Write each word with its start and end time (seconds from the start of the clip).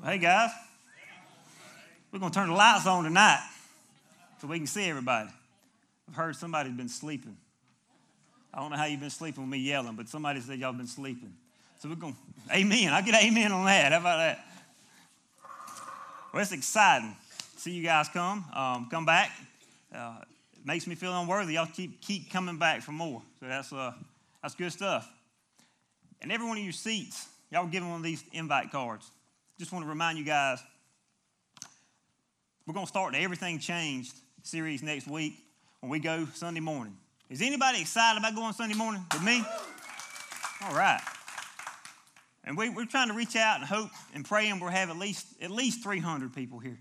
Hey, 0.00 0.18
guys. 0.18 0.50
We're 2.10 2.18
going 2.18 2.32
to 2.32 2.34
turn 2.34 2.48
the 2.48 2.56
lights 2.56 2.86
on 2.86 3.04
tonight 3.04 3.40
so 4.40 4.48
we 4.48 4.58
can 4.58 4.66
see 4.66 4.84
everybody. 4.84 5.28
I've 6.08 6.16
heard 6.16 6.34
somebody's 6.34 6.72
been 6.72 6.88
sleeping. 6.88 7.36
I 8.52 8.58
don't 8.58 8.70
know 8.70 8.76
how 8.76 8.86
you've 8.86 9.00
been 9.00 9.10
sleeping 9.10 9.44
with 9.44 9.50
me 9.50 9.58
yelling, 9.58 9.94
but 9.94 10.08
somebody 10.08 10.40
said 10.40 10.58
y'all 10.58 10.72
been 10.72 10.88
sleeping. 10.88 11.32
So 11.78 11.88
we're 11.88 11.94
going, 11.94 12.14
to 12.48 12.56
amen. 12.56 12.92
I 12.92 13.00
get 13.02 13.22
amen 13.22 13.52
on 13.52 13.64
that. 13.66 13.92
How 13.92 14.00
about 14.00 14.16
that? 14.16 14.44
Well, 16.32 16.42
it's 16.42 16.52
exciting. 16.52 17.14
See 17.56 17.70
you 17.70 17.84
guys 17.84 18.08
come. 18.08 18.44
Um, 18.52 18.88
come 18.90 19.06
back. 19.06 19.30
Uh, 19.94 20.16
it 20.54 20.66
makes 20.66 20.88
me 20.88 20.96
feel 20.96 21.16
unworthy. 21.16 21.54
Y'all 21.54 21.68
keep, 21.72 22.00
keep 22.00 22.30
coming 22.30 22.58
back 22.58 22.82
for 22.82 22.92
more. 22.92 23.22
So 23.38 23.46
that's, 23.46 23.72
uh, 23.72 23.92
that's 24.42 24.56
good 24.56 24.72
stuff. 24.72 25.08
And 26.20 26.32
every 26.32 26.46
one 26.46 26.58
of 26.58 26.64
your 26.64 26.72
seats, 26.72 27.28
y'all 27.52 27.66
given 27.66 27.88
one 27.88 27.98
of 27.98 28.04
these 28.04 28.24
invite 28.32 28.72
cards. 28.72 29.08
Just 29.58 29.70
want 29.72 29.84
to 29.84 29.88
remind 29.88 30.18
you 30.18 30.24
guys, 30.24 30.58
we're 32.66 32.74
going 32.74 32.86
to 32.86 32.90
start 32.90 33.12
the 33.12 33.18
Everything 33.18 33.58
Changed 33.58 34.14
series 34.42 34.82
next 34.82 35.06
week 35.06 35.34
when 35.80 35.90
we 35.90 35.98
go 35.98 36.26
Sunday 36.34 36.60
morning. 36.60 36.96
Is 37.28 37.42
anybody 37.42 37.80
excited 37.80 38.18
about 38.18 38.34
going 38.34 38.54
Sunday 38.54 38.74
morning 38.74 39.04
with 39.12 39.22
me? 39.22 39.44
All 40.64 40.74
right. 40.74 41.00
And 42.44 42.56
we, 42.56 42.68
are 42.68 42.86
trying 42.86 43.08
to 43.08 43.14
reach 43.14 43.36
out 43.36 43.58
and 43.58 43.64
hope 43.64 43.90
and 44.14 44.24
pray, 44.24 44.48
and 44.48 44.60
we'll 44.60 44.70
have 44.70 44.90
at 44.90 44.96
least 44.96 45.26
at 45.40 45.50
least 45.50 45.82
300 45.84 46.34
people 46.34 46.58
here. 46.58 46.78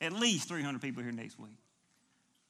At 0.00 0.12
least 0.12 0.48
300 0.48 0.80
people 0.80 1.02
here 1.02 1.12
next 1.12 1.38
week. 1.38 1.58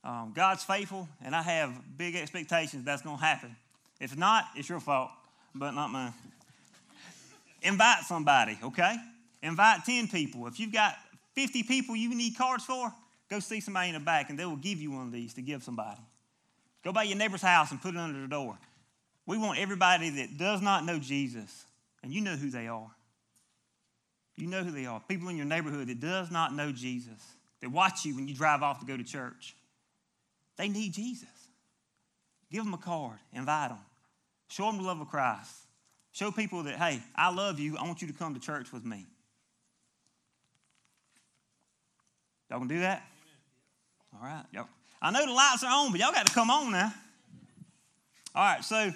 Um, 0.02 0.32
God's 0.34 0.62
faithful, 0.62 1.08
and 1.22 1.34
I 1.34 1.42
have 1.42 1.72
big 1.98 2.14
expectations 2.14 2.84
that's 2.84 3.02
going 3.02 3.18
to 3.18 3.24
happen. 3.24 3.54
If 4.00 4.16
not, 4.16 4.44
it's 4.56 4.68
your 4.68 4.80
fault, 4.80 5.10
but 5.54 5.72
not 5.72 5.90
mine. 5.90 6.14
Invite 7.62 8.04
somebody, 8.04 8.58
okay? 8.62 8.96
Invite 9.44 9.84
10 9.84 10.08
people. 10.08 10.46
If 10.46 10.58
you've 10.58 10.72
got 10.72 10.96
50 11.34 11.64
people 11.64 11.94
you 11.94 12.14
need 12.14 12.36
cards 12.36 12.64
for, 12.64 12.90
go 13.28 13.40
see 13.40 13.60
somebody 13.60 13.88
in 13.88 13.94
the 13.94 14.00
back, 14.00 14.30
and 14.30 14.38
they 14.38 14.46
will 14.46 14.56
give 14.56 14.80
you 14.80 14.90
one 14.90 15.06
of 15.06 15.12
these 15.12 15.34
to 15.34 15.42
give 15.42 15.62
somebody. 15.62 16.00
Go 16.82 16.92
by 16.92 17.02
your 17.02 17.18
neighbor's 17.18 17.42
house 17.42 17.70
and 17.70 17.80
put 17.80 17.94
it 17.94 18.00
under 18.00 18.22
the 18.22 18.26
door. 18.26 18.58
We 19.26 19.36
want 19.36 19.58
everybody 19.58 20.08
that 20.10 20.38
does 20.38 20.62
not 20.62 20.86
know 20.86 20.98
Jesus, 20.98 21.66
and 22.02 22.12
you 22.12 22.22
know 22.22 22.36
who 22.36 22.48
they 22.48 22.68
are. 22.68 22.90
You 24.36 24.46
know 24.46 24.64
who 24.64 24.70
they 24.70 24.86
are. 24.86 25.00
People 25.08 25.28
in 25.28 25.36
your 25.36 25.46
neighborhood 25.46 25.88
that 25.88 26.00
does 26.00 26.30
not 26.30 26.54
know 26.54 26.72
Jesus, 26.72 27.20
that 27.60 27.70
watch 27.70 28.06
you 28.06 28.16
when 28.16 28.26
you 28.26 28.34
drive 28.34 28.62
off 28.62 28.80
to 28.80 28.86
go 28.86 28.96
to 28.96 29.04
church. 29.04 29.54
They 30.56 30.68
need 30.68 30.94
Jesus. 30.94 31.28
Give 32.50 32.64
them 32.64 32.72
a 32.72 32.78
card, 32.78 33.18
invite 33.32 33.70
them, 33.70 33.78
show 34.48 34.66
them 34.66 34.78
the 34.78 34.84
love 34.84 35.00
of 35.00 35.08
Christ. 35.08 35.52
Show 36.12 36.30
people 36.30 36.62
that, 36.62 36.76
hey, 36.76 37.02
I 37.16 37.34
love 37.34 37.58
you. 37.58 37.76
I 37.76 37.82
want 37.82 38.00
you 38.00 38.06
to 38.06 38.14
come 38.14 38.34
to 38.34 38.40
church 38.40 38.72
with 38.72 38.84
me. 38.84 39.04
Y'all 42.54 42.60
gonna 42.60 42.72
do 42.72 42.80
that? 42.82 43.02
All 44.14 44.24
right. 44.24 44.44
Y'all. 44.52 44.68
I 45.02 45.10
know 45.10 45.26
the 45.26 45.32
lights 45.32 45.64
are 45.64 45.72
on, 45.72 45.90
but 45.90 45.98
y'all 45.98 46.12
got 46.12 46.24
to 46.24 46.32
come 46.32 46.50
on 46.50 46.70
now. 46.70 46.94
All 48.32 48.44
right, 48.44 48.62
so 48.62 48.92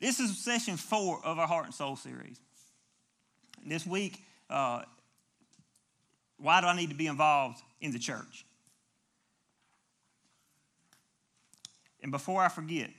this 0.00 0.20
is 0.20 0.38
session 0.38 0.76
four 0.76 1.18
of 1.24 1.40
our 1.40 1.48
Heart 1.48 1.64
and 1.64 1.74
Soul 1.74 1.96
series. 1.96 2.38
This 3.66 3.84
week, 3.84 4.22
uh, 4.48 4.82
why 6.36 6.60
do 6.60 6.68
I 6.68 6.76
need 6.76 6.90
to 6.90 6.94
be 6.94 7.08
involved 7.08 7.58
in 7.80 7.90
the 7.90 7.98
church? 7.98 8.44
And 12.00 12.12
before 12.12 12.40
I 12.40 12.48
forget, 12.48 12.90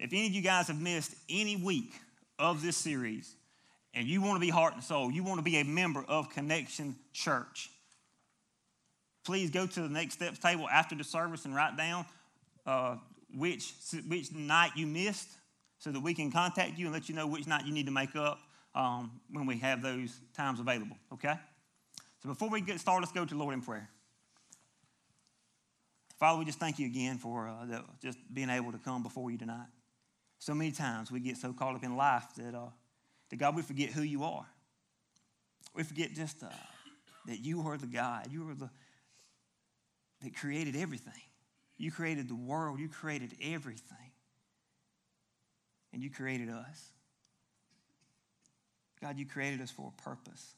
if 0.00 0.12
any 0.12 0.26
of 0.26 0.32
you 0.32 0.42
guys 0.42 0.66
have 0.66 0.80
missed 0.80 1.14
any 1.30 1.54
week 1.54 1.92
of 2.40 2.60
this 2.60 2.76
series 2.76 3.36
and 3.94 4.08
you 4.08 4.20
want 4.20 4.34
to 4.34 4.40
be 4.40 4.50
heart 4.50 4.74
and 4.74 4.82
soul, 4.82 5.12
you 5.12 5.22
want 5.22 5.38
to 5.38 5.44
be 5.44 5.58
a 5.58 5.64
member 5.64 6.04
of 6.08 6.28
Connection 6.30 6.96
Church, 7.12 7.70
please 9.24 9.50
go 9.50 9.66
to 9.66 9.80
the 9.80 9.88
next 9.88 10.14
steps 10.14 10.38
table 10.38 10.68
after 10.68 10.94
the 10.94 11.04
service 11.04 11.44
and 11.44 11.54
write 11.54 11.76
down 11.76 12.04
uh, 12.66 12.96
which, 13.36 13.72
which 14.06 14.32
night 14.32 14.72
you 14.76 14.86
missed 14.86 15.28
so 15.78 15.90
that 15.90 16.00
we 16.00 16.14
can 16.14 16.30
contact 16.30 16.78
you 16.78 16.86
and 16.86 16.94
let 16.94 17.08
you 17.08 17.14
know 17.14 17.26
which 17.26 17.46
night 17.46 17.66
you 17.66 17.72
need 17.72 17.86
to 17.86 17.92
make 17.92 18.14
up 18.16 18.38
um, 18.74 19.20
when 19.30 19.46
we 19.46 19.58
have 19.58 19.82
those 19.82 20.18
times 20.36 20.60
available, 20.60 20.96
okay? 21.12 21.34
So 22.22 22.28
before 22.28 22.48
we 22.48 22.60
get 22.60 22.80
started, 22.80 23.02
let's 23.02 23.12
go 23.12 23.24
to 23.24 23.34
Lord 23.36 23.54
in 23.54 23.60
prayer. 23.60 23.88
Father, 26.18 26.38
we 26.38 26.44
just 26.44 26.58
thank 26.58 26.78
you 26.78 26.86
again 26.86 27.18
for 27.18 27.48
uh, 27.48 27.66
the, 27.66 27.84
just 28.02 28.18
being 28.32 28.50
able 28.50 28.72
to 28.72 28.78
come 28.78 29.02
before 29.02 29.30
you 29.30 29.38
tonight. 29.38 29.66
So 30.38 30.54
many 30.54 30.72
times 30.72 31.10
we 31.10 31.20
get 31.20 31.36
so 31.36 31.52
caught 31.52 31.74
up 31.74 31.84
in 31.84 31.96
life 31.96 32.24
that, 32.36 32.54
uh, 32.54 32.70
that 33.30 33.36
God, 33.36 33.56
we 33.56 33.62
forget 33.62 33.90
who 33.90 34.02
you 34.02 34.24
are. 34.24 34.46
We 35.74 35.82
forget 35.82 36.14
just 36.14 36.42
uh, 36.42 36.48
that 37.26 37.40
you 37.40 37.62
are 37.62 37.76
the 37.76 37.86
God. 37.86 38.28
You 38.30 38.48
are 38.48 38.54
the 38.54 38.70
that 40.24 40.36
created 40.36 40.76
everything. 40.76 41.12
You 41.76 41.90
created 41.90 42.28
the 42.28 42.34
world. 42.34 42.78
You 42.78 42.88
created 42.88 43.34
everything. 43.42 44.12
And 45.92 46.02
you 46.02 46.10
created 46.10 46.48
us. 46.48 46.90
God, 49.00 49.18
you 49.18 49.26
created 49.26 49.60
us 49.60 49.70
for 49.70 49.92
a 49.96 50.02
purpose. 50.02 50.54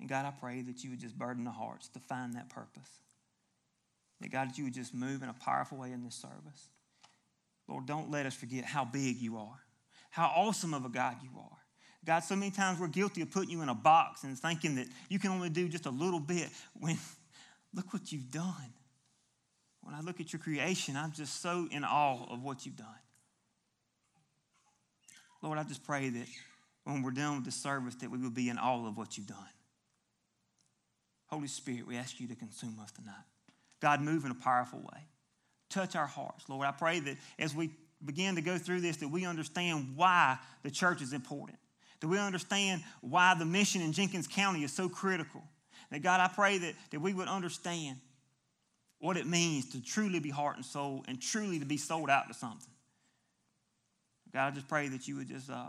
And 0.00 0.08
God, 0.08 0.26
I 0.26 0.30
pray 0.30 0.62
that 0.62 0.82
you 0.82 0.90
would 0.90 1.00
just 1.00 1.16
burden 1.16 1.44
the 1.44 1.50
hearts 1.50 1.88
to 1.90 2.00
find 2.00 2.34
that 2.34 2.48
purpose. 2.48 2.88
That 4.20 4.30
God, 4.30 4.50
that 4.50 4.58
you 4.58 4.64
would 4.64 4.74
just 4.74 4.94
move 4.94 5.22
in 5.22 5.28
a 5.28 5.34
powerful 5.34 5.78
way 5.78 5.92
in 5.92 6.02
this 6.02 6.14
service. 6.14 6.68
Lord, 7.68 7.86
don't 7.86 8.10
let 8.10 8.26
us 8.26 8.34
forget 8.34 8.64
how 8.64 8.84
big 8.84 9.18
you 9.18 9.36
are, 9.36 9.60
how 10.10 10.32
awesome 10.34 10.74
of 10.74 10.84
a 10.84 10.88
God 10.88 11.16
you 11.22 11.30
are. 11.38 11.58
God, 12.04 12.20
so 12.20 12.34
many 12.34 12.50
times 12.50 12.80
we're 12.80 12.88
guilty 12.88 13.22
of 13.22 13.30
putting 13.30 13.50
you 13.50 13.62
in 13.62 13.68
a 13.68 13.74
box 13.74 14.24
and 14.24 14.36
thinking 14.36 14.74
that 14.74 14.88
you 15.08 15.18
can 15.18 15.30
only 15.30 15.48
do 15.48 15.68
just 15.68 15.86
a 15.86 15.90
little 15.90 16.18
bit 16.18 16.48
when 16.74 16.98
look 17.74 17.92
what 17.92 18.12
you've 18.12 18.30
done. 18.30 18.72
When 19.82 19.94
I 19.94 20.00
look 20.00 20.20
at 20.20 20.32
your 20.32 20.40
creation, 20.40 20.96
I'm 20.96 21.12
just 21.12 21.40
so 21.42 21.66
in 21.70 21.84
awe 21.84 22.32
of 22.32 22.42
what 22.42 22.64
you've 22.64 22.76
done. 22.76 22.86
Lord, 25.42 25.58
I 25.58 25.64
just 25.64 25.82
pray 25.82 26.08
that 26.08 26.26
when 26.84 27.02
we're 27.02 27.10
done 27.10 27.36
with 27.36 27.44
the 27.44 27.50
service, 27.50 27.96
that 27.96 28.10
we 28.10 28.18
will 28.18 28.30
be 28.30 28.48
in 28.48 28.58
awe 28.58 28.86
of 28.86 28.96
what 28.96 29.16
you've 29.16 29.26
done. 29.26 29.38
Holy 31.26 31.48
Spirit, 31.48 31.86
we 31.86 31.96
ask 31.96 32.20
you 32.20 32.28
to 32.28 32.34
consume 32.34 32.78
us 32.80 32.92
tonight. 32.92 33.14
God, 33.80 34.00
move 34.00 34.24
in 34.24 34.30
a 34.30 34.36
powerful 34.36 34.78
way. 34.78 35.00
Touch 35.70 35.96
our 35.96 36.06
hearts. 36.06 36.48
Lord, 36.48 36.66
I 36.66 36.72
pray 36.72 37.00
that 37.00 37.16
as 37.38 37.54
we 37.54 37.70
begin 38.04 38.36
to 38.36 38.42
go 38.42 38.58
through 38.58 38.82
this, 38.82 38.98
that 38.98 39.08
we 39.08 39.24
understand 39.24 39.96
why 39.96 40.38
the 40.62 40.70
church 40.70 41.02
is 41.02 41.12
important, 41.12 41.58
that 42.00 42.08
we 42.08 42.18
understand 42.18 42.82
why 43.00 43.34
the 43.34 43.44
mission 43.44 43.80
in 43.80 43.92
Jenkins 43.92 44.28
County 44.28 44.62
is 44.62 44.72
so 44.72 44.88
critical. 44.88 45.42
That 45.92 46.02
God, 46.02 46.20
I 46.20 46.28
pray 46.28 46.56
that, 46.56 46.74
that 46.90 47.00
we 47.00 47.12
would 47.12 47.28
understand 47.28 47.98
what 48.98 49.18
it 49.18 49.26
means 49.26 49.72
to 49.72 49.82
truly 49.82 50.20
be 50.20 50.30
heart 50.30 50.56
and 50.56 50.64
soul 50.64 51.04
and 51.06 51.20
truly 51.20 51.58
to 51.58 51.66
be 51.66 51.76
sold 51.76 52.08
out 52.08 52.28
to 52.28 52.34
something. 52.34 52.72
God, 54.32 54.46
I 54.46 54.50
just 54.52 54.68
pray 54.68 54.88
that 54.88 55.06
you 55.06 55.16
would 55.16 55.28
just 55.28 55.50
uh, 55.50 55.68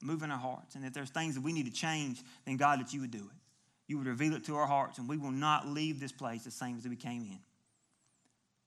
move 0.00 0.22
in 0.22 0.30
our 0.30 0.38
hearts. 0.38 0.76
And 0.76 0.84
if 0.84 0.92
there's 0.92 1.10
things 1.10 1.34
that 1.34 1.40
we 1.40 1.52
need 1.52 1.66
to 1.66 1.72
change, 1.72 2.22
then 2.46 2.56
God, 2.56 2.78
that 2.78 2.92
you 2.92 3.00
would 3.00 3.10
do 3.10 3.18
it. 3.18 3.36
You 3.88 3.98
would 3.98 4.06
reveal 4.06 4.34
it 4.34 4.44
to 4.44 4.54
our 4.54 4.66
hearts, 4.66 4.98
and 4.98 5.08
we 5.08 5.16
will 5.16 5.32
not 5.32 5.66
leave 5.66 5.98
this 5.98 6.12
place 6.12 6.44
the 6.44 6.52
same 6.52 6.78
as 6.78 6.86
we 6.86 6.94
came 6.94 7.22
in. 7.22 7.38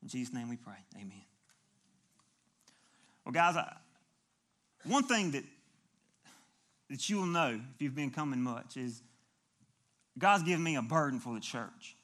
In 0.03 0.09
Jesus' 0.09 0.33
name 0.33 0.49
we 0.49 0.57
pray. 0.57 0.75
Amen. 0.95 1.23
Well, 3.25 3.31
guys, 3.31 3.55
I, 3.55 3.73
one 4.83 5.03
thing 5.03 5.31
that, 5.31 5.43
that 6.89 7.09
you 7.09 7.17
will 7.17 7.25
know 7.25 7.57
if 7.73 7.81
you've 7.81 7.95
been 7.95 8.11
coming 8.11 8.41
much 8.41 8.75
is 8.75 9.01
God's 10.17 10.43
given 10.43 10.63
me 10.63 10.75
a 10.75 10.81
burden 10.81 11.19
for 11.19 11.33
the 11.33 11.39
church. 11.39 11.95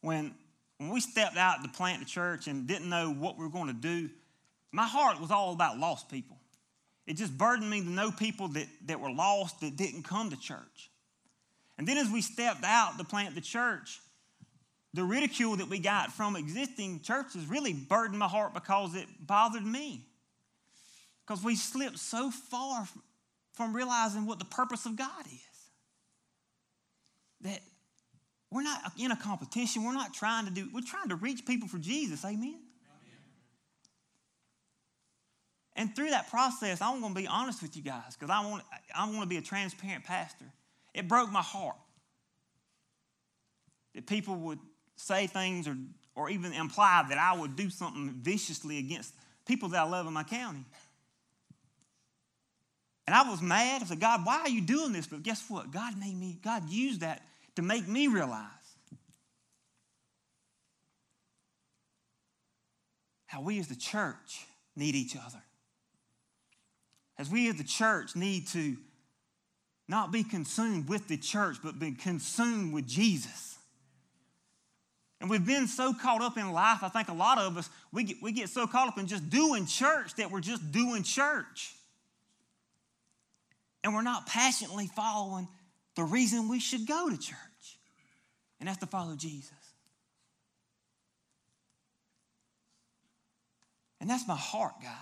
When, 0.00 0.34
when 0.78 0.90
we 0.90 1.00
stepped 1.00 1.36
out 1.36 1.62
to 1.62 1.68
plant 1.68 2.00
the 2.00 2.06
church 2.06 2.46
and 2.46 2.66
didn't 2.66 2.88
know 2.88 3.12
what 3.12 3.38
we 3.38 3.44
were 3.44 3.50
going 3.50 3.68
to 3.68 3.72
do, 3.72 4.10
my 4.72 4.86
heart 4.86 5.20
was 5.20 5.30
all 5.30 5.52
about 5.52 5.78
lost 5.78 6.08
people. 6.08 6.36
It 7.06 7.14
just 7.16 7.36
burdened 7.36 7.70
me 7.70 7.80
to 7.80 7.88
know 7.88 8.10
people 8.10 8.48
that, 8.48 8.66
that 8.86 9.00
were 9.00 9.10
lost 9.10 9.60
that 9.60 9.76
didn't 9.76 10.02
come 10.02 10.30
to 10.30 10.36
church. 10.36 10.90
And 11.78 11.86
then 11.86 11.98
as 11.98 12.10
we 12.10 12.20
stepped 12.20 12.64
out 12.64 12.98
to 12.98 13.04
plant 13.04 13.34
the 13.34 13.40
church, 13.40 14.00
the 14.94 15.04
ridicule 15.04 15.56
that 15.56 15.68
we 15.68 15.78
got 15.78 16.12
from 16.12 16.36
existing 16.36 17.00
churches 17.00 17.46
really 17.46 17.72
burdened 17.72 18.18
my 18.18 18.28
heart 18.28 18.54
because 18.54 18.94
it 18.94 19.06
bothered 19.20 19.64
me. 19.64 20.06
Because 21.26 21.44
we 21.44 21.54
slipped 21.54 21.98
so 21.98 22.30
far 22.30 22.88
from 23.52 23.74
realizing 23.74 24.26
what 24.26 24.38
the 24.38 24.44
purpose 24.44 24.86
of 24.86 24.96
God 24.96 25.26
is. 25.26 25.40
That 27.42 27.60
we're 28.56 28.62
not 28.62 28.80
in 28.98 29.10
a 29.10 29.16
competition. 29.16 29.84
We're 29.84 29.92
not 29.92 30.14
trying 30.14 30.46
to 30.46 30.50
do, 30.50 30.70
we're 30.72 30.80
trying 30.80 31.10
to 31.10 31.16
reach 31.16 31.44
people 31.44 31.68
for 31.68 31.76
Jesus. 31.76 32.24
Amen. 32.24 32.58
And 35.74 35.94
through 35.94 36.08
that 36.08 36.30
process, 36.30 36.80
I'm 36.80 37.02
going 37.02 37.14
to 37.14 37.20
be 37.20 37.26
honest 37.26 37.60
with 37.60 37.76
you 37.76 37.82
guys 37.82 38.16
because 38.18 38.30
I 38.30 38.46
want, 38.46 38.62
I 38.94 39.04
want 39.10 39.20
to 39.20 39.26
be 39.26 39.36
a 39.36 39.42
transparent 39.42 40.04
pastor. 40.04 40.46
It 40.94 41.06
broke 41.06 41.30
my 41.30 41.42
heart 41.42 41.76
that 43.94 44.06
people 44.06 44.36
would 44.36 44.58
say 44.96 45.26
things 45.26 45.68
or, 45.68 45.76
or 46.14 46.30
even 46.30 46.54
imply 46.54 47.04
that 47.10 47.18
I 47.18 47.38
would 47.38 47.56
do 47.56 47.68
something 47.68 48.08
viciously 48.22 48.78
against 48.78 49.12
people 49.46 49.68
that 49.68 49.82
I 49.82 49.84
love 49.86 50.06
in 50.06 50.14
my 50.14 50.24
county. 50.24 50.64
And 53.06 53.14
I 53.14 53.28
was 53.28 53.42
mad. 53.42 53.82
I 53.82 53.84
said, 53.84 54.00
God, 54.00 54.24
why 54.24 54.40
are 54.40 54.48
you 54.48 54.62
doing 54.62 54.94
this? 54.94 55.06
But 55.06 55.22
guess 55.22 55.44
what? 55.50 55.70
God 55.70 56.00
made 56.00 56.18
me, 56.18 56.38
God 56.42 56.70
used 56.70 57.02
that 57.02 57.20
to 57.56 57.62
make 57.62 57.88
me 57.88 58.06
realize 58.06 58.50
how 63.26 63.40
we 63.40 63.58
as 63.58 63.68
the 63.68 63.76
church 63.76 64.46
need 64.76 64.94
each 64.94 65.16
other. 65.16 65.42
As 67.18 67.28
we 67.30 67.48
as 67.48 67.56
the 67.56 67.64
church 67.64 68.14
need 68.14 68.46
to 68.48 68.76
not 69.88 70.12
be 70.12 70.22
consumed 70.22 70.88
with 70.88 71.08
the 71.08 71.16
church, 71.16 71.56
but 71.62 71.78
be 71.78 71.92
consumed 71.92 72.72
with 72.72 72.86
Jesus. 72.86 73.56
And 75.20 75.30
we've 75.30 75.46
been 75.46 75.66
so 75.66 75.94
caught 75.94 76.20
up 76.20 76.36
in 76.36 76.52
life, 76.52 76.82
I 76.82 76.88
think 76.88 77.08
a 77.08 77.14
lot 77.14 77.38
of 77.38 77.56
us, 77.56 77.70
we 77.90 78.04
get, 78.04 78.16
we 78.22 78.32
get 78.32 78.50
so 78.50 78.66
caught 78.66 78.88
up 78.88 78.98
in 78.98 79.06
just 79.06 79.30
doing 79.30 79.64
church 79.66 80.14
that 80.16 80.30
we're 80.30 80.40
just 80.40 80.72
doing 80.72 81.02
church. 81.02 81.74
And 83.82 83.94
we're 83.94 84.02
not 84.02 84.26
passionately 84.26 84.88
following 84.94 85.48
the 85.94 86.04
reason 86.04 86.48
we 86.48 86.60
should 86.60 86.86
go 86.86 87.08
to 87.08 87.16
church, 87.16 87.36
and 88.58 88.68
that's 88.68 88.78
to 88.78 88.86
follow 88.86 89.14
Jesus. 89.16 89.52
And 94.00 94.10
that's 94.10 94.26
my 94.28 94.36
heart, 94.36 94.74
guys. 94.82 94.92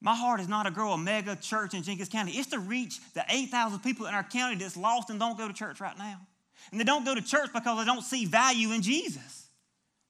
My 0.00 0.14
heart 0.14 0.40
is 0.40 0.48
not 0.48 0.64
to 0.64 0.70
grow 0.70 0.92
a 0.92 0.98
mega 0.98 1.36
church 1.36 1.72
in 1.72 1.82
Jenkins 1.82 2.10
County. 2.10 2.32
It's 2.32 2.50
to 2.50 2.58
reach 2.58 3.00
the 3.14 3.24
8,000 3.28 3.78
people 3.80 4.06
in 4.06 4.14
our 4.14 4.22
county 4.22 4.56
that's 4.56 4.76
lost 4.76 5.08
and 5.08 5.18
don't 5.18 5.38
go 5.38 5.48
to 5.48 5.54
church 5.54 5.80
right 5.80 5.96
now. 5.96 6.20
And 6.70 6.80
they 6.80 6.84
don't 6.84 7.04
go 7.04 7.14
to 7.14 7.22
church 7.22 7.50
because 7.54 7.78
they 7.78 7.84
don't 7.84 8.02
see 8.02 8.26
value 8.26 8.72
in 8.72 8.82
Jesus. 8.82 9.48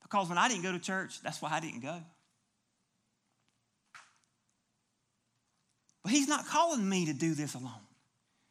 Because 0.02 0.28
when 0.28 0.38
I 0.38 0.48
didn't 0.48 0.62
go 0.62 0.72
to 0.72 0.78
church, 0.78 1.20
that's 1.22 1.40
why 1.40 1.50
I 1.52 1.60
didn't 1.60 1.80
go. 1.80 2.00
But 6.02 6.12
He's 6.12 6.28
not 6.28 6.46
calling 6.46 6.88
me 6.88 7.06
to 7.06 7.12
do 7.12 7.34
this 7.34 7.54
alone, 7.54 7.72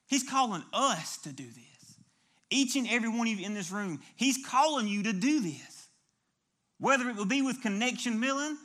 He's 0.08 0.24
calling 0.24 0.64
us 0.72 1.18
to 1.20 1.34
do 1.34 1.46
this. 1.46 1.73
Each 2.54 2.76
and 2.76 2.88
every 2.88 3.10
one 3.10 3.28
of 3.28 3.40
you 3.40 3.46
in 3.46 3.54
this 3.54 3.72
room, 3.72 4.00
He's 4.16 4.46
calling 4.46 4.88
you 4.88 5.04
to 5.04 5.14
do 5.14 5.42
this. 5.42 5.74
Whether 6.80 7.10
it 7.10 7.16
will 7.16 7.26
be 7.26 7.42
with 7.42 7.62
Connection 7.62 8.20
Millen 8.20 8.58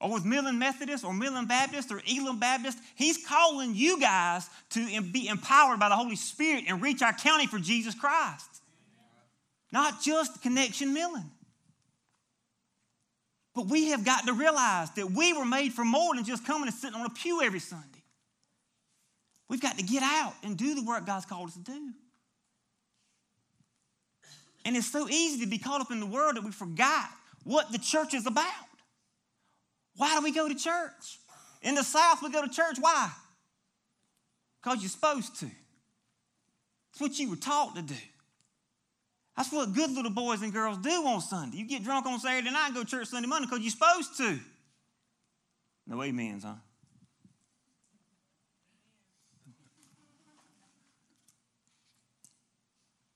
or 0.00 0.12
with 0.12 0.24
Millen 0.24 0.58
Methodist 0.58 1.04
or 1.04 1.14
Millen 1.14 1.46
Baptist 1.46 1.90
or 1.90 2.02
Elam 2.06 2.38
Baptist, 2.38 2.78
he's 2.94 3.24
calling 3.26 3.74
you 3.74 3.98
guys 3.98 4.48
to 4.70 5.00
be 5.00 5.26
empowered 5.28 5.80
by 5.80 5.88
the 5.88 5.96
Holy 5.96 6.16
Spirit 6.16 6.64
and 6.68 6.82
reach 6.82 7.00
our 7.00 7.14
county 7.14 7.46
for 7.46 7.58
Jesus 7.58 7.94
Christ. 7.94 8.60
Not 9.72 10.02
just 10.02 10.42
Connection 10.42 10.92
Millen. 10.92 11.30
But 13.54 13.68
we 13.68 13.88
have 13.88 14.04
got 14.04 14.26
to 14.26 14.34
realize 14.34 14.90
that 14.92 15.10
we 15.10 15.32
were 15.32 15.46
made 15.46 15.72
for 15.72 15.84
more 15.84 16.14
than 16.14 16.24
just 16.24 16.44
coming 16.44 16.68
and 16.68 16.76
sitting 16.76 17.00
on 17.00 17.06
a 17.06 17.10
pew 17.10 17.40
every 17.40 17.60
Sunday. 17.60 18.02
We've 19.48 19.62
got 19.62 19.78
to 19.78 19.84
get 19.84 20.02
out 20.02 20.34
and 20.42 20.58
do 20.58 20.74
the 20.74 20.82
work 20.82 21.06
God's 21.06 21.24
called 21.24 21.48
us 21.48 21.54
to 21.54 21.60
do. 21.60 21.92
And 24.66 24.76
it's 24.76 24.90
so 24.90 25.08
easy 25.08 25.44
to 25.44 25.46
be 25.46 25.58
caught 25.58 25.80
up 25.80 25.92
in 25.92 26.00
the 26.00 26.06
world 26.06 26.34
that 26.34 26.42
we 26.42 26.50
forgot 26.50 27.08
what 27.44 27.70
the 27.70 27.78
church 27.78 28.14
is 28.14 28.26
about. 28.26 28.44
Why 29.94 30.18
do 30.18 30.24
we 30.24 30.32
go 30.32 30.48
to 30.48 30.56
church? 30.56 31.20
In 31.62 31.76
the 31.76 31.84
South, 31.84 32.20
we 32.20 32.32
go 32.32 32.42
to 32.42 32.52
church. 32.52 32.76
Why? 32.80 33.12
Because 34.60 34.80
you're 34.80 34.88
supposed 34.88 35.38
to. 35.38 35.46
It's 36.90 37.00
what 37.00 37.16
you 37.16 37.30
were 37.30 37.36
taught 37.36 37.76
to 37.76 37.82
do. 37.82 37.94
That's 39.36 39.52
what 39.52 39.72
good 39.72 39.92
little 39.92 40.10
boys 40.10 40.42
and 40.42 40.52
girls 40.52 40.78
do 40.78 40.90
on 40.90 41.20
Sunday. 41.20 41.58
You 41.58 41.68
get 41.68 41.84
drunk 41.84 42.04
on 42.06 42.18
Saturday 42.18 42.50
night 42.50 42.66
and 42.66 42.74
go 42.74 42.82
to 42.82 42.90
church 42.90 43.06
Sunday 43.06 43.28
morning 43.28 43.48
because 43.48 43.62
you're 43.62 43.70
supposed 43.70 44.16
to. 44.16 44.40
No 45.86 46.02
amens, 46.02 46.42
huh? 46.42 46.54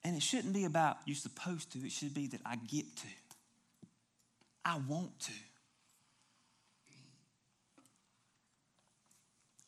And 0.02 0.16
it 0.16 0.22
shouldn't 0.22 0.54
be 0.54 0.64
about 0.64 0.98
you're 1.04 1.16
supposed 1.16 1.72
to, 1.72 1.78
it 1.78 1.92
should 1.92 2.14
be 2.14 2.26
that 2.28 2.40
I 2.44 2.56
get 2.56 2.96
to. 2.96 3.06
I 4.64 4.78
want 4.88 5.18
to. 5.20 5.32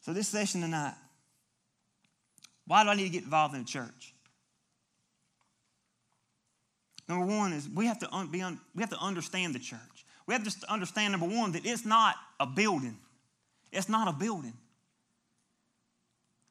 So, 0.01 0.13
this 0.13 0.29
session 0.29 0.63
tonight, 0.63 0.95
why 2.67 2.83
do 2.83 2.91
I 2.91 2.95
need 2.95 3.05
to 3.05 3.11
get 3.11 3.23
involved 3.23 3.55
in 3.55 3.61
the 3.61 3.67
church? 3.67 4.15
Number 7.09 7.27
one 7.27 7.53
is 7.53 7.69
we 7.69 7.87
have 7.87 7.99
to 8.01 8.13
un- 8.13 8.29
be 8.29 8.43
un- 8.43 8.61
we 8.75 8.83
have 8.83 8.91
to 8.91 8.99
understand 8.99 9.55
the 9.55 9.59
church. 9.59 9.79
We 10.27 10.35
have 10.35 10.45
to 10.45 10.73
understand 10.73 11.13
number 11.13 11.27
one 11.27 11.53
that 11.53 11.67
it's 11.67 11.85
not 11.85 12.17
a 12.41 12.47
building. 12.47 12.97
It's 13.71 13.89
not 13.89 14.09
a 14.09 14.13
building. 14.13 14.55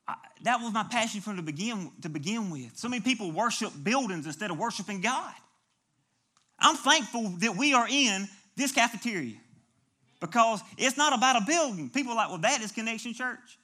I, 0.07 0.15
that 0.44 0.62
was 0.62 0.74
my 0.74 0.83
passion 0.83 1.21
from 1.21 1.36
the 1.36 1.42
begin 1.42 1.92
to 2.01 2.09
begin 2.09 2.50
with. 2.50 2.77
So 2.77 2.89
many 2.89 3.01
people 3.01 3.31
worship 3.31 3.71
buildings 3.83 4.25
instead 4.25 4.51
of 4.51 4.57
worshiping 4.57 5.01
God. 5.01 5.33
I'm 6.59 6.75
thankful 6.75 7.30
that 7.39 7.56
we 7.56 7.74
are 7.74 7.88
in 7.89 8.27
this 8.56 8.71
cafeteria 8.71 9.38
because 10.19 10.62
it's 10.77 10.98
not 10.98 11.13
about 11.13 11.42
a 11.42 11.45
building. 11.45 11.89
People 11.89 12.13
are 12.13 12.15
like, 12.15 12.30
well, 12.30 12.38
that 12.39 12.62
is 12.62 12.71
Connection 12.71 13.13
Church. 13.13 13.59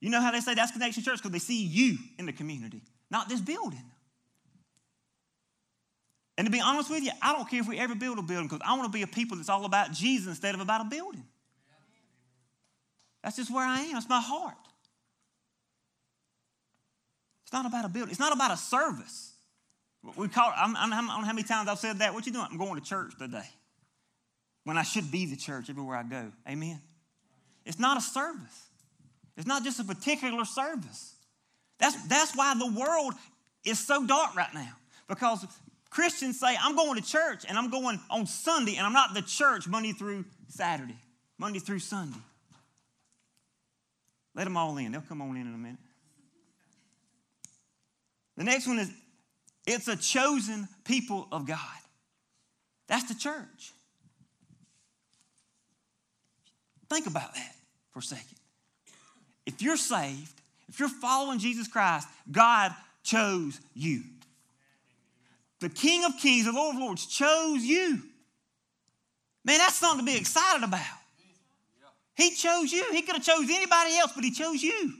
You 0.00 0.10
know 0.10 0.20
how 0.20 0.30
they 0.30 0.40
say 0.40 0.54
that's 0.54 0.72
Connection 0.72 1.02
Church? 1.02 1.18
Because 1.18 1.32
they 1.32 1.38
see 1.38 1.64
you 1.64 1.96
in 2.18 2.26
the 2.26 2.32
community, 2.32 2.82
not 3.10 3.28
this 3.28 3.40
building. 3.40 3.82
And 6.36 6.46
to 6.46 6.50
be 6.50 6.60
honest 6.60 6.90
with 6.90 7.02
you, 7.02 7.12
I 7.22 7.32
don't 7.32 7.48
care 7.48 7.60
if 7.60 7.68
we 7.68 7.78
ever 7.78 7.94
build 7.94 8.18
a 8.18 8.22
building 8.22 8.48
because 8.48 8.60
I 8.66 8.76
want 8.76 8.84
to 8.84 8.96
be 8.96 9.02
a 9.02 9.06
people 9.06 9.36
that's 9.36 9.48
all 9.48 9.64
about 9.64 9.92
Jesus 9.92 10.28
instead 10.28 10.54
of 10.54 10.60
about 10.60 10.82
a 10.82 10.84
building. 10.84 11.24
That's 13.22 13.36
just 13.36 13.50
where 13.50 13.64
I 13.64 13.80
am. 13.80 13.96
It's 13.96 14.08
my 14.08 14.20
heart. 14.20 14.56
It's 17.44 17.52
not 17.52 17.66
about 17.66 17.84
a 17.84 17.88
building. 17.88 18.10
It's 18.10 18.20
not 18.20 18.32
about 18.32 18.52
a 18.52 18.56
service. 18.56 19.32
We 20.16 20.28
call 20.28 20.52
I'm, 20.54 20.76
I'm, 20.76 20.92
I 20.92 20.96
don't 20.96 21.06
know 21.06 21.26
how 21.26 21.32
many 21.32 21.46
times 21.46 21.68
I've 21.68 21.78
said 21.78 21.98
that. 22.00 22.12
What 22.12 22.26
you 22.26 22.32
doing? 22.32 22.46
I'm 22.50 22.58
going 22.58 22.78
to 22.78 22.86
church 22.86 23.16
today 23.18 23.48
when 24.64 24.76
I 24.76 24.82
should 24.82 25.10
be 25.10 25.26
the 25.26 25.36
church 25.36 25.70
everywhere 25.70 25.96
I 25.96 26.02
go. 26.02 26.32
Amen. 26.48 26.80
It's 27.64 27.78
not 27.78 27.96
a 27.96 28.00
service. 28.00 28.66
It's 29.36 29.46
not 29.46 29.64
just 29.64 29.80
a 29.80 29.84
particular 29.84 30.44
service. 30.44 31.14
That's, 31.78 32.06
that's 32.06 32.36
why 32.36 32.54
the 32.58 32.70
world 32.72 33.14
is 33.64 33.78
so 33.78 34.06
dark 34.06 34.36
right 34.36 34.52
now. 34.54 34.72
Because 35.08 35.46
Christians 35.90 36.38
say, 36.38 36.56
I'm 36.60 36.76
going 36.76 37.00
to 37.00 37.06
church 37.06 37.44
and 37.48 37.58
I'm 37.58 37.70
going 37.70 38.00
on 38.10 38.26
Sunday 38.26 38.76
and 38.76 38.86
I'm 38.86 38.92
not 38.92 39.14
the 39.14 39.22
church 39.22 39.66
Monday 39.66 39.92
through 39.92 40.24
Saturday, 40.48 40.96
Monday 41.38 41.58
through 41.58 41.80
Sunday. 41.80 42.18
Let 44.34 44.44
them 44.44 44.56
all 44.56 44.76
in. 44.78 44.92
They'll 44.92 45.00
come 45.02 45.22
on 45.22 45.36
in 45.36 45.46
in 45.46 45.54
a 45.54 45.58
minute. 45.58 45.78
The 48.36 48.44
next 48.44 48.66
one 48.66 48.78
is 48.78 48.90
it's 49.66 49.88
a 49.88 49.96
chosen 49.96 50.68
people 50.84 51.28
of 51.32 51.46
God. 51.46 51.58
That's 52.86 53.04
the 53.04 53.14
church. 53.14 53.72
Think 56.90 57.06
about 57.06 57.34
that 57.34 57.54
for 57.92 58.00
a 58.00 58.02
second. 58.02 58.36
If 59.46 59.62
you're 59.62 59.76
saved, 59.76 60.40
if 60.68 60.78
you're 60.78 60.88
following 60.88 61.38
Jesus 61.38 61.68
Christ, 61.68 62.08
God 62.30 62.72
chose 63.02 63.60
you. 63.74 64.02
The 65.60 65.68
King 65.68 66.04
of 66.04 66.16
Kings, 66.18 66.46
the 66.46 66.52
Lord 66.52 66.76
of 66.76 66.82
Lords, 66.82 67.06
chose 67.06 67.62
you. 67.62 68.02
Man, 69.44 69.58
that's 69.58 69.74
something 69.76 70.04
to 70.04 70.12
be 70.12 70.18
excited 70.18 70.64
about. 70.64 70.80
He 72.14 72.30
chose 72.30 72.72
you. 72.72 72.84
He 72.92 73.02
could 73.02 73.16
have 73.16 73.24
chose 73.24 73.48
anybody 73.50 73.96
else, 73.96 74.12
but 74.14 74.24
he 74.24 74.30
chose 74.30 74.62
you. 74.62 74.94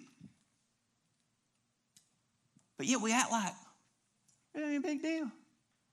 But 2.76 2.86
yet 2.86 3.00
we 3.00 3.12
act 3.12 3.30
like 3.30 3.52
it 4.54 4.60
ain't 4.60 4.84
a 4.84 4.86
big 4.86 5.02
deal. 5.02 5.30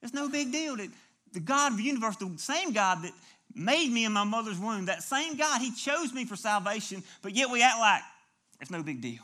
It's 0.01 0.13
no 0.13 0.29
big 0.29 0.51
deal. 0.51 0.77
That 0.77 0.89
the 1.33 1.39
God 1.39 1.73
of 1.73 1.77
the 1.77 1.83
universe, 1.83 2.15
the 2.17 2.31
same 2.37 2.73
God 2.73 3.03
that 3.03 3.11
made 3.53 3.91
me 3.91 4.05
in 4.05 4.11
my 4.11 4.23
mother's 4.23 4.59
womb, 4.59 4.85
that 4.85 5.03
same 5.03 5.37
God, 5.37 5.61
He 5.61 5.71
chose 5.71 6.13
me 6.13 6.25
for 6.25 6.35
salvation, 6.35 7.03
but 7.21 7.35
yet 7.35 7.49
we 7.49 7.61
act 7.61 7.79
like 7.79 8.01
it's 8.59 8.71
no 8.71 8.83
big 8.83 9.01
deal. 9.01 9.21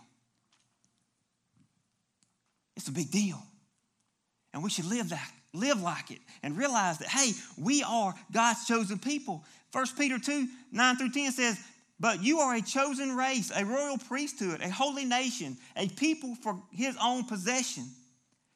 It's 2.76 2.88
a 2.88 2.92
big 2.92 3.12
deal. 3.12 3.42
And 4.54 4.64
we 4.64 4.70
should 4.70 4.86
live 4.86 5.10
that, 5.10 5.32
live 5.54 5.82
like 5.82 6.12
it, 6.12 6.20
and 6.44 6.58
realize 6.58 7.00
that, 7.00 7.08
hey, 7.10 7.32
we 7.58 7.84
are 7.84 8.14
God's 8.32 8.66
chosen 8.66 8.98
people. 9.00 9.44
1 9.72 9.86
Peter 9.98 10.18
2, 10.18 10.48
9 10.72 10.96
through 10.96 11.12
10 11.12 11.32
says, 11.32 11.60
But 12.00 12.24
you 12.24 12.40
are 12.40 12.56
a 12.56 12.62
chosen 12.62 13.16
race, 13.16 13.52
a 13.56 13.66
royal 13.66 13.98
priesthood, 13.98 14.62
a 14.62 14.70
holy 14.70 15.06
nation, 15.06 15.58
a 15.76 15.88
people 15.88 16.36
for 16.36 16.62
his 16.72 16.96
own 17.02 17.24
possession 17.24 17.86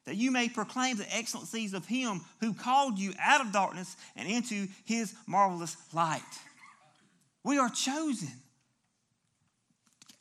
that 0.04 0.16
you 0.16 0.30
may 0.30 0.48
proclaim 0.48 0.96
the 0.96 1.16
excellencies 1.16 1.74
of 1.74 1.86
him 1.86 2.20
who 2.40 2.54
called 2.54 2.98
you 2.98 3.12
out 3.20 3.40
of 3.40 3.52
darkness 3.52 3.96
and 4.16 4.28
into 4.28 4.68
his 4.84 5.14
marvelous 5.26 5.76
light. 5.92 6.20
We 7.44 7.58
are 7.58 7.68
chosen. 7.68 8.28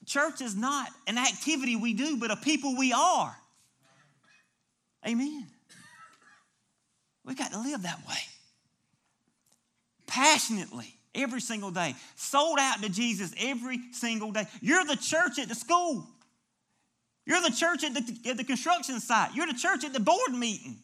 Church 0.06 0.42
is 0.42 0.56
not 0.56 0.90
an 1.08 1.18
activity 1.18 1.76
we 1.76 1.94
do, 1.94 2.18
but 2.18 2.32
a 2.32 2.36
people 2.36 2.76
we 2.78 2.94
are. 2.94 3.36
Amen. 5.08 5.48
We've 7.24 7.38
got 7.38 7.52
to 7.52 7.60
live 7.60 7.84
that 7.84 8.00
way. 8.08 8.18
Passionately 10.08 10.96
every 11.16 11.42
single 11.42 11.72
day, 11.72 11.96
sold 12.16 12.58
out 12.60 12.82
to 12.82 12.90
Jesus 12.90 13.34
every 13.40 13.80
single 13.92 14.32
day. 14.32 14.46
You're 14.62 14.86
the 14.86 14.96
church 14.96 15.40
at 15.40 15.50
the 15.50 15.56
school. 15.56 16.08
You're 17.26 17.42
the 17.42 17.56
church 17.56 17.84
at 17.84 17.94
the, 17.94 18.30
at 18.30 18.38
the 18.38 18.44
construction 18.44 19.00
site. 19.00 19.36
You're 19.36 19.48
the 19.48 19.54
church 19.54 19.84
at 19.84 19.94
the 19.94 20.00
board 20.00 20.32
meeting. 20.32 20.78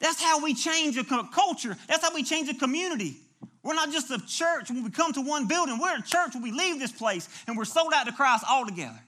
That's 0.00 0.22
how 0.22 0.42
we 0.42 0.54
change 0.54 0.96
a 0.96 1.04
culture. 1.04 1.76
That's 1.88 2.02
how 2.02 2.14
we 2.14 2.22
change 2.22 2.48
a 2.48 2.54
community. 2.54 3.16
We're 3.62 3.74
not 3.74 3.90
just 3.90 4.10
a 4.10 4.24
church 4.24 4.70
when 4.70 4.84
we 4.84 4.90
come 4.90 5.12
to 5.14 5.20
one 5.20 5.48
building. 5.48 5.78
We're 5.78 5.98
a 5.98 6.02
church 6.02 6.34
when 6.34 6.42
we 6.42 6.52
leave 6.52 6.78
this 6.78 6.92
place 6.92 7.28
and 7.46 7.56
we're 7.56 7.64
sold 7.64 7.92
out 7.92 8.06
to 8.06 8.12
Christ 8.12 8.44
altogether. 8.48 8.98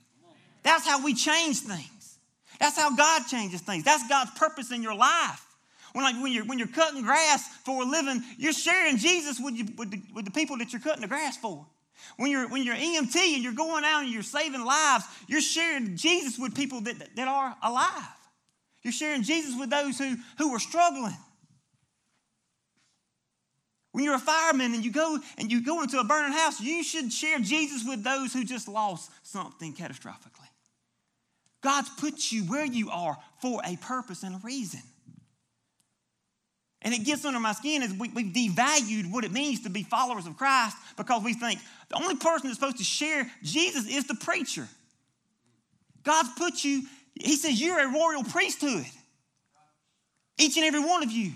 That's 0.63 0.87
how 0.87 1.05
we 1.05 1.15
change 1.15 1.61
things. 1.61 2.19
That's 2.59 2.77
how 2.77 2.95
God 2.95 3.23
changes 3.27 3.61
things. 3.63 3.85
That's 3.85 4.07
God's 4.09 4.33
purpose 4.33 4.71
in 4.71 4.83
your 4.83 4.95
life. 4.95 5.47
When, 5.93 6.05
like, 6.05 6.23
when, 6.23 6.33
you're, 6.33 6.45
when 6.45 6.59
you're 6.59 6.69
cutting 6.69 7.03
grass 7.03 7.47
for 7.65 7.83
a 7.83 7.85
living, 7.85 8.23
you're 8.39 8.53
sharing 8.53 8.97
Jesus 8.97 9.41
with, 9.41 9.55
you, 9.55 9.67
with, 9.77 9.91
the, 9.91 10.03
with 10.15 10.25
the 10.25 10.31
people 10.31 10.59
that 10.59 10.73
you're 10.73 10.81
cutting 10.81 11.03
the 11.03 11.09
grass 11.09 11.37
for. 11.37 11.67
When 12.17 12.31
you're, 12.31 12.49
when 12.49 12.63
you're 12.63 12.77
EMT 12.77 13.17
and 13.17 13.43
you're 13.43 13.53
going 13.53 13.85
out 13.85 14.03
and 14.03 14.13
you're 14.13 14.23
saving 14.23 14.65
lives, 14.65 15.05
you're 15.27 15.41
sharing 15.41 15.97
Jesus 15.97 16.39
with 16.39 16.55
people 16.55 16.81
that, 16.83 17.17
that 17.17 17.29
are 17.29 17.57
alive. 17.63 18.09
You're 18.83 18.93
sharing 18.93 19.23
Jesus 19.23 19.59
with 19.59 19.71
those 19.71 19.99
who, 19.99 20.17
who 20.39 20.55
are 20.55 20.59
struggling. 20.59 21.17
When 23.93 24.05
you're 24.05 24.15
a 24.15 24.21
fireman 24.21 24.73
and 24.75 24.85
you 24.85 24.93
go 24.93 25.19
and 25.37 25.51
you 25.51 25.65
go 25.65 25.83
into 25.83 25.99
a 25.99 26.05
burning 26.05 26.33
house, 26.33 26.61
you 26.61 26.85
should 26.85 27.13
share 27.13 27.41
Jesus 27.41 27.85
with 27.87 28.05
those 28.05 28.33
who 28.33 28.45
just 28.45 28.69
lost 28.69 29.11
something 29.23 29.75
catastrophically. 29.75 30.49
God's 31.61 31.91
put 31.91 32.33
you 32.33 32.45
where 32.45 32.65
you 32.65 32.91
are 32.91 33.19
for 33.43 33.61
a 33.65 33.77
purpose 33.77 34.23
and 34.23 34.37
a 34.37 34.39
reason. 34.39 34.81
And 36.83 36.95
it 36.95 37.05
gets 37.05 37.25
under 37.25 37.39
my 37.39 37.53
skin 37.53 37.83
is 37.83 37.93
we, 37.93 38.09
have 38.09 38.17
devalued 38.17 39.11
what 39.13 39.25
it 39.25 39.33
means 39.33 39.63
to 39.63 39.71
be 39.71 39.83
followers 39.83 40.27
of 40.27 40.37
Christ 40.37 40.77
because 40.97 41.23
we 41.23 41.35
think 41.35 41.61
the 41.89 41.97
only 41.97 42.17
person 42.17 42.49
that's 42.49 42.59
supposed 42.59 42.79
to 42.79 42.85
share 42.85 43.31
Jesus 43.43 43.87
is 43.87 44.07
the 44.07 44.15
preacher. 44.15 44.67
God's 46.03 46.31
put 46.37 46.65
you, 46.65 46.83
He 47.15 47.37
says, 47.37 47.61
you're 47.61 47.79
a 47.79 47.93
royal 47.93 48.25
priesthood. 48.25 48.87
Each 50.39 50.57
and 50.57 50.65
every 50.65 50.81
one 50.81 51.03
of 51.03 51.13
you. 51.13 51.33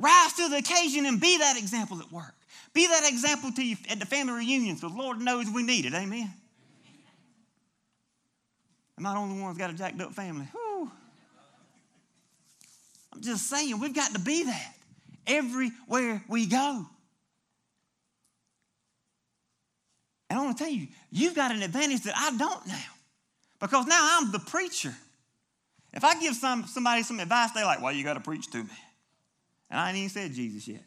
Rise 0.00 0.32
to 0.34 0.48
the 0.48 0.56
occasion 0.56 1.06
and 1.06 1.20
be 1.20 1.38
that 1.38 1.56
example 1.56 2.00
at 2.00 2.10
work. 2.10 2.34
Be 2.74 2.86
that 2.88 3.08
example 3.08 3.52
to 3.52 3.64
you 3.64 3.76
at 3.88 4.00
the 4.00 4.06
family 4.06 4.34
reunions 4.34 4.80
because 4.80 4.94
Lord 4.94 5.20
knows 5.20 5.46
we 5.48 5.62
need 5.62 5.86
it. 5.86 5.94
Amen. 5.94 6.30
Am 8.98 9.06
I 9.06 9.12
the 9.12 9.18
only 9.18 9.40
one 9.40 9.50
that's 9.50 9.58
got 9.58 9.70
a 9.70 9.74
jacked 9.74 10.00
up 10.00 10.12
family? 10.12 10.46
Whew. 10.52 10.65
I'm 13.16 13.22
just 13.22 13.48
saying, 13.48 13.80
we've 13.80 13.94
got 13.94 14.12
to 14.12 14.20
be 14.20 14.44
that 14.44 14.74
everywhere 15.26 16.22
we 16.28 16.46
go. 16.46 16.86
And 20.28 20.38
I 20.38 20.44
want 20.44 20.58
to 20.58 20.64
tell 20.64 20.72
you, 20.72 20.88
you've 21.10 21.34
got 21.34 21.50
an 21.50 21.62
advantage 21.62 22.02
that 22.02 22.14
I 22.14 22.36
don't 22.36 22.66
now. 22.66 22.84
Because 23.58 23.86
now 23.86 24.18
I'm 24.18 24.32
the 24.32 24.38
preacher. 24.38 24.94
If 25.94 26.04
I 26.04 26.20
give 26.20 26.34
some, 26.34 26.66
somebody 26.66 27.02
some 27.04 27.20
advice, 27.20 27.52
they're 27.52 27.64
like, 27.64 27.80
well, 27.80 27.92
you 27.92 28.04
got 28.04 28.14
to 28.14 28.20
preach 28.20 28.50
to 28.50 28.58
me. 28.58 28.70
And 29.70 29.80
I 29.80 29.88
ain't 29.88 29.96
even 29.96 30.10
said 30.10 30.34
Jesus 30.34 30.68
yet. 30.68 30.82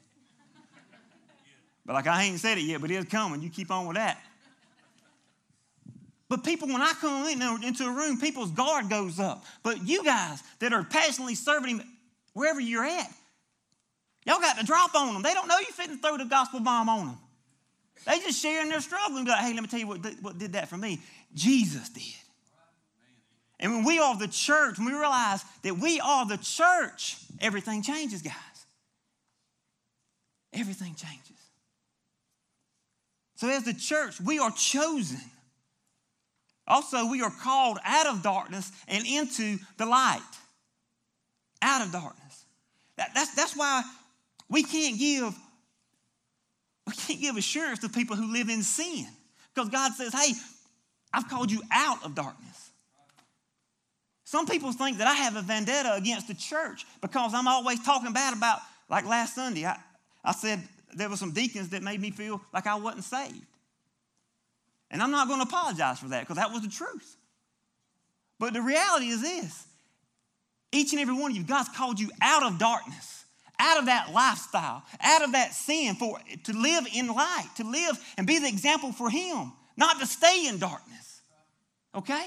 But 1.84 1.94
like 1.94 2.06
I 2.06 2.24
ain't 2.26 2.40
said 2.40 2.60
it 2.60 2.62
yet, 2.62 2.80
but 2.80 2.92
it's 2.92 3.10
coming. 3.10 3.42
You 3.42 3.50
keep 3.50 3.72
on 3.72 3.88
with 3.88 3.98
that. 3.98 4.22
But 6.28 6.44
people, 6.44 6.68
when 6.68 6.82
I 6.82 6.94
come 7.02 7.28
in, 7.28 7.42
into 7.64 7.86
a 7.86 7.92
room, 7.92 8.20
people's 8.20 8.52
guard 8.52 8.88
goes 8.88 9.20
up. 9.20 9.44
But 9.64 9.88
you 9.88 10.04
guys 10.04 10.44
that 10.60 10.74
are 10.74 10.84
passionately 10.84 11.34
serving 11.34 11.82
wherever 12.40 12.60
you're 12.60 12.86
at, 12.86 13.12
y'all 14.26 14.40
got 14.40 14.58
to 14.58 14.66
drop 14.66 14.96
on 14.96 15.14
them. 15.14 15.22
They 15.22 15.34
don't 15.34 15.48
know 15.48 15.60
you 15.60 15.66
fitting 15.66 15.98
throw 15.98 16.18
the 16.18 16.26
gospel 16.26 16.62
bomb 16.62 16.90
on 16.90 17.08
them. 17.08 17.18
They 18.06 18.20
just 18.20 18.42
sharing 18.42 18.70
their 18.70 18.82
struggle 18.82 19.18
and 19.18 19.28
like, 19.28 19.40
hey, 19.42 19.54
let 19.54 19.62
me 19.62 19.68
tell 19.68 19.80
you 19.80 19.88
what, 19.88 20.00
what 20.22 20.38
did 20.38 20.54
that 20.54 20.70
for 20.70 20.78
me. 20.78 21.02
Jesus 21.34 21.90
did. 21.90 22.04
And 23.60 23.74
when 23.74 23.84
we 23.84 24.00
are 24.00 24.18
the 24.18 24.28
church, 24.28 24.78
when 24.78 24.88
we 24.88 24.94
realize 24.94 25.44
that 25.64 25.78
we 25.78 26.00
are 26.00 26.26
the 26.26 26.38
church, 26.38 27.18
everything 27.42 27.82
changes, 27.82 28.22
guys. 28.22 28.34
Everything 30.54 30.96
changes. 30.96 31.26
So, 33.36 33.50
as 33.50 33.64
the 33.64 33.74
church, 33.74 34.20
we 34.20 34.40
are 34.40 34.52
chosen. 34.52 35.20
Also, 36.68 37.10
we 37.10 37.22
are 37.22 37.32
called 37.42 37.80
out 37.84 38.08
of 38.08 38.22
darkness 38.24 38.72
and 38.88 39.06
into 39.06 39.58
the 39.78 39.86
light. 39.86 40.20
Out 41.62 41.86
of 41.86 41.92
darkness. 41.92 42.29
That, 43.00 43.12
that's, 43.16 43.34
that's 43.34 43.56
why 43.56 43.82
we 44.50 44.62
can't 44.62 45.00
give 45.00 45.34
we 46.86 46.94
can't 46.94 47.22
give 47.22 47.38
assurance 47.38 47.80
to 47.80 47.90
people 47.90 48.16
who 48.16 48.34
live 48.34 48.50
in 48.50 48.64
sin. 48.64 49.08
Because 49.54 49.70
God 49.70 49.94
says, 49.94 50.12
hey, 50.12 50.34
I've 51.14 51.30
called 51.30 51.52
you 51.52 51.62
out 51.72 52.04
of 52.04 52.16
darkness. 52.16 52.72
Some 54.24 54.48
people 54.48 54.72
think 54.72 54.98
that 54.98 55.08
I 55.08 55.14
have 55.14 55.36
a 55.36 55.42
vendetta 55.42 55.94
against 55.94 56.28
the 56.28 56.34
church 56.34 56.86
because 57.00 57.34
I'm 57.34 57.48
always 57.48 57.84
talking 57.84 58.12
bad 58.12 58.36
about, 58.36 58.60
like 58.90 59.06
last 59.06 59.36
Sunday, 59.36 59.66
I, 59.66 59.78
I 60.26 60.34
said 60.34 60.68
there 60.96 61.10
were 61.10 61.16
some 61.16 61.32
deacons 61.32 61.70
that 61.70 61.84
made 61.84 62.02
me 62.02 62.10
feel 62.10 62.42
like 62.52 62.66
I 62.66 62.76
wasn't 62.76 63.04
saved. 63.04 63.46
And 64.92 65.02
I'm 65.02 65.12
not 65.12 65.28
going 65.28 65.40
to 65.40 65.48
apologize 65.48 66.00
for 66.00 66.10
that 66.10 66.22
because 66.22 66.38
that 66.38 66.52
was 66.52 66.64
the 66.64 66.70
truth. 66.70 67.18
But 68.40 68.54
the 68.54 68.62
reality 68.62 69.08
is 69.08 69.22
this 69.22 69.68
each 70.72 70.92
and 70.92 71.02
every 71.02 71.14
one 71.14 71.32
of 71.32 71.38
you, 71.38 71.44
God's 71.44 71.70
called 71.70 72.00
you 72.00 72.10
out 72.22 72.44
of 72.44 72.60
darkness, 72.60 73.26
out 73.60 73.80
of 73.80 73.86
that 73.88 74.12
lifestyle, 74.14 74.84
out 75.02 75.24
of 75.24 75.32
that 75.34 75.54
sin 75.54 75.96
for 75.96 76.20
to 76.44 76.54
live 76.54 76.88
in 76.94 77.08
light, 77.08 77.50
to 77.58 77.64
live 77.64 77.98
and 78.18 78.28
be 78.28 78.40
the 78.40 78.48
example 78.48 78.92
for 78.92 79.10
Him, 79.10 79.52
not 79.78 80.00
to 80.00 80.06
stay 80.06 80.48
in 80.48 80.60
darkness. 80.60 81.22
Okay? 81.96 82.26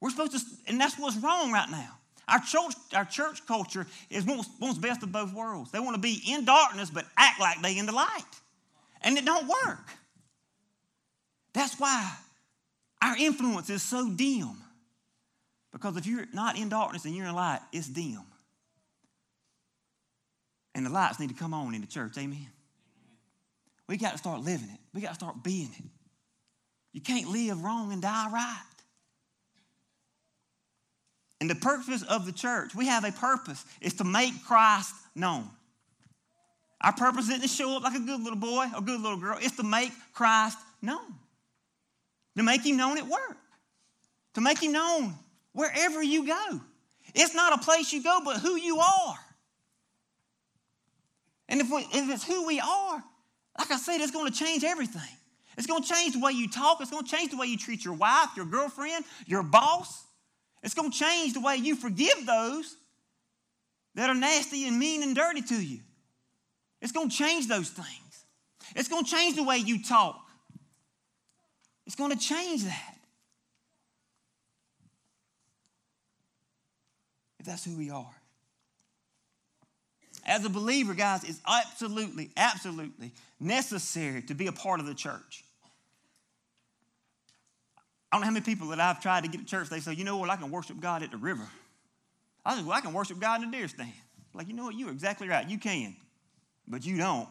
We're 0.00 0.10
supposed 0.10 0.32
to, 0.32 0.40
and 0.68 0.80
that's 0.80 0.98
what's 0.98 1.16
wrong 1.16 1.50
right 1.52 1.70
now. 1.70 1.90
Our 2.28 2.40
church, 2.40 2.74
our 2.94 3.04
church 3.04 3.46
culture 3.46 3.86
is 4.10 4.24
wants, 4.24 4.48
wants 4.60 4.78
best 4.78 5.02
of 5.02 5.12
both 5.12 5.32
worlds. 5.32 5.70
They 5.70 5.78
want 5.78 5.94
to 5.94 6.00
be 6.00 6.20
in 6.28 6.44
darkness 6.44 6.90
but 6.90 7.06
act 7.16 7.40
like 7.40 7.62
they 7.62 7.78
in 7.78 7.86
the 7.86 7.92
light. 7.92 8.24
And 9.02 9.16
it 9.16 9.24
don't 9.24 9.46
work. 9.46 9.88
That's 11.52 11.78
why 11.78 12.12
our 13.00 13.16
influence 13.16 13.70
is 13.70 13.82
so 13.82 14.10
dim. 14.10 14.56
Because 15.76 15.98
if 15.98 16.06
you're 16.06 16.24
not 16.32 16.56
in 16.56 16.70
darkness 16.70 17.04
and 17.04 17.14
you're 17.14 17.26
in 17.26 17.34
light, 17.34 17.60
it's 17.70 17.86
dim. 17.86 18.22
And 20.74 20.86
the 20.86 20.90
lights 20.90 21.20
need 21.20 21.28
to 21.28 21.34
come 21.34 21.52
on 21.52 21.74
in 21.74 21.82
the 21.82 21.86
church. 21.86 22.16
Amen. 22.16 22.48
We 23.86 23.98
got 23.98 24.12
to 24.12 24.18
start 24.18 24.40
living 24.40 24.70
it. 24.72 24.80
We 24.94 25.02
got 25.02 25.10
to 25.10 25.14
start 25.16 25.42
being 25.42 25.68
it. 25.78 25.84
You 26.94 27.02
can't 27.02 27.28
live 27.28 27.62
wrong 27.62 27.92
and 27.92 28.00
die 28.00 28.30
right. 28.32 28.62
And 31.42 31.50
the 31.50 31.54
purpose 31.56 32.02
of 32.04 32.24
the 32.24 32.32
church, 32.32 32.74
we 32.74 32.86
have 32.86 33.04
a 33.04 33.12
purpose, 33.12 33.62
is 33.82 33.92
to 33.94 34.04
make 34.04 34.32
Christ 34.46 34.94
known. 35.14 35.46
Our 36.80 36.94
purpose 36.94 37.28
isn't 37.28 37.42
to 37.42 37.48
show 37.48 37.76
up 37.76 37.82
like 37.82 37.96
a 37.96 38.00
good 38.00 38.22
little 38.22 38.38
boy 38.38 38.66
or 38.74 38.80
good 38.80 39.02
little 39.02 39.18
girl, 39.18 39.36
it's 39.42 39.56
to 39.56 39.62
make 39.62 39.92
Christ 40.14 40.56
known. 40.80 41.16
To 42.38 42.42
make 42.42 42.64
him 42.64 42.78
known 42.78 42.96
at 42.96 43.06
work, 43.06 43.36
to 44.34 44.40
make 44.40 44.62
him 44.62 44.72
known 44.72 45.14
wherever 45.56 46.02
you 46.02 46.26
go. 46.26 46.60
It's 47.14 47.34
not 47.34 47.54
a 47.54 47.64
place 47.64 47.90
you 47.90 48.02
go, 48.02 48.20
but 48.22 48.36
who 48.36 48.56
you 48.56 48.78
are. 48.78 49.18
And 51.48 51.62
if, 51.62 51.70
we, 51.70 51.78
if 51.78 52.10
it's 52.10 52.24
who 52.24 52.46
we 52.46 52.60
are, 52.60 53.02
like 53.58 53.70
I 53.70 53.78
said, 53.78 54.02
it's 54.02 54.10
going 54.10 54.30
to 54.30 54.38
change 54.38 54.64
everything. 54.64 55.16
It's 55.56 55.66
going 55.66 55.82
to 55.82 55.88
change 55.88 56.12
the 56.12 56.20
way 56.20 56.32
you 56.32 56.50
talk. 56.50 56.82
It's 56.82 56.90
going 56.90 57.04
to 57.04 57.10
change 57.10 57.30
the 57.30 57.38
way 57.38 57.46
you 57.46 57.56
treat 57.56 57.86
your 57.86 57.94
wife, 57.94 58.28
your 58.36 58.44
girlfriend, 58.44 59.06
your 59.24 59.42
boss. 59.42 60.04
It's 60.62 60.74
going 60.74 60.90
to 60.90 60.98
change 60.98 61.32
the 61.32 61.40
way 61.40 61.56
you 61.56 61.74
forgive 61.74 62.26
those 62.26 62.76
that 63.94 64.10
are 64.10 64.14
nasty 64.14 64.68
and 64.68 64.78
mean 64.78 65.02
and 65.02 65.16
dirty 65.16 65.40
to 65.40 65.54
you. 65.54 65.80
It's 66.82 66.92
going 66.92 67.08
to 67.08 67.16
change 67.16 67.48
those 67.48 67.70
things. 67.70 68.26
It's 68.74 68.90
going 68.90 69.04
to 69.04 69.10
change 69.10 69.36
the 69.36 69.44
way 69.44 69.56
you 69.56 69.82
talk. 69.82 70.20
It's 71.86 71.96
going 71.96 72.10
to 72.10 72.18
change 72.18 72.64
that. 72.64 72.95
That's 77.46 77.64
who 77.64 77.76
we 77.76 77.90
are. 77.90 78.14
As 80.26 80.44
a 80.44 80.48
believer, 80.48 80.92
guys, 80.94 81.22
it's 81.24 81.40
absolutely, 81.46 82.30
absolutely 82.36 83.12
necessary 83.38 84.22
to 84.22 84.34
be 84.34 84.48
a 84.48 84.52
part 84.52 84.80
of 84.80 84.86
the 84.86 84.94
church. 84.94 85.44
I 88.10 88.16
don't 88.16 88.22
know 88.22 88.26
how 88.26 88.32
many 88.32 88.44
people 88.44 88.68
that 88.68 88.80
I've 88.80 89.00
tried 89.00 89.24
to 89.24 89.30
get 89.30 89.40
to 89.40 89.46
church, 89.46 89.68
they 89.68 89.80
say, 89.80 89.92
you 89.92 90.04
know 90.04 90.16
what, 90.16 90.30
I 90.30 90.36
can 90.36 90.50
worship 90.50 90.80
God 90.80 91.02
at 91.02 91.10
the 91.10 91.16
river. 91.16 91.46
I 92.44 92.56
said, 92.56 92.66
well, 92.66 92.76
I 92.76 92.80
can 92.80 92.92
worship 92.92 93.18
God 93.20 93.42
in 93.42 93.50
the 93.50 93.56
deer 93.56 93.68
stand. 93.68 93.92
Like, 94.34 94.48
you 94.48 94.54
know 94.54 94.64
what, 94.64 94.74
you're 94.74 94.90
exactly 94.90 95.28
right. 95.28 95.48
You 95.48 95.58
can, 95.58 95.96
but 96.66 96.84
you 96.84 96.96
don't. 96.98 97.28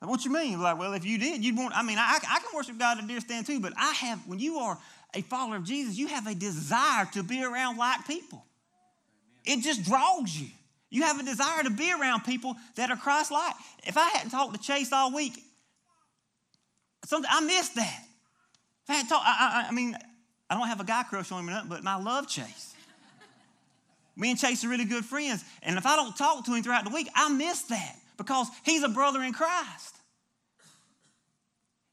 What 0.00 0.24
you 0.24 0.32
mean? 0.32 0.60
Like, 0.60 0.78
well, 0.78 0.92
if 0.92 1.04
you 1.04 1.18
did, 1.18 1.42
you'd 1.42 1.56
want, 1.56 1.74
I 1.74 1.82
mean, 1.82 1.96
I, 1.98 2.18
I 2.28 2.38
can 2.38 2.50
worship 2.54 2.78
God 2.78 2.98
in 2.98 3.06
the 3.06 3.12
deer 3.14 3.20
stand 3.20 3.46
too, 3.46 3.58
but 3.58 3.72
I 3.78 3.92
have, 3.92 4.20
when 4.26 4.38
you 4.38 4.58
are 4.58 4.78
a 5.16 5.22
follower 5.22 5.56
of 5.56 5.64
Jesus, 5.64 5.96
you 5.96 6.06
have 6.08 6.26
a 6.26 6.34
desire 6.34 7.06
to 7.12 7.22
be 7.22 7.42
around 7.42 7.76
like 7.76 8.06
people. 8.06 8.44
It 9.44 9.62
just 9.62 9.84
draws 9.84 10.34
you. 10.34 10.48
You 10.90 11.02
have 11.02 11.18
a 11.18 11.24
desire 11.24 11.62
to 11.64 11.70
be 11.70 11.92
around 11.92 12.22
people 12.22 12.54
that 12.76 12.90
are 12.90 12.96
Christ 12.96 13.30
like. 13.30 13.54
If 13.84 13.96
I 13.96 14.08
hadn't 14.10 14.30
talked 14.30 14.54
to 14.54 14.60
Chase 14.60 14.92
all 14.92 15.12
week, 15.12 15.32
something 17.04 17.30
I 17.32 17.40
missed 17.40 17.74
that. 17.74 18.00
If 18.84 18.90
I 18.90 18.94
hadn't 18.94 19.12
I, 19.12 19.18
I, 19.24 19.66
I 19.68 19.72
mean, 19.72 19.96
I 20.48 20.54
don't 20.54 20.68
have 20.68 20.80
a 20.80 20.84
guy 20.84 21.02
crush 21.02 21.32
on 21.32 21.40
him, 21.40 21.48
or 21.48 21.52
nothing, 21.52 21.68
but 21.70 21.86
I 21.86 21.96
love 21.96 22.28
Chase. 22.28 22.74
Me 24.16 24.30
and 24.30 24.38
Chase 24.38 24.64
are 24.64 24.68
really 24.68 24.84
good 24.84 25.04
friends. 25.04 25.44
And 25.62 25.76
if 25.76 25.86
I 25.86 25.96
don't 25.96 26.16
talk 26.16 26.44
to 26.44 26.54
him 26.54 26.62
throughout 26.62 26.84
the 26.84 26.94
week, 26.94 27.08
I 27.14 27.28
miss 27.30 27.62
that 27.62 27.96
because 28.16 28.46
he's 28.64 28.82
a 28.82 28.88
brother 28.88 29.22
in 29.22 29.32
Christ. 29.32 29.96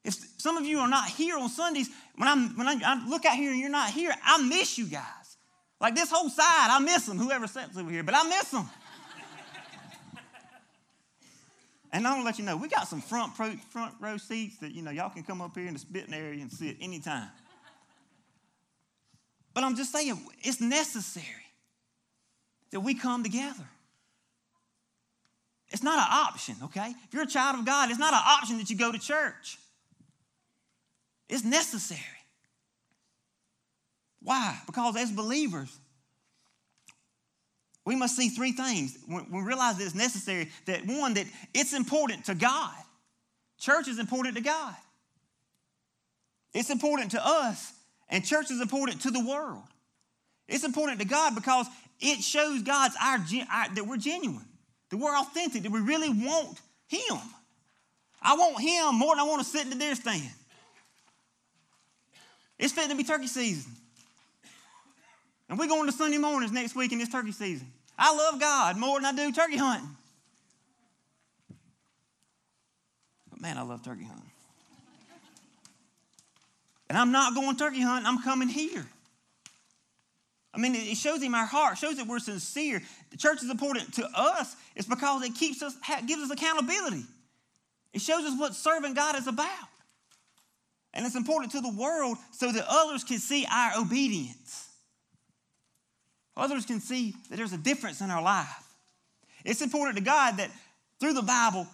If 0.04 0.16
some 0.38 0.56
of 0.56 0.64
you 0.64 0.78
are 0.78 0.88
not 0.88 1.08
here 1.08 1.36
on 1.38 1.48
Sundays, 1.48 1.88
when, 2.16 2.28
I'm, 2.28 2.56
when 2.56 2.68
I, 2.68 2.76
I 2.84 3.08
look 3.08 3.24
out 3.24 3.36
here 3.36 3.50
and 3.50 3.60
you're 3.60 3.70
not 3.70 3.90
here, 3.90 4.12
I 4.24 4.42
miss 4.42 4.78
you 4.78 4.86
guys. 4.86 5.36
Like 5.80 5.94
this 5.94 6.10
whole 6.10 6.28
side, 6.28 6.68
I 6.70 6.78
miss 6.78 7.06
them, 7.06 7.18
whoever 7.18 7.46
sits 7.46 7.76
over 7.76 7.90
here, 7.90 8.02
but 8.02 8.14
I 8.14 8.22
miss 8.24 8.50
them. 8.50 8.68
and 11.92 12.06
I'm 12.06 12.14
gonna 12.14 12.24
let 12.24 12.38
you 12.38 12.44
know, 12.44 12.56
we 12.56 12.68
got 12.68 12.86
some 12.86 13.00
front, 13.00 13.34
pro, 13.34 13.52
front 13.70 13.94
row 14.00 14.16
seats 14.16 14.58
that, 14.58 14.72
you 14.72 14.82
know, 14.82 14.90
y'all 14.90 15.10
can 15.10 15.24
come 15.24 15.40
up 15.40 15.56
here 15.56 15.66
in 15.66 15.72
the 15.72 15.80
spitting 15.80 16.14
area 16.14 16.40
and 16.40 16.52
sit 16.52 16.76
anytime. 16.80 17.28
But 19.54 19.64
I'm 19.64 19.76
just 19.76 19.92
saying, 19.92 20.18
it's 20.42 20.60
necessary 20.60 21.26
that 22.70 22.80
we 22.80 22.94
come 22.94 23.22
together. 23.22 23.64
It's 25.70 25.82
not 25.82 25.98
an 25.98 26.06
option, 26.10 26.56
okay? 26.64 26.94
If 27.08 27.14
you're 27.14 27.22
a 27.22 27.26
child 27.26 27.58
of 27.58 27.64
God, 27.64 27.90
it's 27.90 27.98
not 27.98 28.12
an 28.12 28.20
option 28.22 28.58
that 28.58 28.68
you 28.70 28.76
go 28.76 28.92
to 28.92 28.98
church. 28.98 29.58
It's 31.32 31.44
necessary. 31.44 31.98
Why? 34.20 34.58
Because 34.66 34.98
as 34.98 35.10
believers, 35.10 35.74
we 37.86 37.96
must 37.96 38.16
see 38.16 38.28
three 38.28 38.52
things. 38.52 38.98
We 39.08 39.40
realize 39.40 39.78
that 39.78 39.84
it's 39.84 39.94
necessary 39.94 40.50
that 40.66 40.84
one, 40.84 41.14
that 41.14 41.24
it's 41.54 41.72
important 41.72 42.26
to 42.26 42.34
God. 42.34 42.74
Church 43.58 43.88
is 43.88 43.98
important 43.98 44.36
to 44.36 44.42
God. 44.42 44.74
It's 46.52 46.68
important 46.68 47.12
to 47.12 47.26
us, 47.26 47.72
and 48.10 48.22
church 48.22 48.50
is 48.50 48.60
important 48.60 49.00
to 49.00 49.10
the 49.10 49.24
world. 49.24 49.64
It's 50.48 50.64
important 50.64 51.00
to 51.00 51.06
God 51.06 51.34
because 51.34 51.66
it 51.98 52.22
shows 52.22 52.60
God's 52.60 52.94
our, 53.02 53.16
our 53.50 53.74
that 53.74 53.86
we're 53.86 53.96
genuine, 53.96 54.44
that 54.90 54.98
we're 54.98 55.18
authentic, 55.18 55.62
that 55.62 55.72
we 55.72 55.80
really 55.80 56.10
want 56.10 56.60
Him. 56.88 57.18
I 58.20 58.36
want 58.36 58.60
Him 58.60 58.98
more 58.98 59.14
than 59.14 59.20
I 59.20 59.26
want 59.26 59.40
to 59.42 59.48
sit 59.48 59.62
in 59.62 59.70
the 59.70 59.76
deer 59.76 59.94
stand. 59.94 60.30
It's 62.62 62.72
fitting 62.72 62.90
to 62.90 62.96
be 62.96 63.02
turkey 63.02 63.26
season. 63.26 63.72
And 65.48 65.58
we're 65.58 65.66
going 65.66 65.84
to 65.86 65.92
Sunday 65.92 66.18
mornings 66.18 66.52
next 66.52 66.76
week 66.76 66.92
in 66.92 66.98
this 66.98 67.08
turkey 67.08 67.32
season. 67.32 67.66
I 67.98 68.14
love 68.14 68.40
God 68.40 68.78
more 68.78 69.00
than 69.00 69.06
I 69.06 69.12
do 69.12 69.32
turkey 69.32 69.56
hunting. 69.56 69.88
But 73.30 73.40
man, 73.40 73.58
I 73.58 73.62
love 73.62 73.82
turkey 73.82 74.04
hunting. 74.04 74.30
And 76.88 76.96
I'm 76.96 77.10
not 77.10 77.34
going 77.34 77.56
turkey 77.56 77.80
hunting, 77.80 78.06
I'm 78.06 78.22
coming 78.22 78.48
here. 78.48 78.86
I 80.54 80.58
mean, 80.58 80.76
it 80.76 80.96
shows 80.96 81.20
him 81.20 81.34
our 81.34 81.46
heart, 81.46 81.78
shows 81.78 81.96
that 81.96 82.06
we're 82.06 82.20
sincere. 82.20 82.80
The 83.10 83.16
church 83.16 83.42
is 83.42 83.50
important 83.50 83.92
to 83.94 84.08
us. 84.14 84.54
It's 84.76 84.86
because 84.86 85.24
it 85.24 85.34
keeps 85.34 85.62
us, 85.62 85.74
gives 86.06 86.22
us 86.22 86.30
accountability. 86.30 87.02
It 87.92 88.02
shows 88.02 88.24
us 88.24 88.38
what 88.38 88.54
serving 88.54 88.94
God 88.94 89.16
is 89.16 89.26
about. 89.26 89.71
And 90.94 91.06
it's 91.06 91.16
important 91.16 91.52
to 91.52 91.60
the 91.60 91.72
world 91.72 92.18
so 92.32 92.52
that 92.52 92.64
others 92.68 93.04
can 93.04 93.18
see 93.18 93.46
our 93.50 93.78
obedience. 93.78 94.68
Others 96.36 96.66
can 96.66 96.80
see 96.80 97.14
that 97.30 97.36
there's 97.36 97.52
a 97.52 97.58
difference 97.58 98.00
in 98.00 98.10
our 98.10 98.22
life. 98.22 98.64
It's 99.44 99.62
important 99.62 99.96
to 99.96 100.02
God 100.02 100.36
that 100.36 100.50
through 101.00 101.14
the 101.14 101.22
Bible, 101.22 101.66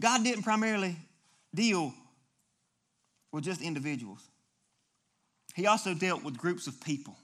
God 0.00 0.24
didn't 0.24 0.42
primarily 0.42 0.96
deal 1.54 1.94
with 3.32 3.44
just 3.44 3.60
individuals, 3.60 4.26
He 5.54 5.66
also 5.66 5.94
dealt 5.94 6.24
with 6.24 6.36
groups 6.36 6.66
of 6.66 6.80
people. 6.80 7.16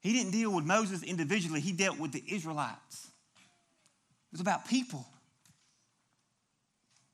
He 0.00 0.12
didn't 0.12 0.32
deal 0.32 0.52
with 0.52 0.64
Moses 0.64 1.02
individually, 1.02 1.60
He 1.60 1.72
dealt 1.72 1.98
with 1.98 2.12
the 2.12 2.22
Israelites. 2.26 3.10
It 4.32 4.32
was 4.32 4.40
about 4.40 4.66
people. 4.66 5.06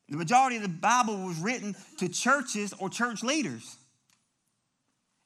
The 0.08 0.16
majority 0.16 0.56
of 0.56 0.62
the 0.62 0.68
Bible 0.68 1.16
was 1.26 1.38
written 1.38 1.76
to 1.98 2.08
churches 2.08 2.72
or 2.78 2.88
church 2.88 3.22
leaders. 3.22 3.76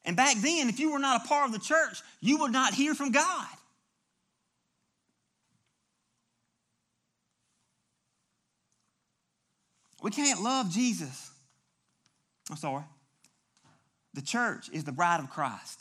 And 0.04 0.16
back 0.16 0.36
then, 0.38 0.68
if 0.68 0.80
you 0.80 0.92
were 0.92 0.98
not 0.98 1.24
a 1.24 1.28
part 1.28 1.46
of 1.46 1.52
the 1.52 1.60
church, 1.60 2.00
you 2.20 2.38
would 2.38 2.50
not 2.50 2.74
hear 2.74 2.94
from 2.94 3.12
God. 3.12 3.46
We 10.02 10.10
can't 10.10 10.42
love 10.42 10.70
Jesus. 10.70 11.30
I'm 12.50 12.56
sorry. 12.56 12.82
The 14.14 14.22
church 14.22 14.68
is 14.72 14.82
the 14.82 14.92
bride 14.92 15.20
of 15.20 15.30
Christ. 15.30 15.80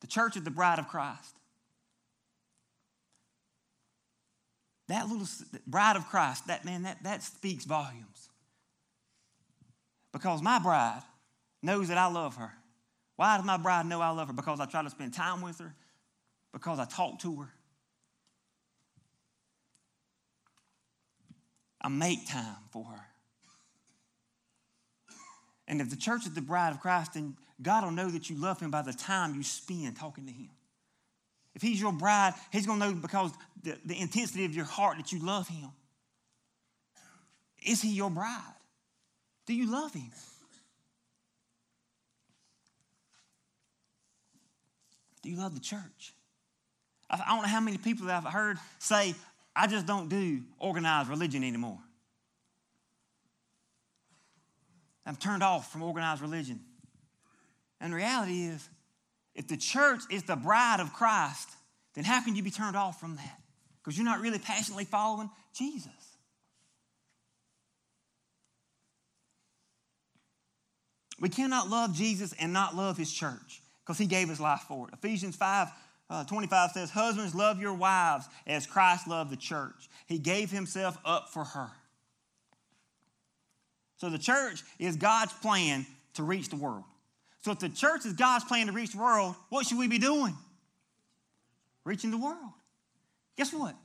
The 0.00 0.06
church 0.06 0.36
is 0.36 0.44
the 0.44 0.50
bride 0.50 0.78
of 0.78 0.86
Christ. 0.88 1.34
That 4.88 5.08
little 5.08 5.26
bride 5.66 5.96
of 5.96 6.06
Christ, 6.08 6.46
that 6.46 6.64
man, 6.64 6.82
that, 6.82 7.02
that 7.02 7.22
speaks 7.22 7.64
volumes. 7.64 8.11
Because 10.12 10.42
my 10.42 10.58
bride 10.58 11.02
knows 11.62 11.88
that 11.88 11.98
I 11.98 12.06
love 12.06 12.36
her. 12.36 12.52
Why 13.16 13.36
does 13.36 13.46
my 13.46 13.56
bride 13.56 13.86
know 13.86 14.00
I 14.00 14.10
love 14.10 14.28
her? 14.28 14.34
Because 14.34 14.60
I 14.60 14.66
try 14.66 14.82
to 14.82 14.90
spend 14.90 15.14
time 15.14 15.42
with 15.42 15.58
her, 15.58 15.74
because 16.52 16.78
I 16.78 16.84
talk 16.84 17.20
to 17.20 17.42
her. 17.42 17.48
I 21.80 21.88
make 21.88 22.28
time 22.28 22.56
for 22.70 22.84
her. 22.84 23.00
And 25.66 25.80
if 25.80 25.90
the 25.90 25.96
church 25.96 26.26
is 26.26 26.34
the 26.34 26.40
bride 26.40 26.70
of 26.70 26.80
Christ, 26.80 27.14
then 27.14 27.36
God 27.60 27.84
will 27.84 27.92
know 27.92 28.10
that 28.10 28.28
you 28.28 28.36
love 28.36 28.60
him 28.60 28.70
by 28.70 28.82
the 28.82 28.92
time 28.92 29.34
you 29.34 29.42
spend 29.42 29.96
talking 29.96 30.26
to 30.26 30.32
him. 30.32 30.50
If 31.54 31.62
he's 31.62 31.80
your 31.80 31.92
bride, 31.92 32.34
he's 32.50 32.66
going 32.66 32.80
to 32.80 32.88
know 32.88 32.94
because 32.94 33.32
the, 33.62 33.78
the 33.84 34.00
intensity 34.00 34.44
of 34.44 34.54
your 34.54 34.64
heart 34.64 34.96
that 34.96 35.12
you 35.12 35.18
love 35.18 35.48
him. 35.48 35.70
Is 37.64 37.82
he 37.82 37.90
your 37.90 38.10
bride? 38.10 38.40
Do 39.46 39.54
you 39.54 39.70
love 39.70 39.92
him? 39.92 40.10
Do 45.22 45.30
you 45.30 45.36
love 45.36 45.54
the 45.54 45.60
church? 45.60 46.14
I 47.08 47.16
don't 47.28 47.42
know 47.42 47.48
how 47.48 47.60
many 47.60 47.78
people 47.78 48.10
I've 48.10 48.24
heard 48.24 48.58
say, 48.78 49.14
I 49.54 49.66
just 49.66 49.86
don't 49.86 50.08
do 50.08 50.40
organized 50.58 51.08
religion 51.08 51.44
anymore. 51.44 51.78
I'm 55.04 55.16
turned 55.16 55.42
off 55.42 55.70
from 55.70 55.82
organized 55.82 56.22
religion. 56.22 56.60
And 57.80 57.92
the 57.92 57.96
reality 57.96 58.44
is, 58.44 58.68
if 59.34 59.48
the 59.48 59.56
church 59.56 60.02
is 60.10 60.22
the 60.22 60.36
bride 60.36 60.80
of 60.80 60.92
Christ, 60.92 61.50
then 61.94 62.04
how 62.04 62.22
can 62.22 62.36
you 62.36 62.42
be 62.42 62.50
turned 62.50 62.76
off 62.76 63.00
from 63.00 63.16
that? 63.16 63.40
Because 63.82 63.98
you're 63.98 64.04
not 64.04 64.20
really 64.20 64.38
passionately 64.38 64.84
following 64.84 65.28
Jesus. 65.54 66.11
We 71.22 71.28
cannot 71.28 71.70
love 71.70 71.94
Jesus 71.94 72.34
and 72.40 72.52
not 72.52 72.74
love 72.74 72.98
his 72.98 73.10
church 73.10 73.62
because 73.86 73.96
he 73.96 74.06
gave 74.06 74.28
his 74.28 74.40
life 74.40 74.64
for 74.66 74.88
it. 74.88 74.94
Ephesians 74.94 75.36
5 75.36 75.68
uh, 76.10 76.24
25 76.24 76.72
says, 76.72 76.90
Husbands, 76.90 77.32
love 77.32 77.60
your 77.60 77.72
wives 77.72 78.26
as 78.44 78.66
Christ 78.66 79.06
loved 79.06 79.30
the 79.30 79.36
church. 79.36 79.88
He 80.06 80.18
gave 80.18 80.50
himself 80.50 80.98
up 81.04 81.30
for 81.30 81.44
her. 81.44 81.70
So 83.98 84.10
the 84.10 84.18
church 84.18 84.62
is 84.80 84.96
God's 84.96 85.32
plan 85.34 85.86
to 86.14 86.24
reach 86.24 86.48
the 86.48 86.56
world. 86.56 86.82
So 87.44 87.52
if 87.52 87.60
the 87.60 87.68
church 87.68 88.04
is 88.04 88.14
God's 88.14 88.44
plan 88.44 88.66
to 88.66 88.72
reach 88.72 88.90
the 88.90 88.98
world, 88.98 89.36
what 89.48 89.64
should 89.64 89.78
we 89.78 89.86
be 89.86 89.98
doing? 90.00 90.36
Reaching 91.84 92.10
the 92.10 92.18
world. 92.18 92.52
Guess 93.36 93.54
what? 93.54 93.76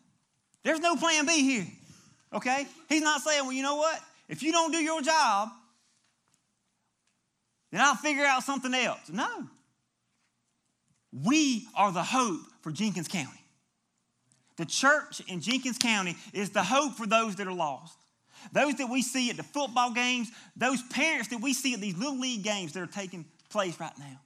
There's 0.64 0.80
no 0.80 0.96
plan 0.96 1.28
B 1.28 1.44
here. 1.44 1.68
Okay? 2.34 2.66
He's 2.90 3.04
not 3.04 3.22
saying, 3.22 3.44
well, 3.44 3.54
you 3.54 3.64
know 3.64 3.76
what? 3.76 4.00
If 4.28 4.42
you 4.42 4.52
don't 4.52 4.72
do 4.72 4.80
your 4.80 5.02
job, 5.04 5.50
then 7.72 7.82
I'll 7.82 7.96
figure 7.96 8.26
out 8.26 8.44
something 8.44 8.74
else. 8.74 9.10
No. 9.12 9.48
We 11.12 11.68
are 11.76 11.92
the 11.92 12.04
hope 12.04 12.42
for 12.62 12.72
Jenkins 12.72 13.08
County. 13.08 13.44
The 14.58 14.66
church 14.66 15.22
in 15.28 15.42
Jenkins 15.42 15.78
County 15.78 16.16
is 16.34 16.50
the 16.50 16.64
hope 16.64 16.96
for 16.96 17.06
those 17.06 17.36
that 17.36 17.48
are 17.48 17.54
lost. 17.54 17.98
Those 18.52 18.76
that 18.76 18.90
we 18.90 19.02
see 19.02 19.30
at 19.30 19.38
the 19.38 19.44
football 19.44 19.92
games, 19.92 20.30
those 20.56 20.82
parents 20.84 21.30
that 21.30 21.42
we 21.42 21.54
see 21.54 21.74
at 21.74 21.82
these 21.82 21.98
little 21.98 22.20
league 22.20 22.44
games 22.44 22.74
that 22.74 22.82
are 22.82 22.88
taking 22.88 23.26
place 23.50 23.80
right 23.80 23.98
now. 23.98 24.20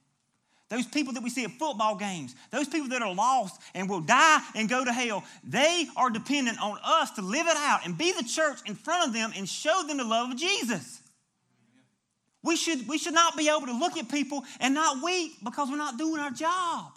Those 0.68 0.86
people 0.86 1.12
that 1.12 1.22
we 1.22 1.28
see 1.28 1.44
at 1.44 1.50
football 1.50 1.96
games, 1.96 2.34
those 2.50 2.66
people 2.66 2.88
that 2.88 3.02
are 3.02 3.14
lost 3.14 3.60
and 3.74 3.90
will 3.90 4.00
die 4.00 4.40
and 4.54 4.70
go 4.70 4.82
to 4.82 4.92
hell, 4.92 5.22
they 5.44 5.86
are 5.98 6.08
dependent 6.08 6.58
on 6.62 6.78
us 6.82 7.10
to 7.12 7.22
live 7.22 7.46
it 7.46 7.56
out 7.58 7.80
and 7.84 7.98
be 7.98 8.12
the 8.12 8.24
church 8.24 8.58
in 8.64 8.74
front 8.74 9.06
of 9.06 9.12
them 9.12 9.32
and 9.36 9.46
show 9.46 9.82
them 9.86 9.98
the 9.98 10.04
love 10.04 10.30
of 10.30 10.38
Jesus. 10.38 11.01
We 12.44 12.56
should, 12.56 12.88
we 12.88 12.98
should 12.98 13.14
not 13.14 13.36
be 13.36 13.48
able 13.48 13.66
to 13.66 13.78
look 13.78 13.96
at 13.96 14.08
people 14.08 14.42
and 14.60 14.74
not 14.74 15.02
weep 15.02 15.32
because 15.44 15.70
we're 15.70 15.76
not 15.76 15.96
doing 15.96 16.20
our 16.20 16.30
job. 16.30 16.92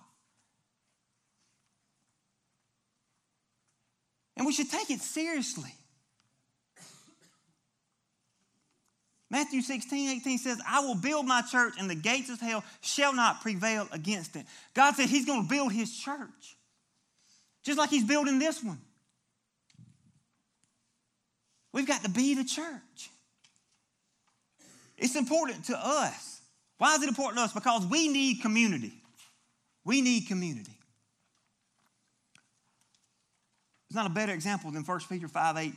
And 4.38 4.46
we 4.46 4.54
should 4.54 4.70
take 4.70 4.90
it 4.90 5.02
seriously. 5.02 5.72
Matthew 9.30 9.62
16, 9.62 10.22
18 10.22 10.38
says, 10.38 10.62
I 10.68 10.82
will 10.82 10.96
build 10.96 11.26
my 11.26 11.42
church, 11.42 11.74
and 11.80 11.90
the 11.90 11.96
gates 11.96 12.30
of 12.30 12.40
hell 12.40 12.64
shall 12.82 13.14
not 13.14 13.42
prevail 13.42 13.88
against 13.92 14.36
it. 14.36 14.46
God 14.74 14.96
said 14.96 15.10
He's 15.10 15.26
going 15.26 15.44
to 15.44 15.50
build 15.50 15.72
His 15.72 15.96
church, 15.98 16.56
just 17.64 17.78
like 17.78 17.90
He's 17.90 18.04
building 18.04 18.40
this 18.40 18.64
one. 18.64 18.80
We've 21.74 21.88
got 21.88 22.04
to 22.04 22.10
be 22.10 22.36
the 22.36 22.46
church. 22.46 23.10
It's 24.98 25.16
important 25.16 25.66
to 25.66 25.78
us. 25.78 26.42
Why 26.78 26.96
is 26.96 27.04
it 27.04 27.10
important 27.10 27.38
to 27.38 27.44
us? 27.44 27.54
Because 27.54 27.86
we 27.86 28.08
need 28.08 28.42
community. 28.42 28.94
We 29.84 30.02
need 30.02 30.28
community. 30.28 30.72
There's 33.90 33.96
not 33.96 34.08
a 34.08 34.14
better 34.14 34.34
example 34.34 34.72
than 34.72 34.84
1 34.84 35.00
Peter 35.10 35.28
5 35.28 35.58
8 35.58 35.74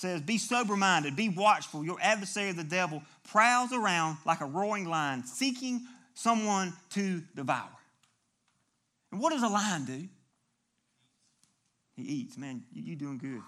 says, 0.00 0.22
Be 0.22 0.38
sober 0.38 0.76
minded, 0.76 1.14
be 1.14 1.28
watchful. 1.28 1.84
Your 1.84 1.98
adversary, 2.00 2.52
the 2.52 2.64
devil, 2.64 3.02
prowls 3.30 3.72
around 3.72 4.16
like 4.24 4.40
a 4.40 4.46
roaring 4.46 4.86
lion, 4.86 5.24
seeking 5.24 5.82
someone 6.14 6.72
to 6.90 7.22
devour. 7.34 7.68
And 9.12 9.20
what 9.20 9.30
does 9.30 9.42
a 9.42 9.48
lion 9.48 9.84
do? 9.84 10.08
He 11.96 12.02
eats. 12.02 12.38
Man, 12.38 12.62
you, 12.72 12.94
are 12.94 12.98
doing 12.98 13.18
good. 13.18 13.42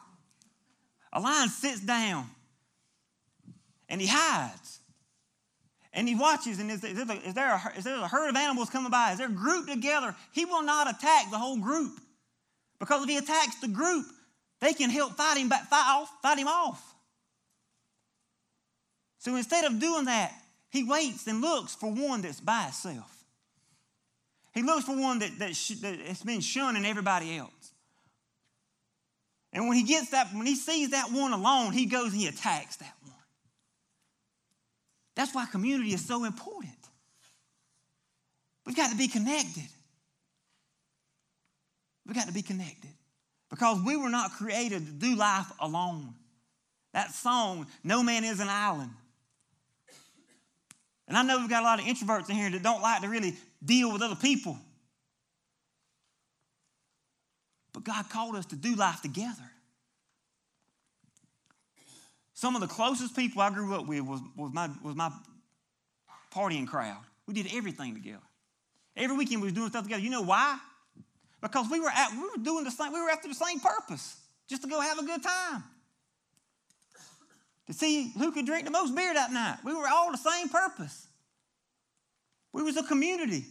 A 1.13 1.21
lion 1.21 1.49
sits 1.49 1.81
down 1.81 2.29
and 3.89 4.01
he 4.01 4.07
hides. 4.11 4.81
And 5.93 6.09
he 6.09 6.15
watches, 6.15 6.59
and 6.59 6.71
is 6.71 6.81
there, 6.81 6.91
is, 6.91 7.35
there 7.35 7.53
a, 7.53 7.79
is 7.79 7.85
there 7.85 7.97
a 7.97 8.09
herd 8.09 8.31
of 8.31 8.37
animals 8.37 8.71
coming 8.71 8.91
by? 8.91 9.13
Is 9.13 9.19
there 9.19 9.29
a 9.29 9.31
group 9.31 9.69
together? 9.69 10.15
He 10.33 10.47
will 10.47 10.63
not 10.63 10.89
attack 10.89 11.31
the 11.31 11.39
whole 11.39 11.59
group. 11.59 12.01
Because 12.79 13.03
if 13.03 13.09
he 13.11 13.17
attacks 13.19 13.61
the 13.61 13.69
group, 13.69 14.07
they 14.61 14.73
can 14.73 14.89
help 14.89 15.17
fight 15.17 15.37
him 15.37 15.49
back, 15.49 15.69
fight, 15.69 15.85
off, 15.87 16.11
fight 16.23 16.39
him 16.39 16.49
off. 16.49 16.83
So 19.19 19.37
instead 19.37 19.65
of 19.67 19.79
doing 19.79 20.07
that, 20.07 20.33
he 20.71 20.85
waits 20.85 21.27
and 21.27 21.41
looks 21.43 21.75
for 21.75 21.93
one 21.93 22.23
that's 22.23 22.41
by 22.41 22.69
itself. 22.69 23.25
He 24.55 24.63
looks 24.63 24.85
for 24.85 24.99
one 24.99 25.19
that, 25.19 25.39
that, 25.39 25.55
sh- 25.55 25.81
that 25.83 25.99
has 26.01 26.23
been 26.23 26.41
shunning 26.41 26.87
everybody 26.87 27.37
else. 27.37 27.51
And 29.53 29.69
when 29.69 29.77
he 29.77 29.83
gets 29.83 30.11
that, 30.11 30.29
when 30.33 30.47
he 30.47 30.55
sees 30.55 30.91
that 30.91 31.13
one 31.13 31.33
alone, 31.33 31.73
he 31.73 31.85
goes 31.87 32.13
and 32.13 32.21
he 32.21 32.27
attacks 32.27 32.77
that 32.77 32.95
one. 33.02 33.02
That's 35.15 35.35
why 35.35 35.47
community 35.47 35.93
is 35.93 36.05
so 36.05 36.25
important. 36.25 36.73
We've 38.67 38.77
got 38.77 38.91
to 38.91 38.97
be 38.97 39.09
connected. 39.09 39.69
We've 42.07 42.15
got 42.15 42.27
to 42.27 42.33
be 42.33 42.43
connected 42.43 42.91
because 43.51 43.81
we 43.85 43.97
were 43.97 44.09
not 44.09 44.33
created 44.33 44.87
to 44.87 44.93
do 44.93 45.15
life 45.15 45.51
alone. 45.61 46.15
That 46.93 47.13
song, 47.13 47.67
No 47.85 48.03
Man 48.03 48.25
is 48.25 48.41
an 48.41 48.49
Island. 48.49 48.91
And 51.09 51.17
I 51.17 51.23
know 51.23 51.39
we've 51.39 51.51
got 51.51 51.63
a 51.63 51.67
lot 51.67 51.79
of 51.79 51.85
introverts 51.85 52.31
in 52.31 52.37
here 52.37 52.51
that 52.51 52.63
don't 52.63 52.81
like 52.81 53.03
to 53.03 53.09
really 53.09 53.35
deal 53.65 53.93
with 53.93 54.03
other 54.03 54.17
people. 54.17 54.59
But 57.73 57.85
God 57.85 58.09
called 58.09 58.37
us 58.37 58.47
to 58.47 58.57
do 58.57 58.75
life 58.75 59.03
together. 59.03 59.52
Some 62.43 62.57
of 62.57 62.61
the 62.61 62.67
closest 62.67 63.15
people 63.15 63.41
I 63.41 63.51
grew 63.51 63.73
up 63.73 63.87
with 63.87 64.01
was, 64.01 64.21
was, 64.37 64.53
my, 64.53 64.69
was 64.83 64.97
my 64.97 65.13
partying 66.35 66.67
crowd. 66.67 66.99
We 67.29 67.35
did 67.35 67.47
everything 67.55 67.95
together. 67.95 68.19
Every 68.97 69.17
weekend 69.17 69.43
we 69.43 69.47
was 69.47 69.53
doing 69.53 69.69
stuff 69.69 69.85
together. 69.85 70.03
You 70.03 70.11
know 70.11 70.23
why? 70.23 70.59
Because 71.41 71.71
we 71.71 71.79
were 71.79 71.89
at, 71.89 72.11
we 72.11 72.19
were 72.19 72.43
doing 72.43 72.65
the 72.65 72.73
same, 72.73 72.93
we 72.93 73.01
were 73.01 73.11
after 73.11 73.29
the 73.29 73.35
same 73.37 73.61
purpose, 73.61 74.17
just 74.49 74.63
to 74.63 74.69
go 74.69 74.81
have 74.81 74.99
a 74.99 75.05
good 75.05 75.23
time. 75.23 75.63
To 77.69 77.73
see 77.73 78.11
who 78.19 78.33
could 78.33 78.45
drink 78.45 78.65
the 78.65 78.73
most 78.73 78.93
beer 78.93 79.15
that 79.15 79.31
night. 79.31 79.59
We 79.65 79.73
were 79.73 79.87
all 79.87 80.11
the 80.11 80.19
same 80.19 80.49
purpose. 80.49 81.07
We 82.53 82.65
was 82.65 82.77
a 82.77 82.83
community. 82.83 83.45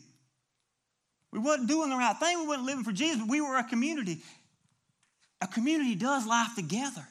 We 1.31 1.39
wasn't 1.39 1.69
doing 1.69 1.91
the 1.91 1.95
right 1.95 2.17
thing. 2.17 2.41
We 2.41 2.47
wasn't 2.47 2.65
living 2.65 2.83
for 2.83 2.91
Jesus, 2.91 3.19
but 3.19 3.29
we 3.29 3.39
were 3.39 3.55
a 3.55 3.63
community. 3.63 4.17
A 5.39 5.47
community 5.47 5.95
does 5.95 6.27
life 6.27 6.55
together. 6.57 7.07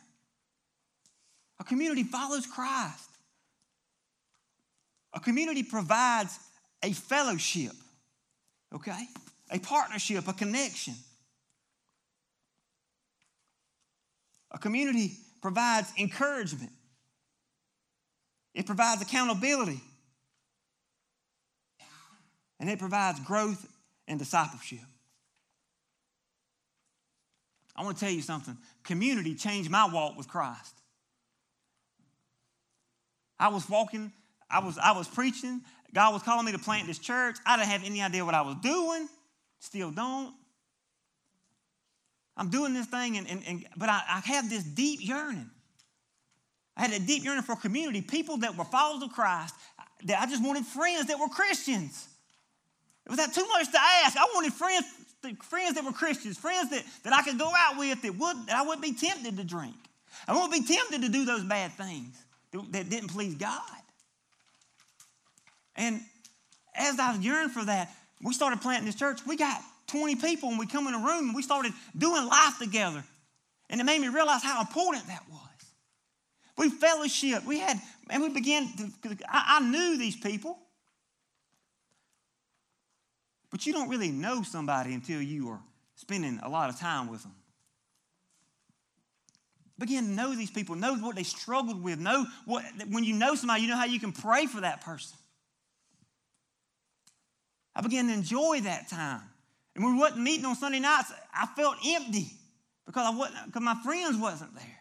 A 1.61 1.65
community 1.65 2.03
follows 2.03 2.47
Christ. 2.47 3.11
A 5.13 5.21
community 5.21 5.63
provides 5.63 6.39
a 6.83 6.93
fellowship, 6.93 7.73
okay? 8.75 9.05
A 9.51 9.59
partnership, 9.59 10.27
a 10.27 10.33
connection. 10.33 10.95
A 14.53 14.59
community 14.59 15.13
provides 15.43 15.93
encouragement, 15.99 16.73
it 18.55 18.67
provides 18.67 19.03
accountability, 19.03 19.81
and 22.59 22.71
it 22.71 22.79
provides 22.79 23.21
growth 23.21 23.67
and 24.09 24.19
discipleship. 24.19 24.81
I 27.77 27.85
want 27.85 27.97
to 27.97 28.05
tell 28.05 28.13
you 28.13 28.23
something. 28.23 28.57
Community 28.83 29.35
changed 29.35 29.71
my 29.71 29.89
walk 29.91 30.17
with 30.17 30.29
Christ. 30.29 30.75
I 33.41 33.49
was 33.49 33.69
walking, 33.69 34.13
I 34.51 34.61
was, 34.61 34.77
I 34.79 34.93
was 34.93 35.09
preaching. 35.09 35.63
God 35.93 36.13
was 36.13 36.23
calling 36.23 36.45
me 36.45 36.53
to 36.53 36.59
plant 36.59 36.87
this 36.87 36.99
church. 36.99 37.37
I 37.45 37.57
didn't 37.57 37.71
have 37.71 37.85
any 37.85 38.03
idea 38.03 38.25
what 38.25 38.35
I 38.35 38.43
was 38.43 38.57
doing, 38.63 39.09
still 39.59 39.91
don't. 39.91 40.35
I'm 42.37 42.51
doing 42.51 42.75
this 42.75 42.87
thing, 42.87 43.17
and, 43.17 43.29
and, 43.29 43.43
and 43.47 43.67
but 43.77 43.89
I, 43.89 44.03
I 44.09 44.21
have 44.21 44.49
this 44.49 44.63
deep 44.63 45.01
yearning. 45.03 45.51
I 46.77 46.83
had 46.83 46.93
a 46.93 47.05
deep 47.05 47.25
yearning 47.25 47.43
for 47.43 47.57
community, 47.57 48.03
people 48.03 48.37
that 48.39 48.57
were 48.57 48.65
followers 48.65 49.03
of 49.03 49.13
Christ. 49.13 49.55
That 50.05 50.21
I 50.23 50.27
just 50.27 50.43
wanted 50.43 50.65
friends 50.65 51.09
that 51.09 51.19
were 51.19 51.29
Christians. 51.29 52.09
Was 53.09 53.19
that 53.19 53.35
too 53.35 53.47
much 53.49 53.71
to 53.73 53.79
ask? 53.79 54.17
I 54.17 54.25
wanted 54.35 54.53
friends, 54.53 54.87
friends 55.43 55.75
that 55.75 55.85
were 55.85 55.93
Christians, 55.93 56.39
friends 56.39 56.71
that, 56.71 56.85
that 57.03 57.13
I 57.13 57.23
could 57.23 57.39
go 57.39 57.51
out 57.55 57.77
with 57.77 58.01
that, 58.01 58.17
would, 58.17 58.47
that 58.47 58.57
I 58.57 58.63
wouldn't 58.63 58.83
be 58.83 58.95
tempted 58.95 59.37
to 59.37 59.45
drink. 59.45 59.75
I 60.27 60.33
wouldn't 60.33 60.53
be 60.53 60.63
tempted 60.75 61.03
to 61.03 61.09
do 61.09 61.25
those 61.27 61.45
bad 61.45 61.73
things 61.73 62.17
that 62.53 62.89
didn't 62.89 63.09
please 63.09 63.35
God. 63.35 63.61
And 65.77 66.01
as 66.75 66.99
I 66.99 67.17
yearned 67.17 67.53
for 67.53 67.65
that, 67.65 67.91
we 68.23 68.33
started 68.35 68.61
planting 68.61 68.87
this 68.87 68.95
church. 68.95 69.21
We 69.27 69.37
got 69.37 69.61
20 69.89 70.17
people 70.17 70.51
and 70.51 70.59
we 70.59 70.67
come 70.67 70.87
in 70.89 70.95
a 70.95 70.99
room 70.99 71.29
and 71.29 71.35
we 71.35 71.43
started 71.43 71.73
doing 71.97 72.27
life 72.27 72.59
together. 72.59 73.03
And 73.69 73.81
it 73.81 73.85
made 73.85 74.01
me 74.01 74.09
realize 74.09 74.43
how 74.43 74.61
important 74.61 75.07
that 75.07 75.23
was. 75.31 75.41
We 76.59 76.69
fellowship. 76.69 77.47
We 77.47 77.59
had, 77.59 77.81
and 78.11 78.23
we 78.23 78.29
began 78.29 78.69
to, 78.77 79.17
I, 79.29 79.59
I 79.59 79.61
knew 79.61 79.97
these 79.97 80.17
people. 80.17 80.59
But 83.51 83.67
you 83.67 83.73
don't 83.73 83.89
really 83.89 84.11
know 84.11 84.43
somebody 84.43 84.95
until 84.95 85.21
you 85.21 85.49
are 85.49 85.61
spending 85.97 86.41
a 86.43 86.49
lot 86.49 86.71
of 86.71 86.79
time 86.79 87.09
with 87.09 87.23
them. 87.23 87.35
Begin 89.81 90.05
to 90.05 90.11
know 90.11 90.37
these 90.37 90.51
people, 90.51 90.77
know 90.77 90.95
what 90.97 91.17
they 91.17 91.23
struggled 91.23 91.83
with, 91.83 91.99
know 91.99 92.27
what, 92.45 92.63
when 92.91 93.03
you 93.03 93.15
know 93.15 93.35
somebody, 93.35 93.63
you 93.63 93.69
know 93.69 93.79
how 93.79 93.87
you 93.87 93.99
can 93.99 94.13
pray 94.13 94.45
for 94.45 94.61
that 94.61 94.83
person. 94.83 95.17
I 97.75 97.81
began 97.81 98.09
to 98.09 98.13
enjoy 98.13 98.61
that 98.61 98.91
time. 98.91 99.23
And 99.75 99.83
when 99.83 99.95
we 99.95 100.01
wasn't 100.01 100.21
meeting 100.21 100.45
on 100.45 100.55
Sunday 100.55 100.81
nights, 100.81 101.11
I 101.33 101.47
felt 101.57 101.77
empty 101.85 102.27
because 102.85 103.07
I 103.07 103.17
wasn't, 103.17 103.47
because 103.47 103.63
my 103.63 103.77
friends 103.83 104.19
wasn't 104.19 104.55
there. 104.55 104.79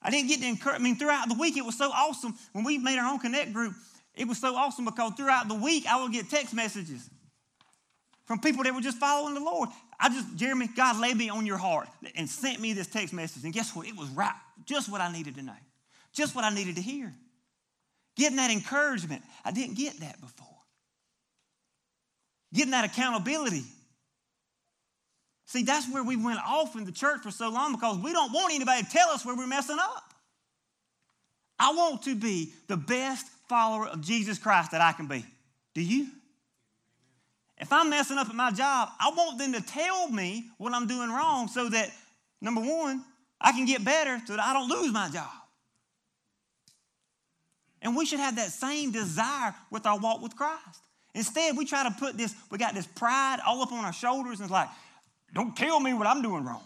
I 0.00 0.10
didn't 0.10 0.28
get 0.28 0.40
to 0.40 0.46
encourage, 0.46 0.80
I 0.80 0.82
mean, 0.84 0.94
throughout 0.94 1.28
the 1.28 1.34
week, 1.34 1.56
it 1.56 1.64
was 1.64 1.76
so 1.76 1.90
awesome. 1.90 2.34
When 2.52 2.64
we 2.64 2.78
made 2.78 2.96
our 2.96 3.12
own 3.12 3.18
Connect 3.18 3.52
group, 3.52 3.74
it 4.14 4.28
was 4.28 4.38
so 4.38 4.54
awesome 4.54 4.84
because 4.84 5.14
throughout 5.14 5.48
the 5.48 5.56
week, 5.56 5.84
I 5.88 6.00
would 6.00 6.12
get 6.12 6.30
text 6.30 6.54
messages 6.54 7.10
from 8.24 8.38
people 8.38 8.62
that 8.62 8.72
were 8.72 8.80
just 8.80 8.98
following 8.98 9.34
the 9.34 9.40
Lord. 9.40 9.68
I 10.02 10.08
just, 10.08 10.34
Jeremy, 10.34 10.68
God 10.76 11.00
laid 11.00 11.16
me 11.16 11.30
on 11.30 11.46
your 11.46 11.58
heart 11.58 11.86
and 12.16 12.28
sent 12.28 12.60
me 12.60 12.72
this 12.72 12.88
text 12.88 13.14
message. 13.14 13.44
And 13.44 13.52
guess 13.52 13.74
what? 13.74 13.86
It 13.86 13.96
was 13.96 14.08
right, 14.08 14.34
just 14.64 14.90
what 14.90 15.00
I 15.00 15.12
needed 15.12 15.36
to 15.36 15.42
know, 15.42 15.52
just 16.12 16.34
what 16.34 16.44
I 16.44 16.52
needed 16.52 16.74
to 16.74 16.82
hear. 16.82 17.14
Getting 18.16 18.36
that 18.36 18.50
encouragement, 18.50 19.22
I 19.44 19.52
didn't 19.52 19.76
get 19.76 20.00
that 20.00 20.20
before. 20.20 20.48
Getting 22.52 22.72
that 22.72 22.84
accountability. 22.84 23.62
See, 25.46 25.62
that's 25.62 25.88
where 25.88 26.02
we 26.02 26.16
went 26.16 26.40
off 26.44 26.74
in 26.74 26.84
the 26.84 26.92
church 26.92 27.20
for 27.22 27.30
so 27.30 27.50
long 27.50 27.72
because 27.72 27.98
we 27.98 28.12
don't 28.12 28.32
want 28.32 28.52
anybody 28.52 28.82
to 28.82 28.90
tell 28.90 29.08
us 29.10 29.24
where 29.24 29.36
we're 29.36 29.46
messing 29.46 29.78
up. 29.80 30.02
I 31.60 31.72
want 31.74 32.02
to 32.02 32.16
be 32.16 32.52
the 32.66 32.76
best 32.76 33.26
follower 33.48 33.86
of 33.86 34.00
Jesus 34.00 34.36
Christ 34.36 34.72
that 34.72 34.80
I 34.80 34.92
can 34.92 35.06
be. 35.06 35.24
Do 35.74 35.80
you? 35.80 36.08
If 37.58 37.72
I'm 37.72 37.90
messing 37.90 38.18
up 38.18 38.28
at 38.28 38.34
my 38.34 38.50
job, 38.50 38.88
I 38.98 39.10
want 39.16 39.38
them 39.38 39.52
to 39.52 39.60
tell 39.60 40.08
me 40.08 40.50
what 40.58 40.72
I'm 40.72 40.86
doing 40.86 41.10
wrong 41.10 41.48
so 41.48 41.68
that, 41.68 41.90
number 42.40 42.60
one, 42.60 43.04
I 43.40 43.52
can 43.52 43.66
get 43.66 43.84
better 43.84 44.20
so 44.26 44.36
that 44.36 44.44
I 44.44 44.52
don't 44.52 44.68
lose 44.68 44.92
my 44.92 45.08
job. 45.10 45.30
And 47.82 47.96
we 47.96 48.06
should 48.06 48.20
have 48.20 48.36
that 48.36 48.50
same 48.50 48.92
desire 48.92 49.54
with 49.70 49.86
our 49.86 49.98
walk 49.98 50.22
with 50.22 50.36
Christ. 50.36 50.80
Instead, 51.14 51.56
we 51.56 51.64
try 51.64 51.82
to 51.82 51.90
put 51.90 52.16
this, 52.16 52.34
we 52.50 52.58
got 52.58 52.74
this 52.74 52.86
pride 52.86 53.38
all 53.46 53.60
up 53.62 53.72
on 53.72 53.84
our 53.84 53.92
shoulders, 53.92 54.38
and 54.38 54.44
it's 54.44 54.52
like, 54.52 54.68
Don't 55.34 55.56
tell 55.56 55.78
me 55.78 55.92
what 55.92 56.06
I'm 56.06 56.22
doing 56.22 56.44
wrong. 56.44 56.62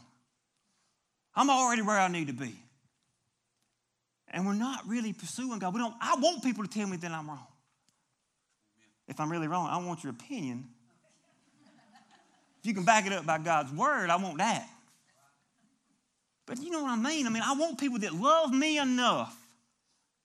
I'm 1.34 1.50
already 1.50 1.82
where 1.82 1.98
I 1.98 2.08
need 2.08 2.28
to 2.28 2.32
be. 2.32 2.54
And 4.28 4.46
we're 4.46 4.54
not 4.54 4.86
really 4.86 5.12
pursuing 5.12 5.58
God. 5.58 5.74
We 5.74 5.80
don't, 5.80 5.94
I 6.00 6.16
want 6.18 6.42
people 6.42 6.64
to 6.64 6.70
tell 6.70 6.86
me 6.86 6.96
that 6.98 7.10
I'm 7.10 7.28
wrong. 7.28 7.46
If 9.08 9.20
I'm 9.20 9.30
really 9.30 9.48
wrong, 9.48 9.68
I 9.68 9.84
want 9.84 10.02
your 10.02 10.12
opinion. 10.12 10.68
You 12.66 12.74
can 12.74 12.84
back 12.84 13.06
it 13.06 13.12
up 13.12 13.24
by 13.24 13.38
God's 13.38 13.72
word, 13.72 14.10
I 14.10 14.16
want 14.16 14.38
that. 14.38 14.68
But 16.46 16.62
you 16.62 16.70
know 16.70 16.82
what 16.82 16.92
I 16.92 16.96
mean? 16.96 17.26
I 17.26 17.30
mean, 17.30 17.42
I 17.44 17.54
want 17.54 17.78
people 17.78 17.98
that 18.00 18.12
love 18.12 18.52
me 18.52 18.78
enough. 18.78 19.36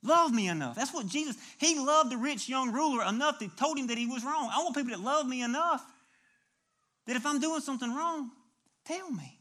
Love 0.04 0.34
me 0.34 0.48
enough. 0.48 0.76
That's 0.76 0.94
what 0.94 1.08
Jesus, 1.08 1.38
he 1.60 1.78
loved 1.78 2.12
the 2.12 2.18
rich 2.18 2.50
young 2.50 2.72
ruler 2.72 3.04
enough 3.04 3.40
that 3.40 3.56
told 3.58 3.78
him 3.78 3.88
that 3.88 3.98
he 3.98 4.08
was 4.08 4.24
wrong. 4.24 4.50
I 4.52 4.64
want 4.64 4.76
people 4.76 4.92
that 4.92 5.00
love 5.00 5.28
me 5.28 5.44
enough 5.44 5.84
that 7.08 7.16
if 7.16 7.26
I'm 7.26 7.40
doing 7.40 7.62
something 7.62 7.94
wrong, 7.94 8.32
tell 8.86 9.12
me. 9.12 9.38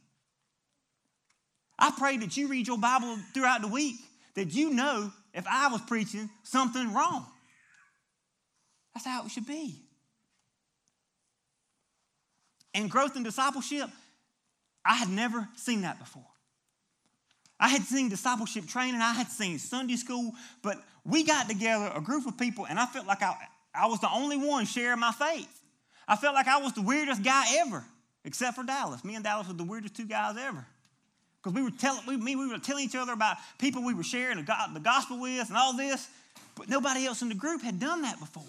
I 1.78 1.92
pray 1.96 2.18
that 2.18 2.36
you 2.36 2.48
read 2.48 2.66
your 2.66 2.78
Bible 2.78 3.16
throughout 3.32 3.62
the 3.62 3.68
week, 3.68 3.96
that 4.34 4.52
you 4.52 4.70
know 4.70 5.10
if 5.32 5.46
I 5.46 5.68
was 5.68 5.80
preaching 5.82 6.28
something 6.42 6.92
wrong. 6.92 7.24
That's 8.92 9.06
how 9.06 9.24
it 9.24 9.30
should 9.30 9.46
be. 9.46 9.80
And 12.74 12.90
growth 12.90 13.16
and 13.16 13.24
discipleship, 13.24 13.90
I 14.84 14.94
had 14.94 15.08
never 15.08 15.48
seen 15.56 15.82
that 15.82 15.98
before. 15.98 16.24
I 17.58 17.68
had 17.68 17.82
seen 17.82 18.08
discipleship 18.08 18.66
training, 18.66 19.02
I 19.02 19.12
had 19.12 19.28
seen 19.28 19.58
Sunday 19.58 19.96
school, 19.96 20.32
but 20.62 20.82
we 21.04 21.24
got 21.24 21.48
together, 21.48 21.92
a 21.94 22.00
group 22.00 22.26
of 22.26 22.38
people, 22.38 22.66
and 22.66 22.78
I 22.78 22.86
felt 22.86 23.06
like 23.06 23.22
I, 23.22 23.34
I 23.74 23.86
was 23.86 24.00
the 24.00 24.10
only 24.10 24.38
one 24.38 24.64
sharing 24.64 24.98
my 24.98 25.12
faith. 25.12 25.60
I 26.08 26.16
felt 26.16 26.34
like 26.34 26.48
I 26.48 26.58
was 26.58 26.72
the 26.72 26.82
weirdest 26.82 27.22
guy 27.22 27.44
ever, 27.58 27.84
except 28.24 28.56
for 28.56 28.64
Dallas. 28.64 29.04
Me 29.04 29.14
and 29.14 29.22
Dallas 29.22 29.46
were 29.46 29.54
the 29.54 29.64
weirdest 29.64 29.94
two 29.94 30.06
guys 30.06 30.36
ever. 30.38 30.64
Because 31.42 31.54
we 31.54 31.62
were 31.62 31.70
telling 31.70 32.04
we, 32.06 32.16
me, 32.16 32.34
we 32.34 32.48
were 32.48 32.58
telling 32.58 32.84
each 32.84 32.96
other 32.96 33.12
about 33.12 33.36
people 33.58 33.84
we 33.84 33.94
were 33.94 34.02
sharing 34.02 34.38
the 34.38 34.80
gospel 34.82 35.20
with 35.20 35.48
and 35.48 35.56
all 35.56 35.76
this, 35.76 36.08
but 36.54 36.68
nobody 36.68 37.06
else 37.06 37.22
in 37.22 37.28
the 37.28 37.34
group 37.34 37.62
had 37.62 37.78
done 37.78 38.02
that 38.02 38.18
before, 38.18 38.44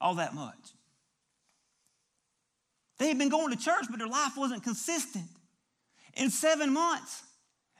all 0.00 0.14
that 0.16 0.34
much. 0.34 0.54
They 3.00 3.08
had 3.08 3.18
been 3.18 3.30
going 3.30 3.50
to 3.50 3.56
church, 3.56 3.86
but 3.88 3.98
their 3.98 4.06
life 4.06 4.36
wasn't 4.36 4.62
consistent. 4.62 5.24
In 6.18 6.28
seven 6.28 6.70
months, 6.70 7.22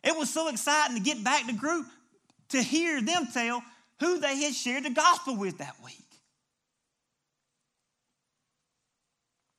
it 0.03 0.17
was 0.17 0.33
so 0.33 0.49
exciting 0.49 0.97
to 0.97 1.03
get 1.03 1.23
back 1.23 1.47
to 1.47 1.53
group 1.53 1.87
to 2.49 2.63
hear 2.63 3.03
them 3.03 3.29
tell 3.31 3.63
who 4.01 4.19
they 4.19 4.41
had 4.41 4.55
shared 4.55 4.85
the 4.85 4.91
gospel 4.91 5.37
with 5.37 5.59
that 5.59 5.77
week. 5.85 5.95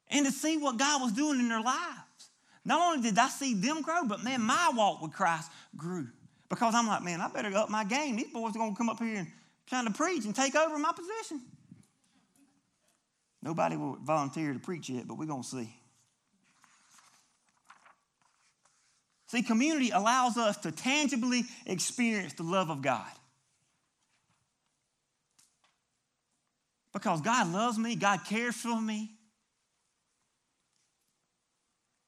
And 0.10 0.26
to 0.26 0.32
see 0.32 0.58
what 0.58 0.78
God 0.78 1.00
was 1.00 1.12
doing 1.12 1.40
in 1.40 1.48
their 1.48 1.62
lives. 1.62 2.32
Not 2.66 2.82
only 2.82 3.08
did 3.08 3.20
I 3.20 3.28
see 3.30 3.54
them 3.54 3.84
grow, 3.84 4.08
but 4.08 4.24
man, 4.24 4.42
my 4.42 4.72
walk 4.74 5.00
with 5.00 5.14
Christ 5.14 5.52
grew. 5.78 6.08
Because 6.50 6.74
I'm 6.74 6.88
like, 6.88 7.04
man, 7.04 7.22
I 7.22 7.28
better 7.28 7.56
up 7.56 7.70
my 7.70 7.84
game. 7.84 8.16
These 8.16 8.34
boys 8.34 8.56
are 8.56 8.60
going 8.60 8.74
to 8.74 8.78
come 8.78 8.90
up 8.90 8.98
here 8.98 9.20
and 9.20 9.28
trying 9.68 9.86
to 9.86 9.94
preach 9.94 10.26
and 10.26 10.36
take 10.36 10.56
over 10.56 10.80
my 10.80 10.92
position. 10.92 11.42
Nobody 13.44 13.76
will 13.76 13.98
volunteer 14.04 14.54
to 14.54 14.60
preach 14.60 14.90
yet, 14.90 15.08
but 15.08 15.18
we're 15.18 15.26
going 15.26 15.42
to 15.44 15.48
see. 15.48 15.76
See, 19.28 19.42
community 19.42 19.92
allows 19.92 20.38
us 20.38 20.58
to 20.58 20.72
tangibly 20.72 21.46
experience 21.66 22.34
the 22.34 22.44
love 22.44 22.70
of 22.70 22.82
God. 22.82 23.08
Because 26.94 27.22
God 27.22 27.52
loves 27.52 27.78
me, 27.78 27.96
God 27.96 28.26
cares 28.26 28.56
for 28.56 28.80
me. 28.80 29.12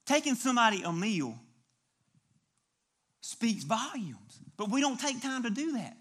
Taking 0.06 0.36
somebody 0.36 0.82
a 0.84 0.92
meal 0.92 1.40
speaks 3.22 3.64
volumes, 3.64 4.40
but 4.58 4.70
we 4.70 4.82
don't 4.82 5.00
take 5.00 5.22
time 5.22 5.44
to 5.44 5.50
do 5.50 5.74
that. 5.78 5.96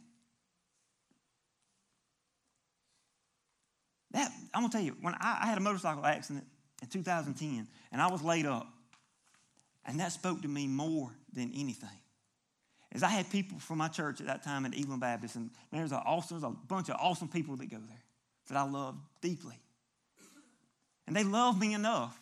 That 4.12 4.30
I'm 4.54 4.62
gonna 4.62 4.72
tell 4.72 4.82
you, 4.82 4.96
when 5.00 5.14
I, 5.14 5.40
I 5.42 5.46
had 5.46 5.58
a 5.58 5.60
motorcycle 5.60 6.04
accident 6.04 6.46
in 6.80 6.88
2010, 6.88 7.66
and 7.90 8.02
I 8.02 8.10
was 8.10 8.22
laid 8.22 8.46
up. 8.46 8.66
And 9.84 9.98
that 10.00 10.12
spoke 10.12 10.42
to 10.42 10.48
me 10.48 10.68
more 10.68 11.10
than 11.32 11.52
anything. 11.54 11.88
As 12.92 13.02
I 13.02 13.08
had 13.08 13.30
people 13.30 13.58
from 13.58 13.78
my 13.78 13.88
church 13.88 14.20
at 14.20 14.26
that 14.26 14.44
time 14.44 14.66
at 14.66 14.78
Evelyn 14.78 15.00
Baptist, 15.00 15.36
and 15.36 15.50
there's 15.72 15.92
a, 15.92 15.96
awesome, 15.96 16.40
there's 16.40 16.52
a 16.52 16.54
bunch 16.68 16.90
of 16.90 16.96
awesome 17.00 17.28
people 17.28 17.56
that 17.56 17.70
go 17.70 17.78
there 17.78 18.02
that 18.48 18.56
I 18.56 18.62
love 18.62 18.96
deeply. 19.20 19.58
And 21.06 21.16
they 21.16 21.24
love 21.24 21.58
me 21.58 21.74
enough 21.74 22.16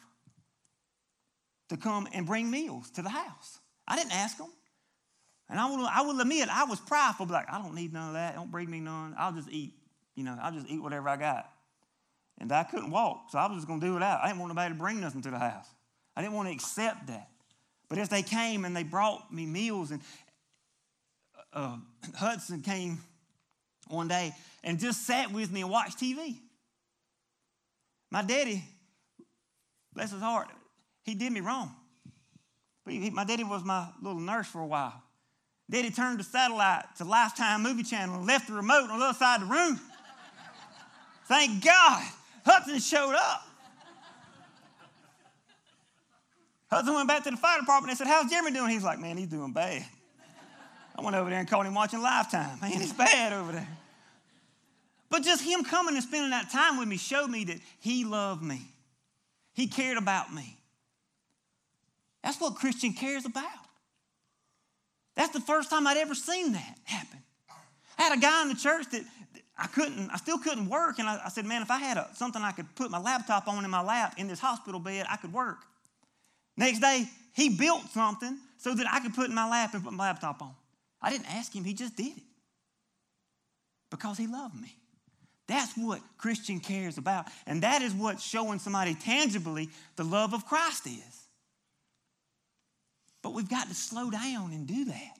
to 1.68 1.76
come 1.76 2.08
and 2.12 2.26
bring 2.26 2.50
meals 2.50 2.90
to 2.92 3.02
the 3.02 3.08
house. 3.08 3.58
I 3.86 3.96
didn't 3.96 4.12
ask 4.12 4.38
them. 4.38 4.50
And 5.48 5.58
I 5.58 5.68
will, 5.68 5.86
I 5.86 6.02
will 6.02 6.20
admit, 6.20 6.48
I 6.48 6.64
was 6.64 6.78
prideful, 6.78 7.26
like, 7.26 7.52
I 7.52 7.60
don't 7.60 7.74
need 7.74 7.92
none 7.92 8.08
of 8.08 8.14
that. 8.14 8.36
Don't 8.36 8.50
bring 8.50 8.70
me 8.70 8.78
none. 8.78 9.14
I'll 9.18 9.32
just 9.32 9.50
eat. 9.50 9.74
You 10.14 10.22
know, 10.24 10.38
I'll 10.40 10.52
just 10.52 10.68
eat 10.68 10.80
whatever 10.80 11.08
I 11.08 11.16
got. 11.16 11.50
And 12.40 12.50
I 12.50 12.64
couldn't 12.64 12.90
walk, 12.90 13.26
so 13.30 13.38
I 13.38 13.46
was 13.46 13.58
just 13.58 13.68
going 13.68 13.80
to 13.80 13.86
do 13.86 13.96
it 13.96 14.02
out. 14.02 14.20
I 14.22 14.28
didn't 14.28 14.40
want 14.40 14.50
nobody 14.50 14.72
to 14.74 14.78
bring 14.78 15.00
nothing 15.00 15.20
to 15.22 15.30
the 15.30 15.38
house. 15.38 15.66
I 16.16 16.22
didn't 16.22 16.34
want 16.34 16.48
to 16.48 16.54
accept 16.54 17.08
that. 17.08 17.28
But 17.88 17.98
as 17.98 18.08
they 18.08 18.22
came 18.22 18.64
and 18.64 18.74
they 18.74 18.82
brought 18.82 19.32
me 19.32 19.44
meals, 19.44 19.90
and 19.90 20.00
uh, 21.52 21.76
Hudson 22.14 22.62
came 22.62 23.00
one 23.88 24.08
day 24.08 24.32
and 24.64 24.78
just 24.78 25.06
sat 25.06 25.32
with 25.32 25.52
me 25.52 25.60
and 25.60 25.70
watched 25.70 25.98
TV. 25.98 26.38
My 28.10 28.22
daddy, 28.22 28.64
bless 29.92 30.10
his 30.10 30.22
heart, 30.22 30.48
he 31.02 31.14
did 31.14 31.32
me 31.32 31.40
wrong. 31.40 31.74
But 32.84 32.94
he, 32.94 33.10
my 33.10 33.24
daddy 33.24 33.44
was 33.44 33.64
my 33.64 33.88
little 34.00 34.20
nurse 34.20 34.46
for 34.46 34.60
a 34.60 34.66
while. 34.66 35.02
Daddy 35.68 35.90
turned 35.90 36.18
the 36.18 36.24
satellite 36.24 36.84
to 36.96 37.04
Lifetime 37.04 37.62
Movie 37.62 37.82
Channel 37.82 38.16
and 38.16 38.26
left 38.26 38.48
the 38.48 38.54
remote 38.54 38.90
on 38.90 38.98
the 38.98 39.04
other 39.04 39.18
side 39.18 39.42
of 39.42 39.48
the 39.48 39.54
room. 39.54 39.78
Thank 41.26 41.62
God 41.62 42.02
Hudson 42.50 42.80
showed 42.80 43.14
up. 43.14 43.46
Hudson 46.68 46.94
went 46.94 47.08
back 47.08 47.22
to 47.24 47.30
the 47.30 47.36
fire 47.36 47.60
department 47.60 47.90
and 47.90 47.98
said, 47.98 48.06
How's 48.06 48.30
Jeremy 48.30 48.50
doing? 48.52 48.70
He's 48.70 48.82
like, 48.82 48.98
Man, 48.98 49.16
he's 49.16 49.28
doing 49.28 49.52
bad. 49.52 49.84
I 50.96 51.02
went 51.02 51.16
over 51.16 51.30
there 51.30 51.38
and 51.38 51.48
caught 51.48 51.64
him 51.64 51.74
watching 51.74 52.02
Lifetime. 52.02 52.58
Man, 52.60 52.72
he's 52.72 52.92
bad 52.92 53.32
over 53.32 53.52
there. 53.52 53.68
But 55.08 55.22
just 55.22 55.42
him 55.42 55.64
coming 55.64 55.94
and 55.94 56.02
spending 56.02 56.30
that 56.30 56.50
time 56.50 56.78
with 56.78 56.88
me 56.88 56.96
showed 56.96 57.28
me 57.28 57.44
that 57.44 57.58
he 57.80 58.04
loved 58.04 58.42
me. 58.42 58.62
He 59.54 59.66
cared 59.66 59.98
about 59.98 60.32
me. 60.32 60.56
That's 62.22 62.40
what 62.40 62.56
Christian 62.56 62.92
cares 62.92 63.24
about. 63.24 63.44
That's 65.16 65.32
the 65.32 65.40
first 65.40 65.70
time 65.70 65.86
I'd 65.86 65.96
ever 65.96 66.14
seen 66.14 66.52
that 66.52 66.78
happen. 66.84 67.18
I 67.98 68.02
had 68.02 68.18
a 68.18 68.20
guy 68.20 68.42
in 68.42 68.48
the 68.48 68.54
church 68.54 68.86
that 68.90 69.02
I 69.60 69.66
couldn't, 69.66 70.10
I 70.10 70.16
still 70.16 70.38
couldn't 70.38 70.68
work. 70.68 70.98
And 70.98 71.08
I, 71.08 71.20
I 71.26 71.28
said, 71.28 71.44
man, 71.44 71.60
if 71.60 71.70
I 71.70 71.78
had 71.78 71.98
a, 71.98 72.08
something 72.14 72.40
I 72.42 72.52
could 72.52 72.74
put 72.74 72.90
my 72.90 72.98
laptop 72.98 73.46
on 73.46 73.62
in 73.64 73.70
my 73.70 73.82
lap 73.82 74.14
in 74.16 74.26
this 74.26 74.40
hospital 74.40 74.80
bed, 74.80 75.06
I 75.08 75.16
could 75.16 75.32
work. 75.32 75.58
Next 76.56 76.80
day, 76.80 77.04
he 77.34 77.50
built 77.50 77.82
something 77.90 78.38
so 78.58 78.74
that 78.74 78.86
I 78.90 79.00
could 79.00 79.14
put 79.14 79.28
in 79.28 79.34
my 79.34 79.48
lap 79.48 79.74
and 79.74 79.84
put 79.84 79.92
my 79.92 80.04
laptop 80.04 80.40
on. 80.40 80.54
I 81.02 81.10
didn't 81.10 81.32
ask 81.32 81.54
him, 81.54 81.64
he 81.64 81.74
just 81.74 81.94
did 81.94 82.16
it 82.16 82.22
because 83.90 84.16
he 84.16 84.26
loved 84.26 84.58
me. 84.58 84.74
That's 85.46 85.74
what 85.76 86.00
Christian 86.16 86.60
cares 86.60 86.96
about. 86.96 87.26
And 87.46 87.62
that 87.62 87.82
is 87.82 87.92
what 87.92 88.20
showing 88.20 88.60
somebody 88.60 88.94
tangibly 88.94 89.68
the 89.96 90.04
love 90.04 90.32
of 90.32 90.46
Christ 90.46 90.86
is. 90.86 91.26
But 93.22 93.34
we've 93.34 93.48
got 93.48 93.68
to 93.68 93.74
slow 93.74 94.10
down 94.10 94.52
and 94.52 94.66
do 94.66 94.86
that. 94.86 95.19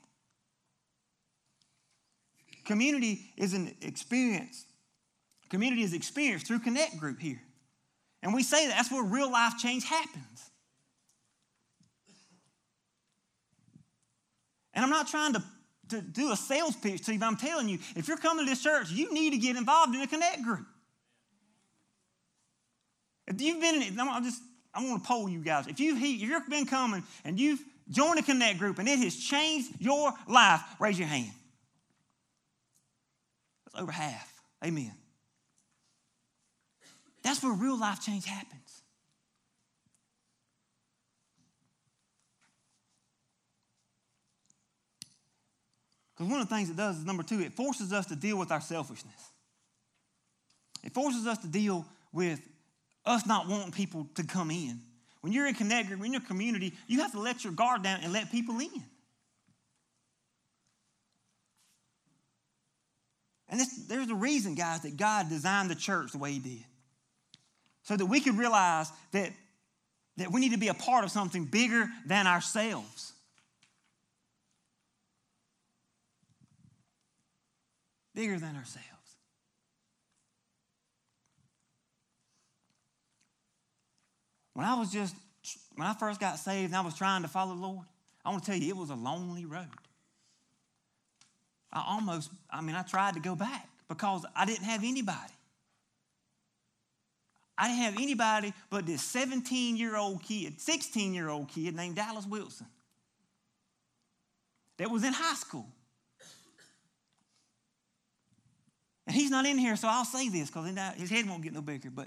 Community 2.64 3.32
is 3.36 3.54
an 3.54 3.74
experience. 3.80 4.64
Community 5.48 5.82
is 5.82 5.94
experienced 5.94 6.46
through 6.46 6.60
Connect 6.60 6.98
Group 6.98 7.20
here. 7.20 7.40
And 8.22 8.34
we 8.34 8.42
say 8.42 8.66
that 8.66 8.76
that's 8.76 8.92
where 8.92 9.02
real 9.02 9.30
life 9.30 9.54
change 9.58 9.84
happens. 9.84 10.50
And 14.74 14.84
I'm 14.84 14.90
not 14.90 15.08
trying 15.08 15.32
to, 15.32 15.42
to 15.88 16.00
do 16.00 16.30
a 16.32 16.36
sales 16.36 16.76
pitch 16.76 17.04
to 17.06 17.12
you, 17.12 17.18
but 17.18 17.26
I'm 17.26 17.36
telling 17.36 17.68
you, 17.68 17.78
if 17.96 18.08
you're 18.08 18.16
coming 18.16 18.44
to 18.44 18.50
this 18.50 18.62
church, 18.62 18.90
you 18.90 19.12
need 19.12 19.30
to 19.30 19.38
get 19.38 19.56
involved 19.56 19.94
in 19.94 20.00
a 20.00 20.06
connect 20.06 20.42
group. 20.42 20.66
If 23.26 23.40
you've 23.40 23.60
been 23.60 23.76
in 23.76 23.82
it, 23.82 23.92
I'm 23.98 24.24
just 24.24 24.42
I 24.72 24.84
want 24.84 25.02
to 25.02 25.08
poll 25.08 25.28
you 25.28 25.40
guys. 25.40 25.66
If 25.66 25.80
you've 25.80 25.98
if 26.00 26.20
you've 26.20 26.48
been 26.48 26.66
coming 26.66 27.02
and 27.24 27.38
you've 27.38 27.60
joined 27.88 28.18
a 28.18 28.22
connect 28.22 28.58
group 28.58 28.78
and 28.78 28.88
it 28.88 28.98
has 29.00 29.16
changed 29.16 29.70
your 29.80 30.12
life, 30.28 30.60
raise 30.78 30.98
your 30.98 31.08
hand. 31.08 31.30
That's 33.72 33.83
over 33.83 33.92
half. 33.92 34.33
Amen. 34.64 34.92
That's 37.22 37.42
where 37.42 37.52
real 37.52 37.78
life 37.78 38.00
change 38.00 38.24
happens. 38.24 38.83
Because 46.14 46.30
one 46.30 46.40
of 46.40 46.48
the 46.48 46.54
things 46.54 46.68
it 46.68 46.76
does 46.76 46.98
is 46.98 47.04
number 47.04 47.22
two, 47.22 47.40
it 47.40 47.54
forces 47.54 47.92
us 47.92 48.06
to 48.06 48.16
deal 48.16 48.37
with 48.38 48.50
our 48.50 48.61
selfishness. 48.61 49.33
It 50.85 50.92
forces 50.92 51.26
us 51.26 51.38
to 51.38 51.46
deal 51.46 51.87
with 52.12 52.40
us 53.06 53.26
not 53.26 53.48
wanting 53.48 53.72
people 53.72 54.06
to 54.16 54.24
come 54.24 54.50
in. 54.50 54.80
When 55.22 55.33
you're 55.33 55.46
in 55.46 55.54
Connect 55.54 55.88
when 55.90 55.98
you're 55.98 56.06
in 56.06 56.12
your 56.12 56.20
community, 56.22 56.74
you 56.87 57.00
have 57.00 57.12
to 57.12 57.20
let 57.20 57.44
your 57.44 57.52
guard 57.52 57.83
down 57.83 58.00
and 58.02 58.12
let 58.12 58.30
people 58.30 58.59
in. 58.61 58.85
And 63.50 63.58
this, 63.58 63.86
there's 63.88 64.08
a 64.08 64.14
reason, 64.14 64.54
guys, 64.54 64.82
that 64.82 64.96
God 64.96 65.28
designed 65.28 65.70
the 65.70 65.74
church 65.74 66.12
the 66.12 66.18
way 66.18 66.32
He 66.32 66.38
did. 66.38 66.64
So 67.82 67.96
that 67.96 68.06
we 68.06 68.20
could 68.20 68.38
realize 68.38 68.90
that, 69.10 69.32
that 70.16 70.30
we 70.30 70.40
need 70.40 70.52
to 70.52 70.58
be 70.58 70.68
a 70.68 70.74
part 70.74 71.04
of 71.04 71.10
something 71.10 71.44
bigger 71.44 71.88
than 72.06 72.28
ourselves. 72.28 73.12
Bigger 78.14 78.38
than 78.38 78.54
ourselves. 78.54 78.86
When 84.54 84.66
I 84.66 84.78
was 84.78 84.92
just, 84.92 85.16
when 85.74 85.88
I 85.88 85.94
first 85.94 86.20
got 86.20 86.38
saved 86.38 86.66
and 86.66 86.76
I 86.76 86.82
was 86.82 86.94
trying 86.94 87.22
to 87.22 87.28
follow 87.28 87.54
the 87.54 87.60
Lord, 87.60 87.86
I 88.24 88.30
want 88.30 88.44
to 88.44 88.50
tell 88.50 88.60
you, 88.60 88.68
it 88.68 88.76
was 88.76 88.90
a 88.90 88.94
lonely 88.94 89.44
road. 89.44 89.66
I 91.72 91.85
almost, 91.87 92.30
I 92.50 92.61
mean, 92.61 92.74
I 92.74 92.83
tried 92.83 93.14
to 93.14 93.20
go 93.20 93.37
back 93.37 93.68
because 93.88 94.24
I 94.35 94.44
didn't 94.44 94.64
have 94.64 94.83
anybody. 94.83 95.33
I 97.56 97.68
didn't 97.68 97.83
have 97.83 97.94
anybody 97.96 98.54
but 98.70 98.87
this 98.87 99.02
17 99.02 99.76
year 99.76 99.96
old 99.96 100.22
kid, 100.22 100.61
16 100.61 101.14
year 101.14 101.28
old 101.28 101.48
kid 101.48 101.76
named 101.76 101.96
Dallas 101.96 102.26
Wilson 102.26 102.66
that 104.78 104.90
was 104.90 105.04
in 105.04 105.12
high 105.12 105.35
school. 105.35 105.66
And 109.06 109.14
he's 109.14 109.30
not 109.30 109.44
in 109.44 109.59
here, 109.59 109.76
so 109.76 109.88
I'll 109.88 110.04
say 110.04 110.28
this 110.28 110.48
because 110.50 110.72
his 110.96 111.11
head 111.11 111.28
won't 111.28 111.42
get 111.42 111.52
no 111.52 111.62
bigger. 111.62 111.90
But 111.90 112.06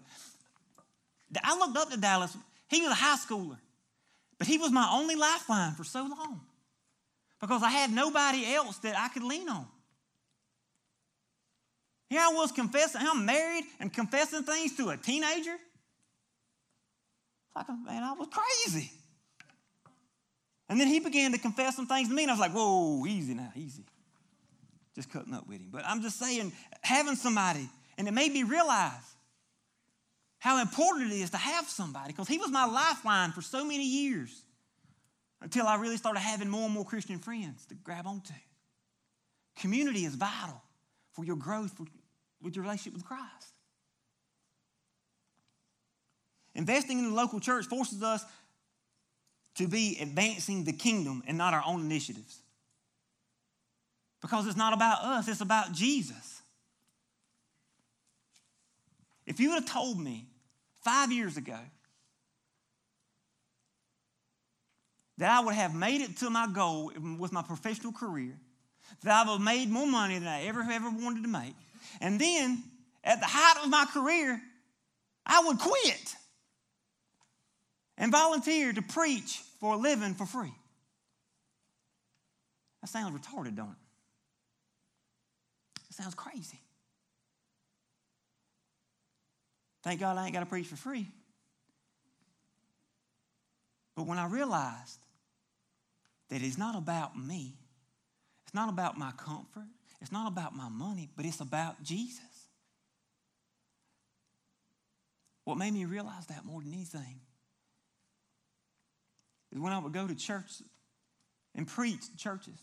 I 1.43 1.57
looked 1.57 1.77
up 1.77 1.91
to 1.91 1.99
Dallas. 1.99 2.35
He 2.69 2.81
was 2.81 2.91
a 2.91 2.95
high 2.95 3.17
schooler, 3.17 3.57
but 4.37 4.47
he 4.47 4.57
was 4.57 4.71
my 4.71 4.89
only 4.91 5.15
lifeline 5.15 5.73
for 5.73 5.83
so 5.83 6.01
long 6.01 6.41
because 7.43 7.61
I 7.61 7.71
had 7.71 7.91
nobody 7.91 8.45
else 8.53 8.77
that 8.77 8.97
I 8.97 9.09
could 9.09 9.21
lean 9.21 9.49
on. 9.49 9.67
Here 12.09 12.21
I 12.21 12.31
was 12.31 12.53
confessing, 12.53 13.01
I'm 13.03 13.25
married 13.25 13.65
and 13.81 13.91
confessing 13.91 14.43
things 14.43 14.77
to 14.77 14.91
a 14.91 14.95
teenager. 14.95 15.57
Like, 17.53 17.67
man, 17.67 18.01
I 18.01 18.13
was 18.13 18.29
crazy. 18.31 18.89
And 20.69 20.79
then 20.79 20.87
he 20.87 21.01
began 21.01 21.33
to 21.33 21.37
confess 21.37 21.75
some 21.75 21.85
things 21.85 22.07
to 22.07 22.15
me, 22.15 22.23
and 22.23 22.31
I 22.31 22.33
was 22.35 22.39
like, 22.39 22.53
whoa, 22.53 23.05
easy 23.05 23.33
now, 23.33 23.51
easy. 23.57 23.83
Just 24.95 25.11
cutting 25.11 25.33
up 25.33 25.45
with 25.45 25.57
him. 25.57 25.67
But 25.69 25.83
I'm 25.85 26.01
just 26.01 26.17
saying, 26.17 26.53
having 26.81 27.17
somebody, 27.17 27.67
and 27.97 28.07
it 28.07 28.13
made 28.13 28.31
me 28.31 28.43
realize 28.43 29.17
how 30.39 30.61
important 30.61 31.11
it 31.11 31.15
is 31.15 31.31
to 31.31 31.37
have 31.37 31.67
somebody, 31.67 32.13
because 32.13 32.29
he 32.29 32.37
was 32.37 32.51
my 32.51 32.63
lifeline 32.63 33.33
for 33.33 33.41
so 33.41 33.65
many 33.65 33.85
years 33.85 34.42
until 35.43 35.67
I 35.67 35.75
really 35.75 35.97
started 35.97 36.21
having 36.21 36.49
more 36.49 36.63
and 36.63 36.73
more 36.73 36.85
Christian 36.85 37.19
friends 37.19 37.65
to 37.65 37.75
grab 37.75 38.07
onto. 38.07 38.33
Community 39.57 40.05
is 40.05 40.15
vital 40.15 40.61
for 41.11 41.25
your 41.25 41.35
growth 41.35 41.79
with 42.41 42.55
your 42.55 42.63
relationship 42.63 42.93
with 42.93 43.05
Christ. 43.05 43.53
Investing 46.55 46.99
in 46.99 47.09
the 47.09 47.15
local 47.15 47.39
church 47.39 47.65
forces 47.65 48.01
us 48.01 48.23
to 49.55 49.67
be 49.67 49.97
advancing 50.01 50.63
the 50.63 50.73
kingdom 50.73 51.21
and 51.27 51.37
not 51.37 51.53
our 51.53 51.63
own 51.65 51.81
initiatives. 51.81 52.39
Because 54.21 54.47
it's 54.47 54.57
not 54.57 54.73
about 54.73 55.03
us, 55.03 55.27
it's 55.27 55.41
about 55.41 55.73
Jesus. 55.73 56.41
If 59.25 59.39
you 59.39 59.49
would 59.49 59.63
have 59.63 59.69
told 59.69 59.99
me 59.99 60.27
five 60.83 61.11
years 61.11 61.35
ago 61.35 61.57
that 65.17 65.29
I 65.29 65.43
would 65.45 65.55
have 65.55 65.75
made 65.75 66.01
it 66.01 66.17
to 66.17 66.29
my 66.29 66.47
goal 66.47 66.91
with 67.19 67.31
my 67.31 67.41
professional 67.41 67.91
career, 67.93 68.37
that 69.03 69.11
I 69.11 69.29
would 69.29 69.37
have 69.37 69.45
made 69.45 69.69
more 69.69 69.87
money 69.87 70.17
than 70.17 70.27
I 70.27 70.43
ever 70.45 70.61
ever 70.61 70.89
wanted 70.89 71.23
to 71.23 71.29
make. 71.29 71.55
And 72.01 72.19
then 72.19 72.63
at 73.03 73.19
the 73.19 73.27
height 73.27 73.63
of 73.63 73.69
my 73.69 73.85
career, 73.85 74.41
I 75.25 75.43
would 75.45 75.59
quit 75.59 76.15
and 77.97 78.11
volunteer 78.11 78.73
to 78.73 78.81
preach 78.81 79.41
for 79.59 79.75
a 79.75 79.77
living 79.77 80.15
for 80.15 80.25
free. 80.25 80.53
That 82.81 82.87
sounds 82.87 83.17
retarded, 83.17 83.55
don't 83.55 83.69
it? 83.69 83.75
It 85.89 85.95
sounds 85.95 86.15
crazy. 86.15 86.59
Thank 89.83 89.99
God 89.99 90.17
I 90.17 90.25
ain't 90.25 90.33
got 90.33 90.39
to 90.39 90.45
preach 90.45 90.67
for 90.67 90.75
free. 90.75 91.07
But 93.95 94.07
when 94.07 94.17
I 94.17 94.25
realized 94.25 94.99
that 96.33 96.41
it's 96.41 96.57
not 96.57 96.75
about 96.75 97.15
me, 97.15 97.53
it's 98.43 98.55
not 98.55 98.67
about 98.67 98.97
my 98.97 99.11
comfort, 99.11 99.67
it's 100.01 100.11
not 100.11 100.27
about 100.27 100.55
my 100.55 100.67
money, 100.67 101.07
but 101.15 101.27
it's 101.27 101.41
about 101.41 101.83
Jesus. 101.83 102.47
What 105.43 105.59
made 105.59 105.73
me 105.75 105.85
realize 105.85 106.25
that 106.27 106.43
more 106.43 106.59
than 106.59 106.73
anything 106.73 107.19
is 109.51 109.59
when 109.59 109.73
I 109.73 109.77
would 109.77 109.93
go 109.93 110.07
to 110.07 110.15
church 110.15 110.63
and 111.53 111.67
preach 111.67 112.01
churches. 112.17 112.57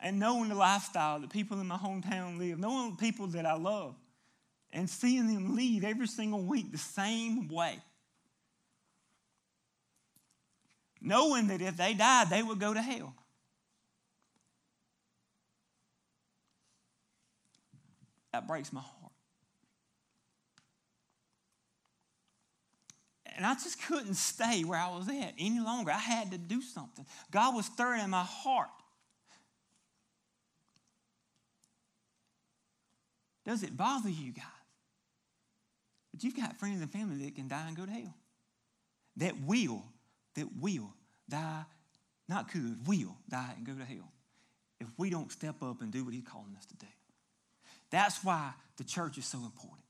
And 0.00 0.18
knowing 0.18 0.48
the 0.48 0.54
lifestyle 0.54 1.20
that 1.20 1.28
people 1.28 1.60
in 1.60 1.66
my 1.66 1.76
hometown 1.76 2.38
live, 2.38 2.58
knowing 2.58 2.92
the 2.92 2.96
people 2.96 3.26
that 3.26 3.44
I 3.44 3.58
love, 3.58 3.94
and 4.72 4.88
seeing 4.88 5.26
them 5.26 5.54
lead 5.54 5.84
every 5.84 6.06
single 6.06 6.40
week 6.40 6.72
the 6.72 6.78
same 6.78 7.48
way. 7.48 7.78
Knowing 11.00 11.46
that 11.48 11.60
if 11.62 11.76
they 11.76 11.94
died, 11.94 12.28
they 12.28 12.42
would 12.42 12.58
go 12.58 12.74
to 12.74 12.82
hell. 12.82 13.14
That 18.32 18.46
breaks 18.46 18.72
my 18.72 18.80
heart. 18.80 19.12
And 23.36 23.46
I 23.46 23.54
just 23.54 23.82
couldn't 23.86 24.14
stay 24.14 24.64
where 24.64 24.78
I 24.78 24.90
was 24.90 25.08
at 25.08 25.32
any 25.38 25.60
longer. 25.60 25.90
I 25.90 25.98
had 25.98 26.32
to 26.32 26.38
do 26.38 26.60
something. 26.60 27.06
God 27.30 27.54
was 27.54 27.64
stirring 27.66 28.02
in 28.02 28.10
my 28.10 28.22
heart. 28.22 28.68
Does 33.46 33.62
it 33.62 33.76
bother 33.76 34.10
you 34.10 34.32
guys? 34.32 34.44
But 36.12 36.22
you've 36.22 36.36
got 36.36 36.58
friends 36.58 36.82
and 36.82 36.90
family 36.90 37.24
that 37.24 37.34
can 37.34 37.48
die 37.48 37.66
and 37.66 37.76
go 37.76 37.86
to 37.86 37.90
hell. 37.90 38.14
That 39.16 39.40
will, 39.40 39.84
that 40.34 40.46
will 40.60 40.94
die, 41.28 41.64
not 42.28 42.50
could, 42.50 42.86
will 42.86 43.16
die 43.28 43.54
and 43.56 43.66
go 43.66 43.72
to 43.72 43.84
hell 43.84 44.12
if 44.80 44.88
we 44.96 45.10
don't 45.10 45.30
step 45.30 45.62
up 45.62 45.82
and 45.82 45.92
do 45.92 46.04
what 46.04 46.14
He's 46.14 46.24
calling 46.24 46.54
us 46.56 46.66
to 46.66 46.76
do. 46.76 46.86
That's 47.90 48.22
why 48.24 48.52
the 48.76 48.84
church 48.84 49.18
is 49.18 49.26
so 49.26 49.38
important. 49.38 49.84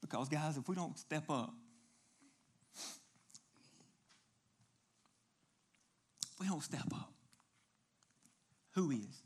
Because, 0.00 0.28
guys, 0.28 0.56
if 0.56 0.68
we 0.68 0.76
don't 0.76 0.98
step 0.98 1.28
up, 1.28 1.52
if 6.32 6.40
we 6.40 6.43
don't 6.54 6.62
step 6.62 6.86
up, 6.94 7.12
who 8.74 8.92
is? 8.92 9.22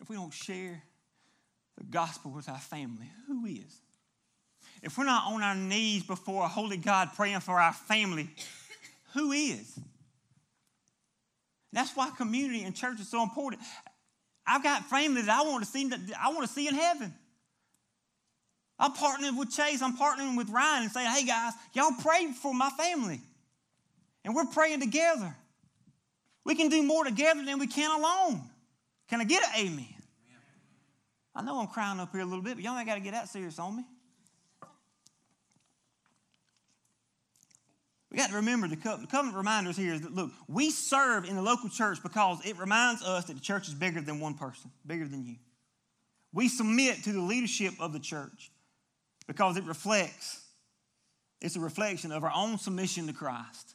if 0.00 0.08
we 0.08 0.16
don't 0.16 0.32
share 0.32 0.82
the 1.78 1.84
gospel 1.84 2.32
with 2.32 2.48
our 2.48 2.58
family, 2.58 3.08
who 3.28 3.46
is? 3.46 3.80
If 4.82 4.98
we're 4.98 5.04
not 5.04 5.32
on 5.32 5.42
our 5.42 5.54
knees 5.54 6.02
before 6.02 6.44
a 6.44 6.48
holy 6.48 6.76
God 6.76 7.10
praying 7.14 7.38
for 7.38 7.60
our 7.60 7.72
family, 7.72 8.28
who 9.14 9.30
is? 9.30 9.78
That's 11.72 11.96
why 11.96 12.10
community 12.10 12.64
and 12.64 12.74
church 12.74 13.00
is 13.00 13.08
so 13.08 13.22
important. 13.22 13.62
I've 14.44 14.62
got 14.64 14.84
family 14.86 15.22
that 15.22 15.40
I 15.40 15.48
want 15.48 15.64
to 15.64 15.70
see 15.70 15.88
I 16.20 16.32
want 16.32 16.46
to 16.48 16.52
see 16.52 16.66
in 16.66 16.74
heaven. 16.74 17.14
I'm 18.82 18.92
partnering 18.94 19.38
with 19.38 19.52
Chase, 19.52 19.80
I'm 19.80 19.96
partnering 19.96 20.36
with 20.36 20.50
Ryan 20.50 20.82
and 20.82 20.92
saying, 20.92 21.08
hey 21.08 21.24
guys, 21.24 21.52
y'all 21.72 21.92
pray 22.02 22.32
for 22.32 22.52
my 22.52 22.68
family. 22.70 23.20
And 24.24 24.34
we're 24.34 24.46
praying 24.46 24.80
together. 24.80 25.36
We 26.44 26.56
can 26.56 26.68
do 26.68 26.82
more 26.82 27.04
together 27.04 27.44
than 27.44 27.60
we 27.60 27.68
can 27.68 27.96
alone. 27.96 28.42
Can 29.08 29.20
I 29.20 29.24
get 29.24 29.44
an 29.44 29.50
amen? 29.56 29.94
I 31.32 31.42
know 31.42 31.60
I'm 31.60 31.68
crying 31.68 32.00
up 32.00 32.10
here 32.10 32.22
a 32.22 32.24
little 32.24 32.42
bit, 32.42 32.56
but 32.56 32.64
y'all 32.64 32.76
ain't 32.76 32.88
got 32.88 32.96
to 32.96 33.00
get 33.00 33.12
that 33.12 33.28
serious 33.28 33.60
on 33.60 33.76
me. 33.76 33.84
We 38.10 38.18
got 38.18 38.30
to 38.30 38.36
remember 38.36 38.66
the 38.66 38.76
the 38.76 39.06
covenant 39.08 39.36
reminders 39.36 39.76
here 39.76 39.94
is 39.94 40.00
that 40.02 40.12
look, 40.12 40.32
we 40.48 40.70
serve 40.70 41.24
in 41.24 41.36
the 41.36 41.42
local 41.42 41.70
church 41.70 42.02
because 42.02 42.44
it 42.44 42.58
reminds 42.58 43.02
us 43.02 43.26
that 43.26 43.34
the 43.34 43.40
church 43.40 43.68
is 43.68 43.74
bigger 43.74 44.00
than 44.00 44.18
one 44.18 44.34
person, 44.34 44.72
bigger 44.84 45.06
than 45.06 45.24
you. 45.24 45.36
We 46.32 46.48
submit 46.48 47.04
to 47.04 47.12
the 47.12 47.20
leadership 47.20 47.74
of 47.78 47.92
the 47.92 48.00
church 48.00 48.51
because 49.32 49.56
it 49.56 49.64
reflects, 49.64 50.42
it's 51.40 51.56
a 51.56 51.60
reflection 51.60 52.12
of 52.12 52.22
our 52.22 52.32
own 52.36 52.58
submission 52.58 53.06
to 53.06 53.14
Christ. 53.14 53.74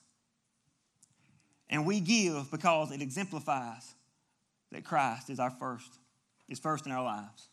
And 1.68 1.84
we 1.84 2.00
give 2.00 2.52
because 2.52 2.92
it 2.92 3.02
exemplifies 3.02 3.96
that 4.72 4.86
Christ 4.86 5.32
is 5.32 5.40
our 5.40 5.50
first, 5.50 5.98
is 6.48 6.60
first 6.60 6.86
in 6.86 6.92
our 6.92 7.04
lives. 7.04 7.48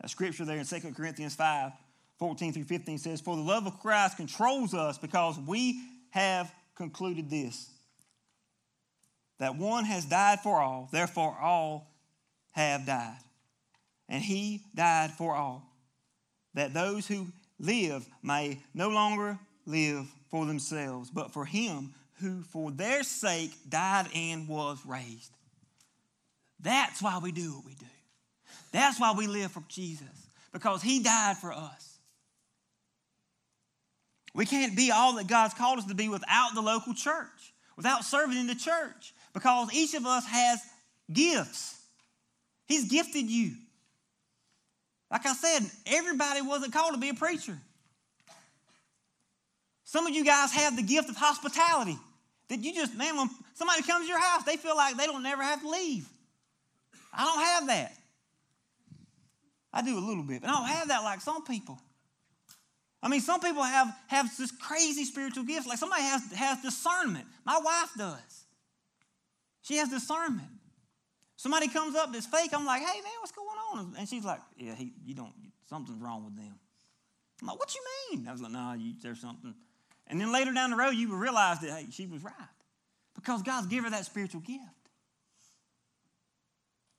That 0.00 0.08
scripture 0.08 0.46
there 0.46 0.56
in 0.56 0.64
2 0.64 0.94
Corinthians 0.94 1.34
5 1.34 1.72
14 2.18 2.54
through 2.54 2.64
15 2.64 2.98
says, 2.98 3.20
For 3.20 3.36
the 3.36 3.42
love 3.42 3.66
of 3.66 3.80
Christ 3.80 4.16
controls 4.16 4.72
us 4.72 4.96
because 4.96 5.38
we 5.38 5.78
have 6.08 6.50
concluded 6.74 7.28
this 7.28 7.68
that 9.40 9.56
one 9.56 9.84
has 9.84 10.06
died 10.06 10.40
for 10.40 10.62
all, 10.62 10.88
therefore 10.90 11.36
all 11.38 11.92
have 12.52 12.86
died. 12.86 13.18
And 14.08 14.22
he 14.22 14.62
died 14.74 15.12
for 15.12 15.34
all, 15.34 15.62
that 16.54 16.74
those 16.74 17.06
who 17.06 17.28
live 17.58 18.06
may 18.22 18.58
no 18.74 18.88
longer 18.88 19.38
live 19.64 20.06
for 20.28 20.44
themselves, 20.44 21.10
but 21.10 21.32
for 21.32 21.44
him 21.44 21.94
who 22.20 22.42
for 22.42 22.70
their 22.70 23.02
sake 23.02 23.52
died 23.68 24.08
and 24.14 24.48
was 24.48 24.78
raised. 24.86 25.32
That's 26.60 27.02
why 27.02 27.18
we 27.22 27.32
do 27.32 27.54
what 27.54 27.64
we 27.64 27.74
do. 27.74 27.86
That's 28.70 29.00
why 29.00 29.12
we 29.16 29.26
live 29.26 29.52
for 29.52 29.62
Jesus, 29.68 30.06
because 30.52 30.82
he 30.82 31.02
died 31.02 31.36
for 31.36 31.52
us. 31.52 31.98
We 34.34 34.46
can't 34.46 34.76
be 34.76 34.90
all 34.90 35.14
that 35.14 35.26
God's 35.26 35.54
called 35.54 35.78
us 35.78 35.86
to 35.86 35.94
be 35.94 36.08
without 36.08 36.54
the 36.54 36.62
local 36.62 36.94
church, 36.94 37.52
without 37.76 38.04
serving 38.04 38.38
in 38.38 38.46
the 38.46 38.54
church, 38.54 39.12
because 39.34 39.72
each 39.74 39.94
of 39.94 40.06
us 40.06 40.24
has 40.26 40.60
gifts. 41.12 41.78
He's 42.66 42.90
gifted 42.90 43.28
you. 43.28 43.52
Like 45.12 45.26
I 45.26 45.34
said, 45.34 45.70
everybody 45.86 46.40
wasn't 46.40 46.72
called 46.72 46.94
to 46.94 46.98
be 46.98 47.10
a 47.10 47.14
preacher. 47.14 47.56
Some 49.84 50.06
of 50.06 50.14
you 50.14 50.24
guys 50.24 50.52
have 50.54 50.74
the 50.74 50.82
gift 50.82 51.10
of 51.10 51.16
hospitality. 51.16 51.98
That 52.48 52.60
you 52.60 52.72
just, 52.72 52.96
man, 52.96 53.18
when 53.18 53.28
somebody 53.52 53.82
comes 53.82 54.06
to 54.06 54.08
your 54.08 54.20
house, 54.20 54.44
they 54.44 54.56
feel 54.56 54.74
like 54.74 54.96
they 54.96 55.04
don't 55.04 55.22
never 55.22 55.42
have 55.42 55.60
to 55.60 55.68
leave. 55.68 56.08
I 57.12 57.24
don't 57.24 57.44
have 57.44 57.66
that. 57.66 57.92
I 59.70 59.82
do 59.82 59.98
a 59.98 60.00
little 60.00 60.22
bit, 60.22 60.40
but 60.40 60.48
I 60.48 60.52
don't 60.54 60.68
have 60.68 60.88
that 60.88 61.02
like 61.02 61.20
some 61.20 61.44
people. 61.44 61.78
I 63.02 63.08
mean, 63.08 63.20
some 63.20 63.40
people 63.40 63.62
have, 63.62 63.94
have 64.06 64.34
this 64.38 64.50
crazy 64.50 65.04
spiritual 65.04 65.44
gifts. 65.44 65.66
Like 65.66 65.78
somebody 65.78 66.02
has, 66.02 66.32
has 66.32 66.62
discernment. 66.62 67.26
My 67.44 67.58
wife 67.62 67.90
does. 67.98 68.44
She 69.60 69.76
has 69.76 69.90
discernment. 69.90 70.48
Somebody 71.42 71.66
comes 71.66 71.96
up 71.96 72.12
that's 72.12 72.26
fake. 72.26 72.50
I'm 72.52 72.64
like, 72.64 72.82
hey, 72.82 73.00
man, 73.00 73.12
what's 73.18 73.32
going 73.32 73.48
on? 73.72 73.94
And 73.98 74.08
she's 74.08 74.24
like, 74.24 74.38
yeah, 74.56 74.76
he, 74.76 74.92
you 75.04 75.12
don't, 75.12 75.32
something's 75.68 76.00
wrong 76.00 76.24
with 76.24 76.36
them. 76.36 76.54
I'm 77.40 77.48
like, 77.48 77.58
what 77.58 77.74
you 77.74 77.80
mean? 78.12 78.28
I 78.28 78.32
was 78.32 78.40
like, 78.40 78.52
no, 78.52 78.60
nah, 78.60 78.76
there's 79.02 79.20
something. 79.20 79.52
And 80.06 80.20
then 80.20 80.30
later 80.32 80.52
down 80.52 80.70
the 80.70 80.76
road, 80.76 80.90
you 80.90 81.08
will 81.08 81.16
realize 81.16 81.58
that, 81.58 81.70
hey, 81.70 81.86
she 81.90 82.06
was 82.06 82.22
right. 82.22 82.32
Because 83.16 83.42
God's 83.42 83.66
given 83.66 83.86
her 83.86 83.90
that 83.90 84.06
spiritual 84.06 84.40
gift. 84.40 84.62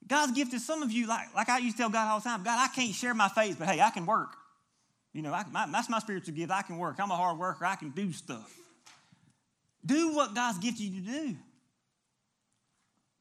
God's 0.06 0.34
gifted 0.34 0.60
some 0.60 0.84
of 0.84 0.92
you, 0.92 1.08
like, 1.08 1.34
like 1.34 1.48
I 1.48 1.60
used 1.60 1.78
to 1.78 1.84
tell 1.84 1.90
God 1.90 2.12
all 2.12 2.20
the 2.20 2.26
time, 2.26 2.44
God, 2.44 2.60
I 2.60 2.68
can't 2.68 2.94
share 2.94 3.14
my 3.14 3.30
faith, 3.30 3.56
but 3.58 3.70
hey, 3.70 3.80
I 3.80 3.92
can 3.92 4.06
work. 4.06 4.36
You 5.14 5.22
know, 5.22 5.32
I, 5.32 5.46
my, 5.54 5.68
that's 5.72 5.90
my 5.90 6.00
spiritual 6.00 6.36
gift. 6.36 6.52
I 6.52 6.64
can 6.64 6.78
work. 6.78 6.98
I'm 7.00 7.12
a 7.12 7.16
hard 7.16 7.40
worker. 7.40 7.64
I 7.64 7.76
can 7.76 7.92
do 7.92 8.12
stuff. 8.12 8.54
Do 9.86 10.14
what 10.14 10.36
God's 10.36 10.58
gifted 10.58 10.82
you 10.82 11.02
to 11.02 11.08
do. 11.08 11.36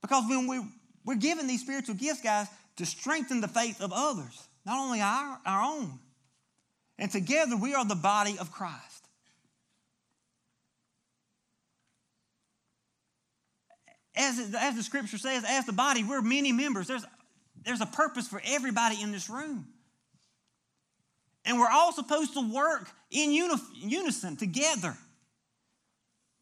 Because 0.00 0.24
when 0.28 0.48
we, 0.48 0.62
we're 1.04 1.16
given 1.16 1.46
these 1.46 1.60
spiritual 1.60 1.94
gifts, 1.94 2.22
guys, 2.22 2.46
to 2.76 2.86
strengthen 2.86 3.40
the 3.40 3.48
faith 3.48 3.80
of 3.80 3.92
others, 3.92 4.48
not 4.64 4.78
only 4.78 5.00
our, 5.00 5.38
our 5.44 5.62
own. 5.62 5.98
And 6.98 7.10
together 7.10 7.56
we 7.56 7.74
are 7.74 7.84
the 7.84 7.94
body 7.94 8.36
of 8.38 8.52
Christ. 8.52 9.08
As, 14.14 14.54
as 14.58 14.76
the 14.76 14.82
scripture 14.82 15.18
says, 15.18 15.44
as 15.46 15.64
the 15.66 15.72
body, 15.72 16.04
we're 16.04 16.20
many 16.20 16.52
members. 16.52 16.86
There's, 16.86 17.04
there's 17.64 17.80
a 17.80 17.86
purpose 17.86 18.28
for 18.28 18.42
everybody 18.44 19.00
in 19.00 19.10
this 19.10 19.30
room. 19.30 19.66
And 21.44 21.58
we're 21.58 21.70
all 21.70 21.92
supposed 21.92 22.34
to 22.34 22.52
work 22.52 22.88
in 23.10 23.32
unison 23.32 24.36
together. 24.36 24.96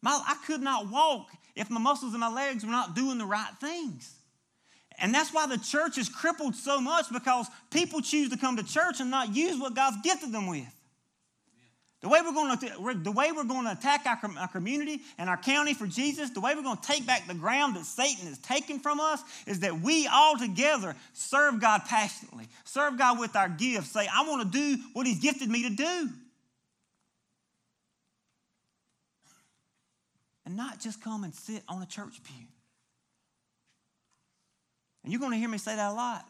My, 0.01 0.21
I 0.27 0.35
could 0.45 0.61
not 0.61 0.91
walk 0.91 1.27
if 1.55 1.69
my 1.69 1.79
muscles 1.79 2.13
in 2.13 2.19
my 2.19 2.31
legs 2.31 2.63
were 2.63 2.71
not 2.71 2.95
doing 2.95 3.17
the 3.17 3.25
right 3.25 3.53
things. 3.59 4.13
And 5.01 5.13
that's 5.13 5.33
why 5.33 5.47
the 5.47 5.57
church 5.57 5.97
is 5.97 6.07
crippled 6.07 6.55
so 6.55 6.79
much 6.79 7.11
because 7.11 7.47
people 7.71 8.01
choose 8.01 8.29
to 8.29 8.37
come 8.37 8.57
to 8.57 8.63
church 8.63 8.99
and 8.99 9.09
not 9.09 9.35
use 9.35 9.59
what 9.59 9.75
God's 9.75 9.97
gifted 10.03 10.31
them 10.31 10.47
with. 10.47 10.67
The 12.01 12.09
way 12.09 12.19
we're 12.23 12.33
going 12.33 12.57
to, 12.57 12.99
the 13.03 13.11
way 13.11 13.31
we're 13.31 13.43
going 13.43 13.65
to 13.65 13.71
attack 13.71 14.05
our, 14.05 14.19
our 14.37 14.47
community 14.47 15.01
and 15.17 15.29
our 15.29 15.37
county 15.37 15.73
for 15.73 15.85
Jesus, 15.85 16.29
the 16.31 16.39
way 16.39 16.53
we're 16.55 16.63
going 16.63 16.77
to 16.77 16.87
take 16.87 17.05
back 17.05 17.27
the 17.27 17.33
ground 17.33 17.75
that 17.75 17.85
Satan 17.85 18.27
has 18.27 18.37
taken 18.39 18.79
from 18.79 18.99
us 18.99 19.21
is 19.45 19.59
that 19.59 19.81
we 19.81 20.07
all 20.07 20.37
together 20.37 20.95
serve 21.13 21.59
God 21.59 21.81
passionately, 21.87 22.47
serve 22.63 22.97
God 22.97 23.19
with 23.19 23.35
our 23.35 23.49
gifts. 23.49 23.91
Say, 23.91 24.07
I 24.11 24.27
want 24.27 24.51
to 24.51 24.57
do 24.57 24.81
what 24.93 25.05
He's 25.05 25.19
gifted 25.19 25.49
me 25.49 25.63
to 25.63 25.75
do. 25.75 26.09
And 30.45 30.55
not 30.55 30.79
just 30.79 31.03
come 31.03 31.23
and 31.23 31.33
sit 31.33 31.61
on 31.67 31.83
a 31.83 31.85
church 31.85 32.21
pew. 32.23 32.47
And 35.03 35.11
you're 35.11 35.19
going 35.19 35.31
to 35.31 35.37
hear 35.37 35.49
me 35.49 35.57
say 35.57 35.75
that 35.75 35.91
a 35.91 35.93
lot. 35.93 36.25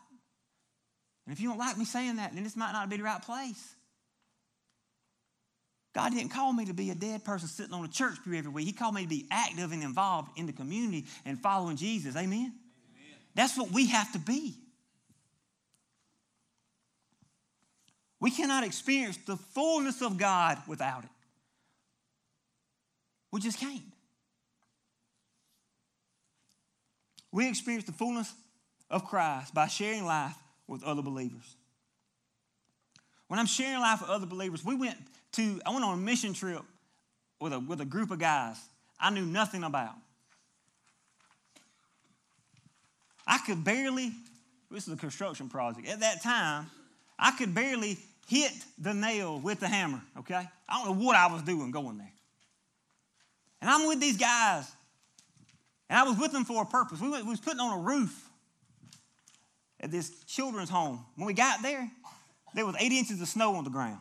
And 1.25 1.33
if 1.33 1.41
you 1.41 1.49
don't 1.49 1.57
like 1.57 1.77
me 1.77 1.85
saying 1.85 2.15
that, 2.17 2.33
then 2.33 2.43
this 2.43 2.55
might 2.55 2.71
not 2.71 2.89
be 2.89 2.97
the 2.97 3.03
right 3.03 3.21
place. 3.21 3.75
God 5.93 6.13
didn't 6.13 6.29
call 6.29 6.53
me 6.53 6.65
to 6.65 6.73
be 6.73 6.89
a 6.89 6.95
dead 6.95 7.25
person 7.25 7.49
sitting 7.49 7.73
on 7.73 7.83
a 7.83 7.89
church 7.89 8.15
pew 8.23 8.33
every 8.33 8.49
week. 8.49 8.65
He 8.65 8.71
called 8.71 8.95
me 8.95 9.03
to 9.03 9.09
be 9.09 9.27
active 9.29 9.73
and 9.73 9.83
involved 9.83 10.37
in 10.37 10.45
the 10.45 10.53
community 10.53 11.05
and 11.25 11.37
following 11.37 11.75
Jesus. 11.75 12.15
Amen? 12.15 12.39
Amen. 12.39 12.53
That's 13.35 13.57
what 13.57 13.71
we 13.71 13.87
have 13.87 14.11
to 14.13 14.19
be. 14.19 14.55
We 18.21 18.31
cannot 18.31 18.63
experience 18.63 19.17
the 19.25 19.35
fullness 19.35 20.01
of 20.01 20.17
God 20.17 20.59
without 20.67 21.03
it. 21.03 21.09
We 23.31 23.41
just 23.41 23.59
can't. 23.59 23.81
We 27.31 27.49
experience 27.49 27.85
the 27.85 27.93
fullness 27.93 28.31
of 28.91 29.05
Christ 29.05 29.53
by 29.53 29.67
sharing 29.67 30.05
life 30.05 30.35
with 30.67 30.83
other 30.83 31.01
believers. 31.01 31.55
When 33.27 33.39
I'm 33.39 33.47
sharing 33.47 33.79
life 33.79 34.01
with 34.01 34.09
other 34.09 34.27
believers, 34.27 34.63
we 34.63 34.75
went 34.75 34.97
to, 35.33 35.61
I 35.65 35.71
went 35.71 35.85
on 35.85 35.97
a 35.97 36.01
mission 36.01 36.33
trip 36.33 36.61
with 37.39 37.53
a, 37.53 37.59
with 37.59 37.81
a 37.81 37.85
group 37.85 38.11
of 38.11 38.19
guys 38.19 38.57
I 38.99 39.09
knew 39.09 39.25
nothing 39.25 39.63
about. 39.63 39.95
I 43.25 43.39
could 43.39 43.63
barely, 43.63 44.11
this 44.69 44.87
is 44.87 44.93
a 44.93 44.97
construction 44.97 45.49
project. 45.49 45.87
At 45.87 46.01
that 46.01 46.21
time, 46.21 46.67
I 47.17 47.31
could 47.31 47.55
barely 47.55 47.97
hit 48.27 48.51
the 48.77 48.93
nail 48.93 49.39
with 49.39 49.59
the 49.59 49.67
hammer, 49.67 50.01
okay? 50.19 50.47
I 50.69 50.73
don't 50.83 50.99
know 50.99 51.05
what 51.05 51.15
I 51.15 51.31
was 51.31 51.41
doing 51.41 51.71
going 51.71 51.97
there. 51.97 52.11
And 53.61 53.69
I'm 53.69 53.87
with 53.87 53.99
these 53.99 54.17
guys, 54.17 54.69
and 55.89 55.97
I 55.97 56.03
was 56.03 56.17
with 56.17 56.31
them 56.31 56.45
for 56.45 56.63
a 56.63 56.65
purpose. 56.65 56.99
We, 56.99 57.09
went, 57.09 57.23
we 57.25 57.31
was 57.31 57.39
putting 57.39 57.59
on 57.59 57.79
a 57.79 57.81
roof 57.81 58.30
at 59.81 59.91
this 59.91 60.23
children's 60.25 60.69
home. 60.69 61.03
When 61.15 61.25
we 61.25 61.33
got 61.33 61.61
there, 61.61 61.89
there 62.53 62.65
was 62.65 62.75
eight 62.79 62.91
inches 62.91 63.19
of 63.21 63.27
snow 63.27 63.55
on 63.55 63.63
the 63.63 63.69
ground. 63.69 63.99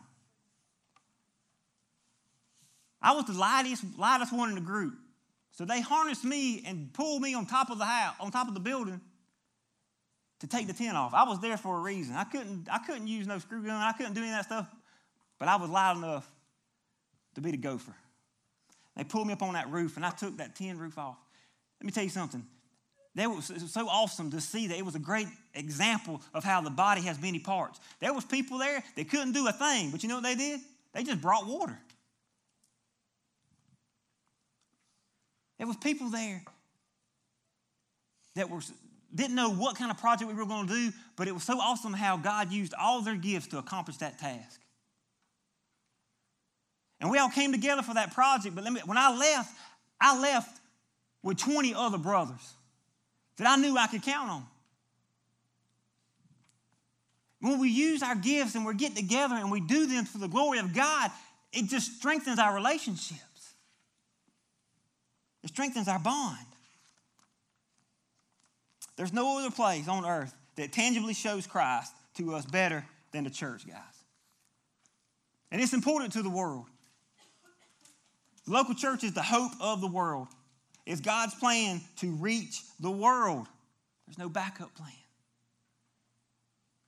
I 3.03 3.12
was 3.12 3.24
the 3.24 3.33
lightest, 3.33 3.85
lightest 3.99 4.33
one 4.33 4.51
in 4.51 4.55
the 4.55 4.61
group. 4.61 4.95
So 5.53 5.64
they 5.64 5.81
harnessed 5.81 6.24
me 6.24 6.62
and 6.66 6.93
pulled 6.93 7.22
me 7.22 7.35
on 7.35 7.47
top 7.47 7.70
of 7.70 7.78
the 7.78 7.85
house, 7.85 8.14
on 8.20 8.31
top 8.31 8.47
of 8.49 8.55
the 8.55 8.61
building 8.61 9.01
to 10.41 10.47
take 10.47 10.66
the 10.66 10.72
tent 10.72 10.97
off. 10.97 11.12
I 11.14 11.24
was 11.24 11.41
there 11.41 11.57
for 11.57 11.76
a 11.76 11.81
reason. 11.81 12.14
I 12.14 12.24
couldn't, 12.24 12.68
I 12.70 12.78
couldn't 12.78 13.09
use 13.09 13.26
no 13.26 13.39
screw 13.39 13.62
gun. 13.62 13.70
I 13.70 13.93
couldn't 13.93 14.14
do 14.14 14.20
any 14.20 14.31
of 14.31 14.37
that 14.37 14.45
stuff, 14.45 14.66
but 15.39 15.49
I 15.49 15.57
was 15.57 15.70
light 15.70 15.97
enough 15.97 16.31
to 17.35 17.41
be 17.41 17.51
the 17.51 17.57
gopher. 17.57 17.95
They 18.97 19.05
pulled 19.05 19.26
me 19.26 19.33
up 19.33 19.43
on 19.43 19.55
that 19.55 19.70
roof, 19.70 19.97
and 19.97 20.05
I 20.05 20.11
took 20.11 20.37
that 20.39 20.57
tin 20.57 20.78
roof 20.78 20.99
off. 20.99 21.16
Let 21.81 21.87
me 21.87 21.93
tell 21.93 22.05
you 22.05 22.11
something. 22.11 22.45
That 23.16 23.28
was, 23.28 23.50
it 23.50 23.61
was 23.61 23.72
so 23.72 23.88
awesome 23.88 24.30
to 24.30 24.40
see 24.40 24.68
that 24.68 24.78
it 24.78 24.84
was 24.84 24.94
a 24.94 25.00
great 25.00 25.26
example 25.54 26.22
of 26.32 26.44
how 26.44 26.61
the 26.61 26.70
body 26.70 27.02
has 27.02 27.20
many 27.20 27.40
parts. 27.40 27.80
There 27.98 28.14
was 28.14 28.24
people 28.24 28.58
there 28.58 28.82
that 28.96 29.11
couldn't 29.11 29.32
do 29.32 29.48
a 29.48 29.52
thing, 29.52 29.90
but 29.90 30.02
you 30.02 30.08
know 30.08 30.16
what 30.16 30.24
they 30.24 30.36
did? 30.36 30.61
They 30.92 31.02
just 31.02 31.20
brought 31.20 31.46
water. 31.46 31.78
There 35.58 35.66
was 35.66 35.76
people 35.76 36.08
there 36.08 36.42
that 38.36 38.48
were, 38.48 38.61
didn't 39.14 39.34
know 39.34 39.50
what 39.50 39.76
kind 39.76 39.90
of 39.90 39.98
project 39.98 40.30
we 40.30 40.36
were 40.36 40.46
going 40.46 40.68
to 40.68 40.72
do, 40.72 40.92
but 41.16 41.26
it 41.26 41.34
was 41.34 41.42
so 41.42 41.58
awesome 41.61 41.92
how 41.92 42.16
God 42.16 42.52
used 42.52 42.74
all 42.80 43.02
their 43.02 43.16
gifts 43.16 43.48
to 43.48 43.58
accomplish 43.58 43.96
that 43.98 44.18
task. 44.18 44.61
And 47.00 47.11
we 47.11 47.18
all 47.18 47.30
came 47.30 47.50
together 47.50 47.82
for 47.82 47.94
that 47.94 48.14
project. 48.14 48.54
But 48.54 48.64
me, 48.64 48.80
when 48.84 48.98
I 48.98 49.14
left, 49.16 49.52
I 50.00 50.20
left 50.20 50.61
with 51.22 51.38
20 51.38 51.74
other 51.74 51.98
brothers 51.98 52.54
that 53.41 53.49
I 53.49 53.57
knew 53.57 53.78
I 53.78 53.86
could 53.86 54.03
count 54.03 54.30
on. 54.30 54.47
When 57.41 57.59
we 57.59 57.70
use 57.70 58.03
our 58.03 58.14
gifts 58.14 58.55
and 58.55 58.66
we 58.66 58.74
get 58.74 58.95
together 58.95 59.34
and 59.34 59.51
we 59.51 59.61
do 59.61 59.86
them 59.86 60.05
for 60.05 60.18
the 60.18 60.28
glory 60.28 60.59
of 60.59 60.74
God, 60.74 61.11
it 61.51 61.64
just 61.64 61.97
strengthens 61.97 62.38
our 62.38 62.55
relationships. 62.55 63.55
It 65.43 65.49
strengthens 65.49 65.88
our 65.88 65.99
bond. 65.99 66.36
There's 68.97 69.14
no 69.14 69.38
other 69.38 69.51
place 69.51 69.88
on 69.88 70.05
earth 70.05 70.34
that 70.57 70.74
tangibly 70.74 71.14
shows 71.14 71.47
Christ 71.47 71.95
to 72.16 72.34
us 72.34 72.45
better 72.45 72.84
than 73.12 73.24
the 73.24 73.30
church, 73.30 73.66
guys. 73.66 73.76
And 75.51 75.62
it's 75.62 75.72
important 75.72 76.12
to 76.12 76.22
the 76.22 76.28
world. 76.28 76.66
The 78.47 78.53
local 78.53 78.74
church 78.74 79.03
is 79.03 79.14
the 79.14 79.22
hope 79.22 79.53
of 79.62 79.80
the 79.80 79.86
world. 79.86 80.28
It's 80.87 81.01
God's 81.01 81.35
plan 81.35 81.81
to 81.97 82.11
reach 82.12 82.61
the 82.81 82.91
world. 82.91 83.47
There's 84.07 84.18
no 84.18 84.28
backup 84.28 84.74
plan. 84.74 84.93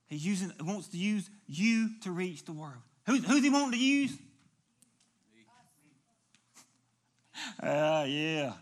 He 0.08 0.16
using, 0.16 0.52
wants 0.60 0.88
to 0.88 0.98
use 0.98 1.28
you 1.46 1.90
to 2.02 2.10
reach 2.10 2.44
the 2.44 2.52
world. 2.52 2.82
Who's, 3.06 3.24
who's 3.24 3.42
he 3.42 3.50
wanting 3.50 3.78
to 3.78 3.84
use? 3.84 4.12
Uh, 7.62 8.04
yeah. 8.06 8.52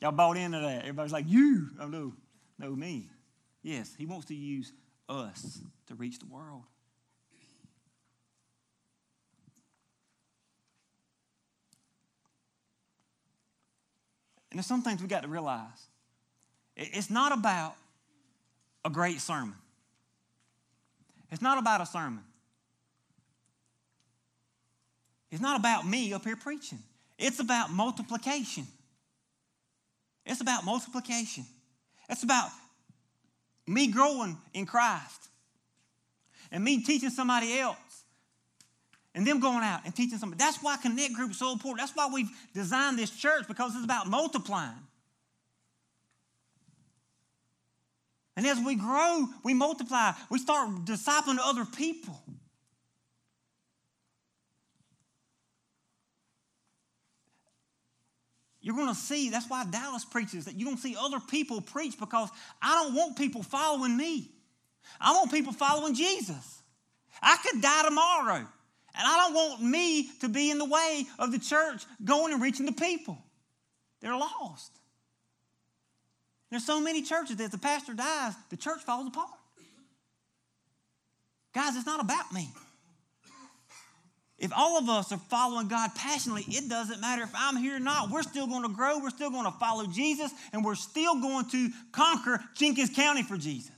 Y'all 0.00 0.12
bought 0.12 0.36
into 0.36 0.60
that. 0.60 0.80
Everybody's 0.80 1.12
like, 1.12 1.24
you. 1.28 1.68
Oh, 1.80 1.86
no. 1.86 2.12
No, 2.58 2.70
me. 2.70 3.08
Yes, 3.62 3.94
he 3.96 4.06
wants 4.06 4.26
to 4.26 4.34
use 4.34 4.72
us 5.08 5.60
to 5.86 5.94
reach 5.94 6.18
the 6.18 6.26
world. 6.26 6.62
And 14.50 14.58
there's 14.58 14.66
some 14.66 14.82
things 14.82 15.02
we 15.02 15.08
got 15.08 15.22
to 15.22 15.28
realize. 15.28 15.86
It's 16.76 17.10
not 17.10 17.32
about 17.32 17.74
a 18.84 18.90
great 18.90 19.20
sermon. 19.20 19.54
It's 21.30 21.42
not 21.42 21.58
about 21.58 21.80
a 21.80 21.86
sermon. 21.86 22.24
It's 25.30 25.42
not 25.42 25.58
about 25.58 25.86
me 25.86 26.12
up 26.12 26.24
here 26.24 26.36
preaching. 26.36 26.78
It's 27.18 27.40
about 27.40 27.70
multiplication. 27.70 28.66
It's 30.24 30.40
about 30.40 30.64
multiplication. 30.64 31.44
It's 32.08 32.22
about 32.22 32.50
me 33.66 33.88
growing 33.88 34.38
in 34.54 34.64
Christ 34.64 35.28
and 36.50 36.64
me 36.64 36.82
teaching 36.82 37.10
somebody 37.10 37.58
else 37.58 37.76
and 39.18 39.26
them 39.26 39.40
going 39.40 39.64
out 39.64 39.80
and 39.84 39.92
teaching 39.92 40.16
somebody. 40.16 40.38
That's 40.38 40.62
why 40.62 40.76
Connect 40.76 41.12
Group 41.12 41.32
is 41.32 41.40
so 41.40 41.50
important. 41.50 41.80
That's 41.80 41.96
why 41.96 42.08
we've 42.14 42.30
designed 42.54 42.96
this 42.96 43.10
church 43.10 43.48
because 43.48 43.74
it's 43.74 43.84
about 43.84 44.06
multiplying. 44.06 44.78
And 48.36 48.46
as 48.46 48.60
we 48.64 48.76
grow, 48.76 49.26
we 49.42 49.54
multiply. 49.54 50.12
We 50.30 50.38
start 50.38 50.84
discipling 50.84 51.38
other 51.42 51.64
people. 51.64 52.22
You're 58.60 58.76
going 58.76 58.86
to 58.86 58.94
see, 58.94 59.30
that's 59.30 59.50
why 59.50 59.64
Dallas 59.64 60.04
preaches, 60.04 60.44
that 60.44 60.54
you're 60.54 60.66
going 60.66 60.76
to 60.76 60.82
see 60.82 60.96
other 60.96 61.18
people 61.18 61.60
preach 61.60 61.98
because 61.98 62.28
I 62.62 62.84
don't 62.84 62.94
want 62.94 63.18
people 63.18 63.42
following 63.42 63.96
me. 63.96 64.30
I 65.00 65.10
want 65.14 65.32
people 65.32 65.52
following 65.52 65.96
Jesus. 65.96 66.62
I 67.20 67.36
could 67.42 67.60
die 67.60 67.82
tomorrow, 67.82 68.46
and 68.94 69.06
I 69.06 69.16
don't 69.16 69.34
want 69.34 69.62
me 69.62 70.10
to 70.20 70.28
be 70.28 70.50
in 70.50 70.58
the 70.58 70.64
way 70.64 71.06
of 71.18 71.32
the 71.32 71.38
church 71.38 71.84
going 72.04 72.32
and 72.32 72.42
reaching 72.42 72.66
the 72.66 72.72
people. 72.72 73.18
They're 74.00 74.16
lost. 74.16 74.72
There's 76.50 76.64
so 76.64 76.80
many 76.80 77.02
churches 77.02 77.36
that 77.36 77.44
if 77.44 77.50
the 77.50 77.58
pastor 77.58 77.94
dies, 77.94 78.34
the 78.50 78.56
church 78.56 78.80
falls 78.80 79.06
apart. 79.06 79.28
Guys, 81.54 81.76
it's 81.76 81.86
not 81.86 82.00
about 82.00 82.32
me. 82.32 82.48
If 84.38 84.52
all 84.56 84.78
of 84.78 84.88
us 84.88 85.10
are 85.10 85.18
following 85.18 85.66
God 85.66 85.90
passionately, 85.96 86.44
it 86.46 86.68
doesn't 86.68 87.00
matter 87.00 87.24
if 87.24 87.30
I'm 87.34 87.56
here 87.56 87.76
or 87.76 87.80
not. 87.80 88.10
We're 88.10 88.22
still 88.22 88.46
going 88.46 88.62
to 88.62 88.68
grow. 88.68 89.00
We're 89.00 89.10
still 89.10 89.30
going 89.30 89.46
to 89.46 89.58
follow 89.58 89.86
Jesus, 89.86 90.30
and 90.52 90.64
we're 90.64 90.76
still 90.76 91.20
going 91.20 91.50
to 91.50 91.70
conquer 91.90 92.40
Jenkins 92.54 92.90
County 92.90 93.24
for 93.24 93.36
Jesus. 93.36 93.72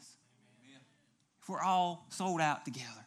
Amen. 0.62 0.82
If 1.40 1.48
we're 1.48 1.62
all 1.62 2.06
sold 2.10 2.42
out 2.42 2.66
together. 2.66 2.99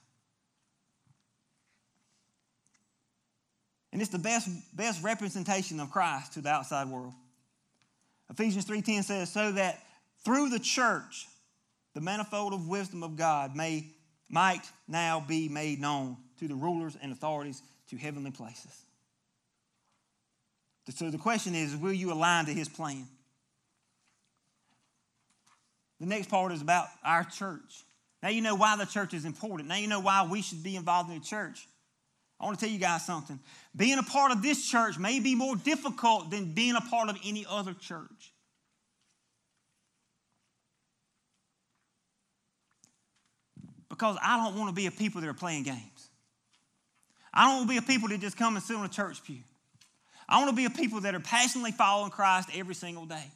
And 3.93 4.01
it's 4.01 4.09
the 4.09 4.17
best, 4.17 4.49
best 4.75 5.03
representation 5.03 5.79
of 5.79 5.91
Christ 5.91 6.33
to 6.33 6.41
the 6.41 6.49
outside 6.49 6.89
world. 6.89 7.13
Ephesians 8.29 8.65
3:10 8.65 9.03
says, 9.03 9.31
so 9.31 9.51
that 9.51 9.79
through 10.25 10.49
the 10.49 10.59
church, 10.59 11.27
the 11.93 12.01
manifold 12.01 12.53
of 12.53 12.67
wisdom 12.67 13.03
of 13.03 13.15
God 13.15 13.55
may 13.55 13.85
might 14.29 14.63
now 14.87 15.19
be 15.19 15.47
made 15.47 15.79
known 15.79 16.17
to 16.39 16.47
the 16.47 16.55
rulers 16.55 16.97
and 16.99 17.11
authorities 17.11 17.61
to 17.89 17.97
heavenly 17.97 18.31
places. 18.31 18.71
So 20.89 21.11
the 21.11 21.19
question 21.19 21.53
is, 21.53 21.75
will 21.75 21.93
you 21.93 22.11
align 22.11 22.45
to 22.45 22.51
his 22.51 22.67
plan? 22.67 23.07
The 25.99 26.07
next 26.07 26.29
part 26.29 26.51
is 26.51 26.63
about 26.63 26.87
our 27.05 27.23
church. 27.25 27.83
Now 28.23 28.29
you 28.29 28.41
know 28.41 28.55
why 28.55 28.75
the 28.75 28.85
church 28.85 29.13
is 29.13 29.23
important. 29.23 29.69
Now 29.69 29.75
you 29.75 29.87
know 29.87 29.99
why 29.99 30.25
we 30.25 30.41
should 30.41 30.63
be 30.63 30.75
involved 30.75 31.11
in 31.11 31.19
the 31.19 31.25
church. 31.25 31.67
I 32.43 32.45
want 32.45 32.59
to 32.59 32.65
tell 32.65 32.73
you 32.73 32.79
guys 32.79 33.05
something. 33.05 33.39
Being 33.73 33.99
a 33.99 34.03
part 34.03 34.33
of 34.33 34.41
this 34.41 34.69
church 34.69 34.99
may 34.99 35.21
be 35.21 35.33
more 35.33 35.55
difficult 35.55 36.29
than 36.29 36.53
being 36.53 36.75
a 36.75 36.81
part 36.81 37.07
of 37.09 37.17
any 37.25 37.45
other 37.49 37.73
church. 37.73 38.33
Because 43.87 44.17
I 44.21 44.35
don't 44.35 44.59
want 44.59 44.67
to 44.69 44.75
be 44.75 44.87
a 44.87 44.91
people 44.91 45.21
that 45.21 45.29
are 45.29 45.33
playing 45.33 45.63
games. 45.63 46.09
I 47.33 47.45
don't 47.45 47.59
want 47.59 47.69
to 47.69 47.73
be 47.73 47.77
a 47.77 47.81
people 47.81 48.09
that 48.09 48.19
just 48.19 48.35
come 48.35 48.57
and 48.57 48.63
sit 48.63 48.75
on 48.75 48.83
a 48.83 48.89
church 48.89 49.23
pew. 49.23 49.39
I 50.27 50.39
want 50.39 50.49
to 50.49 50.55
be 50.55 50.65
a 50.65 50.69
people 50.69 50.99
that 51.01 51.15
are 51.15 51.21
passionately 51.21 51.71
following 51.71 52.11
Christ 52.11 52.49
every 52.53 52.75
single 52.75 53.05
day. 53.05 53.31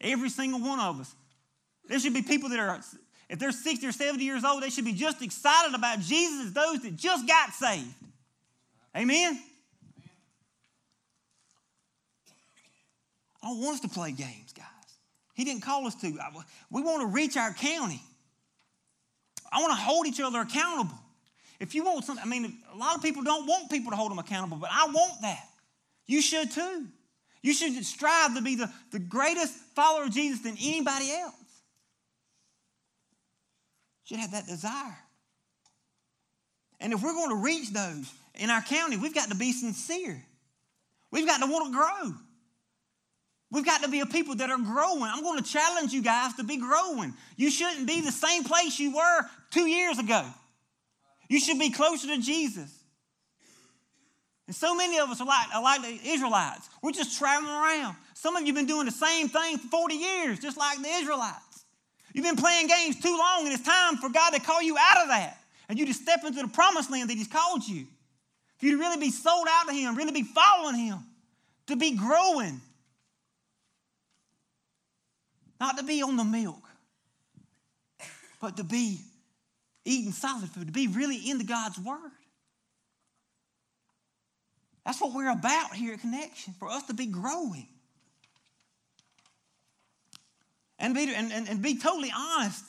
Every 0.00 0.28
single 0.28 0.60
one 0.60 0.78
of 0.78 1.00
us. 1.00 1.12
There 1.88 1.98
should 1.98 2.14
be 2.14 2.22
people 2.22 2.50
that 2.50 2.60
are, 2.60 2.78
if 3.28 3.40
they're 3.40 3.50
60 3.50 3.84
or 3.88 3.92
70 3.92 4.22
years 4.22 4.44
old, 4.44 4.62
they 4.62 4.70
should 4.70 4.84
be 4.84 4.92
just 4.92 5.20
excited 5.20 5.74
about 5.74 5.98
Jesus 5.98 6.46
as 6.46 6.52
those 6.52 6.80
that 6.82 6.94
just 6.94 7.26
got 7.26 7.52
saved. 7.52 7.92
Amen? 8.96 9.40
Oh, 13.42 13.48
I 13.48 13.48
don't 13.48 13.60
want 13.62 13.74
us 13.74 13.80
to 13.80 13.88
play 13.88 14.12
games, 14.12 14.52
guys. 14.54 14.66
He 15.34 15.44
didn't 15.44 15.62
call 15.62 15.86
us 15.86 15.94
to. 15.96 16.08
Uh, 16.08 16.42
we 16.70 16.82
want 16.82 17.02
to 17.02 17.06
reach 17.06 17.36
our 17.36 17.52
county. 17.52 18.02
I 19.52 19.60
want 19.60 19.70
to 19.70 19.76
hold 19.76 20.06
each 20.06 20.20
other 20.20 20.40
accountable. 20.40 20.98
If 21.58 21.74
you 21.74 21.84
want 21.84 22.04
something, 22.04 22.24
I 22.24 22.28
mean, 22.28 22.58
a 22.72 22.76
lot 22.76 22.96
of 22.96 23.02
people 23.02 23.22
don't 23.22 23.46
want 23.46 23.70
people 23.70 23.90
to 23.90 23.96
hold 23.96 24.10
them 24.10 24.18
accountable, 24.18 24.58
but 24.58 24.70
I 24.72 24.86
want 24.86 25.22
that. 25.22 25.46
You 26.06 26.22
should 26.22 26.50
too. 26.50 26.86
You 27.42 27.54
should 27.54 27.84
strive 27.84 28.34
to 28.34 28.42
be 28.42 28.56
the, 28.56 28.70
the 28.92 28.98
greatest 28.98 29.54
follower 29.74 30.04
of 30.04 30.10
Jesus 30.10 30.40
than 30.40 30.56
anybody 30.60 31.10
else. 31.10 31.34
You 34.04 34.16
should 34.16 34.18
have 34.18 34.32
that 34.32 34.46
desire. 34.46 34.98
And 36.80 36.92
if 36.92 37.02
we're 37.02 37.12
going 37.12 37.30
to 37.30 37.42
reach 37.42 37.70
those 37.70 38.12
in 38.34 38.50
our 38.50 38.62
county, 38.62 38.96
we've 38.96 39.14
got 39.14 39.28
to 39.28 39.36
be 39.36 39.52
sincere. 39.52 40.22
We've 41.10 41.26
got 41.26 41.38
to 41.38 41.46
want 41.46 41.66
to 41.66 41.72
grow. 41.72 42.16
We've 43.52 43.64
got 43.64 43.82
to 43.82 43.88
be 43.88 44.00
a 44.00 44.06
people 44.06 44.36
that 44.36 44.48
are 44.48 44.58
growing. 44.58 45.02
I'm 45.02 45.22
going 45.22 45.42
to 45.42 45.48
challenge 45.48 45.92
you 45.92 46.02
guys 46.02 46.34
to 46.34 46.44
be 46.44 46.56
growing. 46.56 47.14
You 47.36 47.50
shouldn't 47.50 47.86
be 47.86 48.00
the 48.00 48.12
same 48.12 48.44
place 48.44 48.78
you 48.78 48.94
were 48.94 49.22
two 49.50 49.66
years 49.66 49.98
ago. 49.98 50.24
You 51.28 51.40
should 51.40 51.58
be 51.58 51.70
closer 51.70 52.06
to 52.08 52.18
Jesus. 52.20 52.76
And 54.46 54.54
so 54.54 54.74
many 54.74 54.98
of 54.98 55.08
us 55.10 55.20
are 55.20 55.26
like, 55.26 55.54
are 55.54 55.62
like 55.62 55.82
the 55.82 56.10
Israelites. 56.10 56.68
We're 56.82 56.92
just 56.92 57.18
traveling 57.18 57.52
around. 57.52 57.96
Some 58.14 58.36
of 58.36 58.42
you 58.42 58.48
have 58.48 58.56
been 58.56 58.66
doing 58.66 58.84
the 58.84 58.92
same 58.92 59.28
thing 59.28 59.58
for 59.58 59.68
40 59.68 59.94
years, 59.94 60.38
just 60.38 60.56
like 60.56 60.80
the 60.82 60.88
Israelites. 60.88 61.64
You've 62.12 62.24
been 62.24 62.36
playing 62.36 62.66
games 62.66 63.00
too 63.00 63.16
long, 63.16 63.44
and 63.44 63.52
it's 63.52 63.62
time 63.62 63.96
for 63.96 64.08
God 64.08 64.30
to 64.30 64.40
call 64.40 64.62
you 64.62 64.76
out 64.76 65.02
of 65.02 65.08
that. 65.08 65.39
And 65.70 65.78
you 65.78 65.86
to 65.86 65.94
step 65.94 66.24
into 66.26 66.42
the 66.42 66.48
promised 66.48 66.90
land 66.90 67.10
that 67.10 67.16
He's 67.16 67.28
called 67.28 67.64
you. 67.64 67.86
For 68.58 68.66
you 68.66 68.72
to 68.72 68.78
really 68.78 68.98
be 68.98 69.12
sold 69.12 69.46
out 69.48 69.68
to 69.68 69.72
Him, 69.72 69.94
really 69.94 70.10
be 70.10 70.24
following 70.24 70.74
Him, 70.74 70.98
to 71.68 71.76
be 71.76 71.96
growing. 71.96 72.60
Not 75.60 75.78
to 75.78 75.84
be 75.84 76.02
on 76.02 76.16
the 76.16 76.24
milk, 76.24 76.60
but 78.40 78.56
to 78.56 78.64
be 78.64 78.98
eating 79.84 80.10
solid 80.10 80.50
food, 80.50 80.66
to 80.66 80.72
be 80.72 80.88
really 80.88 81.30
into 81.30 81.44
God's 81.44 81.78
Word. 81.78 82.10
That's 84.84 85.00
what 85.00 85.14
we're 85.14 85.30
about 85.30 85.76
here 85.76 85.94
at 85.94 86.00
Connection, 86.00 86.52
for 86.58 86.68
us 86.68 86.82
to 86.88 86.94
be 86.94 87.06
growing. 87.06 87.68
And 90.80 90.96
be, 90.96 91.14
and, 91.14 91.32
and, 91.32 91.48
and 91.48 91.62
be 91.62 91.78
totally 91.78 92.12
honest. 92.12 92.64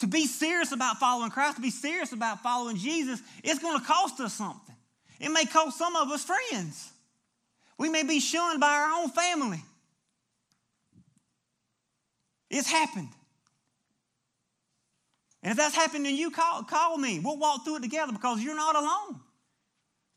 To 0.00 0.06
be 0.06 0.26
serious 0.26 0.72
about 0.72 0.98
following 0.98 1.30
Christ, 1.30 1.56
to 1.56 1.62
be 1.62 1.70
serious 1.70 2.12
about 2.12 2.42
following 2.42 2.76
Jesus, 2.76 3.20
it's 3.44 3.58
going 3.58 3.78
to 3.78 3.84
cost 3.84 4.18
us 4.20 4.32
something. 4.32 4.74
It 5.20 5.28
may 5.28 5.44
cost 5.44 5.76
some 5.76 5.94
of 5.94 6.08
us 6.08 6.24
friends. 6.24 6.90
We 7.78 7.90
may 7.90 8.02
be 8.02 8.20
shunned 8.20 8.60
by 8.60 8.68
our 8.68 9.02
own 9.02 9.10
family. 9.10 9.62
It's 12.48 12.70
happened. 12.70 13.08
And 15.42 15.52
if 15.52 15.56
that's 15.56 15.74
happened 15.74 16.04
to 16.06 16.12
you, 16.12 16.30
call, 16.30 16.62
call 16.64 16.96
me. 16.98 17.20
We'll 17.20 17.38
walk 17.38 17.64
through 17.64 17.76
it 17.76 17.82
together 17.82 18.12
because 18.12 18.42
you're 18.42 18.56
not 18.56 18.76
alone. 18.76 19.20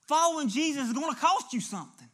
Following 0.08 0.50
Jesus 0.50 0.88
is 0.88 0.94
going 0.94 1.14
to 1.14 1.20
cost 1.20 1.54
you 1.54 1.62
something. 1.62 2.08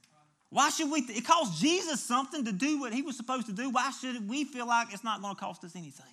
Why 0.50 0.70
should 0.70 0.92
we? 0.92 1.02
Th- 1.02 1.20
it 1.20 1.26
costs 1.26 1.60
Jesus 1.60 2.02
something 2.02 2.46
to 2.46 2.52
do 2.52 2.80
what 2.80 2.94
he 2.94 3.04
was 3.04 3.16
supposed 3.16 3.46
to 3.48 3.54
do. 3.54 3.70
Why 3.70 3.92
should 3.92 4.28
we 4.28 4.44
feel 4.44 4.68
like 4.68 4.92
it's 4.92 5.04
not 5.04 5.22
going 5.22 5.36
to 5.36 5.40
cost 5.40 5.64
us 5.64 5.76
anything? 5.76 6.06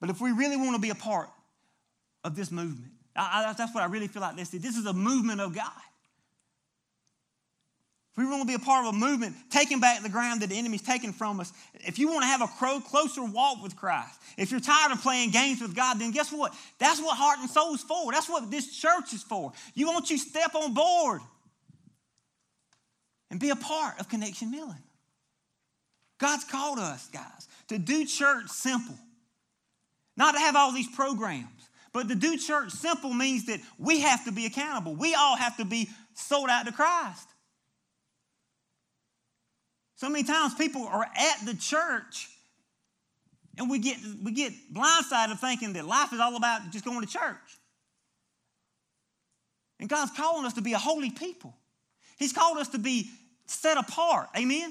But 0.00 0.10
if 0.10 0.20
we 0.20 0.32
really 0.32 0.56
want 0.56 0.74
to 0.74 0.80
be 0.80 0.90
a 0.90 0.94
part 0.94 1.28
of 2.24 2.34
this 2.34 2.50
movement, 2.50 2.92
I, 3.14 3.44
I, 3.46 3.52
that's 3.52 3.74
what 3.74 3.82
I 3.82 3.86
really 3.86 4.08
feel 4.08 4.22
like 4.22 4.36
this 4.36 4.54
is. 4.54 4.62
This 4.62 4.76
is 4.76 4.86
a 4.86 4.92
movement 4.92 5.40
of 5.40 5.54
God. 5.54 5.70
If 8.12 8.18
we 8.18 8.24
want 8.24 8.42
to 8.42 8.46
be 8.46 8.54
a 8.54 8.58
part 8.58 8.86
of 8.86 8.94
a 8.94 8.96
movement, 8.96 9.36
taking 9.50 9.78
back 9.78 10.02
the 10.02 10.08
ground 10.08 10.42
that 10.42 10.48
the 10.48 10.58
enemy's 10.58 10.82
taken 10.82 11.12
from 11.12 11.38
us, 11.38 11.52
if 11.74 11.98
you 11.98 12.08
want 12.08 12.22
to 12.22 12.26
have 12.26 12.42
a 12.42 12.48
closer 12.48 13.22
walk 13.22 13.62
with 13.62 13.76
Christ, 13.76 14.18
if 14.36 14.50
you're 14.50 14.58
tired 14.58 14.90
of 14.90 15.00
playing 15.00 15.30
games 15.30 15.60
with 15.60 15.76
God, 15.76 16.00
then 16.00 16.10
guess 16.10 16.32
what? 16.32 16.52
That's 16.78 17.00
what 17.00 17.16
Heart 17.16 17.38
and 17.40 17.48
Soul 17.50 17.74
is 17.74 17.82
for. 17.82 18.10
That's 18.10 18.28
what 18.28 18.50
this 18.50 18.76
church 18.76 19.12
is 19.12 19.22
for. 19.22 19.52
You 19.74 19.86
want 19.86 20.10
you 20.10 20.18
to 20.18 20.24
step 20.24 20.54
on 20.56 20.74
board 20.74 21.20
and 23.30 23.38
be 23.38 23.50
a 23.50 23.56
part 23.56 24.00
of 24.00 24.08
Connection 24.08 24.50
Millen. 24.50 24.82
God's 26.18 26.44
called 26.44 26.78
us, 26.78 27.08
guys, 27.12 27.48
to 27.68 27.78
do 27.78 28.04
church 28.04 28.48
simple, 28.48 28.96
not 30.20 30.34
to 30.34 30.38
have 30.38 30.54
all 30.54 30.70
these 30.70 30.86
programs. 30.86 31.46
But 31.94 32.08
to 32.10 32.14
do 32.14 32.36
church 32.36 32.72
simple 32.72 33.14
means 33.14 33.46
that 33.46 33.58
we 33.78 34.00
have 34.00 34.22
to 34.26 34.32
be 34.32 34.44
accountable. 34.44 34.94
We 34.94 35.14
all 35.14 35.34
have 35.34 35.56
to 35.56 35.64
be 35.64 35.88
sold 36.12 36.50
out 36.50 36.66
to 36.66 36.72
Christ. 36.72 37.26
So 39.96 40.10
many 40.10 40.22
times 40.24 40.54
people 40.54 40.86
are 40.86 41.02
at 41.04 41.46
the 41.46 41.54
church 41.54 42.28
and 43.56 43.70
we 43.70 43.78
get, 43.78 43.96
we 44.22 44.32
get 44.32 44.52
blindsided 44.72 45.38
thinking 45.38 45.72
that 45.72 45.86
life 45.86 46.12
is 46.12 46.20
all 46.20 46.36
about 46.36 46.70
just 46.70 46.84
going 46.84 47.00
to 47.00 47.10
church. 47.10 47.58
And 49.80 49.88
God's 49.88 50.12
calling 50.14 50.44
us 50.44 50.52
to 50.52 50.60
be 50.60 50.74
a 50.74 50.78
holy 50.78 51.10
people. 51.10 51.54
He's 52.18 52.34
called 52.34 52.58
us 52.58 52.68
to 52.68 52.78
be 52.78 53.10
set 53.46 53.78
apart. 53.78 54.28
Amen? 54.36 54.70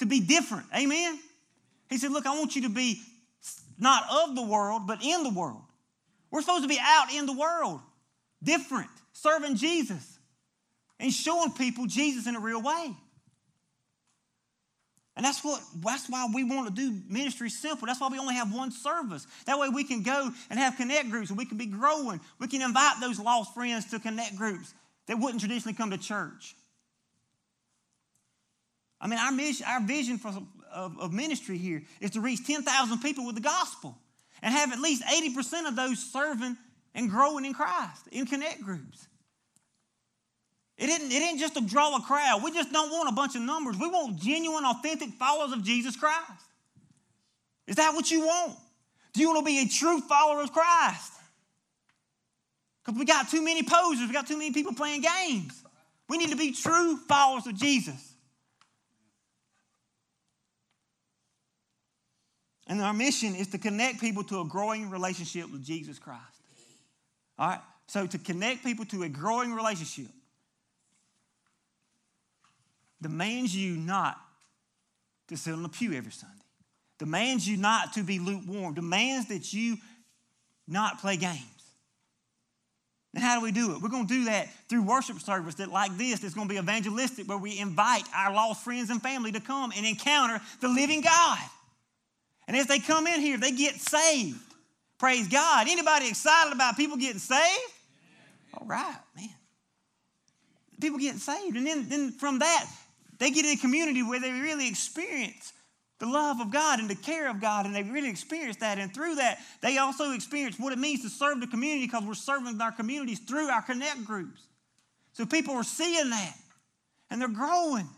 To 0.00 0.06
be 0.06 0.20
different. 0.20 0.66
Amen? 0.76 1.18
He 1.88 1.96
said, 1.96 2.12
Look, 2.12 2.26
I 2.26 2.38
want 2.38 2.56
you 2.56 2.62
to 2.62 2.68
be 2.68 3.00
not 3.78 4.04
of 4.10 4.34
the 4.34 4.42
world, 4.42 4.82
but 4.86 5.02
in 5.02 5.22
the 5.22 5.30
world. 5.30 5.62
We're 6.30 6.40
supposed 6.40 6.62
to 6.62 6.68
be 6.68 6.78
out 6.80 7.12
in 7.12 7.26
the 7.26 7.32
world, 7.32 7.80
different, 8.42 8.90
serving 9.12 9.56
Jesus, 9.56 10.18
and 10.98 11.12
showing 11.12 11.52
people 11.52 11.86
Jesus 11.86 12.26
in 12.26 12.36
a 12.36 12.40
real 12.40 12.62
way. 12.62 12.96
And 15.16 15.24
that's 15.24 15.42
what 15.42 15.62
that's 15.82 16.10
why 16.10 16.28
we 16.32 16.44
want 16.44 16.68
to 16.68 16.74
do 16.74 17.00
ministry 17.08 17.48
simple. 17.48 17.86
That's 17.86 18.00
why 18.00 18.08
we 18.08 18.18
only 18.18 18.34
have 18.34 18.54
one 18.54 18.70
service. 18.70 19.26
That 19.46 19.58
way 19.58 19.70
we 19.70 19.82
can 19.82 20.02
go 20.02 20.30
and 20.50 20.58
have 20.58 20.76
connect 20.76 21.10
groups 21.10 21.30
and 21.30 21.38
we 21.38 21.46
can 21.46 21.56
be 21.56 21.66
growing. 21.66 22.20
We 22.38 22.48
can 22.48 22.60
invite 22.60 23.00
those 23.00 23.18
lost 23.18 23.54
friends 23.54 23.86
to 23.92 23.98
connect 23.98 24.36
groups 24.36 24.74
that 25.06 25.18
wouldn't 25.18 25.40
traditionally 25.40 25.74
come 25.74 25.90
to 25.90 25.98
church. 25.98 26.54
I 29.00 29.08
mean, 29.08 29.18
our 29.18 29.32
mission, 29.32 29.66
our 29.66 29.80
vision 29.80 30.18
for, 30.18 30.32
of, 30.72 30.98
of 30.98 31.12
ministry 31.12 31.58
here 31.58 31.82
is 32.00 32.12
to 32.12 32.20
reach 32.20 32.46
10,000 32.46 32.98
people 32.98 33.26
with 33.26 33.34
the 33.34 33.40
gospel 33.40 33.96
and 34.42 34.52
have 34.52 34.72
at 34.72 34.80
least 34.80 35.02
80% 35.04 35.68
of 35.68 35.76
those 35.76 35.98
serving 35.98 36.56
and 36.94 37.10
growing 37.10 37.44
in 37.44 37.54
Christ 37.54 38.08
in 38.12 38.26
connect 38.26 38.62
groups. 38.62 39.06
It 40.78 40.90
isn't, 40.90 41.10
it 41.10 41.22
isn't 41.22 41.38
just 41.38 41.54
to 41.54 41.62
draw 41.62 41.96
a 41.96 42.02
crowd. 42.02 42.42
We 42.42 42.52
just 42.52 42.70
don't 42.70 42.90
want 42.90 43.08
a 43.08 43.12
bunch 43.12 43.34
of 43.34 43.42
numbers. 43.42 43.76
We 43.78 43.88
want 43.88 44.20
genuine, 44.20 44.64
authentic 44.64 45.10
followers 45.14 45.52
of 45.52 45.62
Jesus 45.62 45.96
Christ. 45.96 46.42
Is 47.66 47.76
that 47.76 47.94
what 47.94 48.10
you 48.10 48.20
want? 48.20 48.56
Do 49.14 49.20
you 49.20 49.28
want 49.28 49.40
to 49.40 49.44
be 49.46 49.60
a 49.60 49.68
true 49.68 50.00
follower 50.02 50.42
of 50.42 50.52
Christ? 50.52 51.12
Because 52.84 52.98
we 52.98 53.06
got 53.06 53.30
too 53.30 53.42
many 53.42 53.62
posers, 53.62 54.06
we 54.06 54.12
got 54.12 54.26
too 54.26 54.36
many 54.38 54.52
people 54.52 54.74
playing 54.74 55.02
games. 55.02 55.64
We 56.08 56.18
need 56.18 56.30
to 56.30 56.36
be 56.36 56.52
true 56.52 56.96
followers 57.08 57.46
of 57.46 57.56
Jesus. 57.56 58.15
And 62.66 62.82
our 62.82 62.92
mission 62.92 63.34
is 63.34 63.48
to 63.48 63.58
connect 63.58 64.00
people 64.00 64.24
to 64.24 64.40
a 64.40 64.44
growing 64.44 64.90
relationship 64.90 65.50
with 65.52 65.64
Jesus 65.64 65.98
Christ. 65.98 66.22
All 67.38 67.48
right? 67.48 67.60
So, 67.86 68.06
to 68.06 68.18
connect 68.18 68.64
people 68.64 68.84
to 68.86 69.04
a 69.04 69.08
growing 69.08 69.52
relationship 69.52 70.08
demands 73.00 73.54
you 73.54 73.76
not 73.76 74.18
to 75.28 75.36
sit 75.36 75.52
on 75.52 75.62
the 75.62 75.68
pew 75.68 75.92
every 75.92 76.10
Sunday, 76.10 76.34
demands 76.98 77.46
you 77.46 77.56
not 77.56 77.92
to 77.92 78.02
be 78.02 78.18
lukewarm, 78.18 78.74
demands 78.74 79.28
that 79.28 79.52
you 79.52 79.76
not 80.66 81.00
play 81.00 81.16
games. 81.16 81.42
And 83.14 83.24
how 83.24 83.38
do 83.38 83.44
we 83.44 83.52
do 83.52 83.72
it? 83.72 83.80
We're 83.80 83.88
going 83.88 84.06
to 84.06 84.14
do 84.14 84.24
that 84.26 84.48
through 84.68 84.82
worship 84.82 85.20
service 85.20 85.54
that 85.54 85.70
like 85.70 85.96
this 85.96 86.20
that's 86.20 86.34
going 86.34 86.48
to 86.48 86.52
be 86.52 86.58
evangelistic 86.58 87.26
where 87.26 87.38
we 87.38 87.58
invite 87.58 88.04
our 88.14 88.34
lost 88.34 88.62
friends 88.62 88.90
and 88.90 89.00
family 89.00 89.32
to 89.32 89.40
come 89.40 89.72
and 89.74 89.86
encounter 89.86 90.38
the 90.60 90.68
living 90.68 91.00
God. 91.00 91.38
And 92.46 92.56
as 92.56 92.66
they 92.66 92.78
come 92.78 93.06
in 93.06 93.20
here, 93.20 93.38
they 93.38 93.52
get 93.52 93.74
saved. 93.80 94.40
Praise 94.98 95.28
God. 95.28 95.66
Anybody 95.68 96.08
excited 96.08 96.52
about 96.52 96.76
people 96.76 96.96
getting 96.96 97.18
saved? 97.18 97.72
All 98.54 98.66
right, 98.66 98.96
man. 99.16 99.28
People 100.80 100.98
getting 100.98 101.18
saved. 101.18 101.56
And 101.56 101.66
then, 101.66 101.88
then 101.88 102.12
from 102.12 102.38
that, 102.38 102.66
they 103.18 103.30
get 103.30 103.44
in 103.44 103.52
a 103.52 103.56
community 103.56 104.02
where 104.02 104.20
they 104.20 104.30
really 104.30 104.68
experience 104.68 105.52
the 105.98 106.06
love 106.06 106.40
of 106.40 106.52
God 106.52 106.78
and 106.78 106.90
the 106.90 106.94
care 106.94 107.30
of 107.30 107.40
God, 107.40 107.64
and 107.64 107.74
they 107.74 107.82
really 107.82 108.10
experience 108.10 108.56
that. 108.58 108.78
And 108.78 108.92
through 108.92 109.14
that, 109.16 109.38
they 109.62 109.78
also 109.78 110.12
experience 110.12 110.58
what 110.58 110.72
it 110.72 110.78
means 110.78 111.02
to 111.02 111.08
serve 111.08 111.40
the 111.40 111.46
community 111.46 111.86
because 111.86 112.04
we're 112.04 112.14
serving 112.14 112.60
our 112.60 112.72
communities 112.72 113.18
through 113.20 113.48
our 113.48 113.62
connect 113.62 114.04
groups. 114.04 114.42
So 115.14 115.24
people 115.24 115.54
are 115.54 115.64
seeing 115.64 116.10
that 116.10 116.34
and 117.10 117.20
they're 117.20 117.28
growing. 117.28 117.88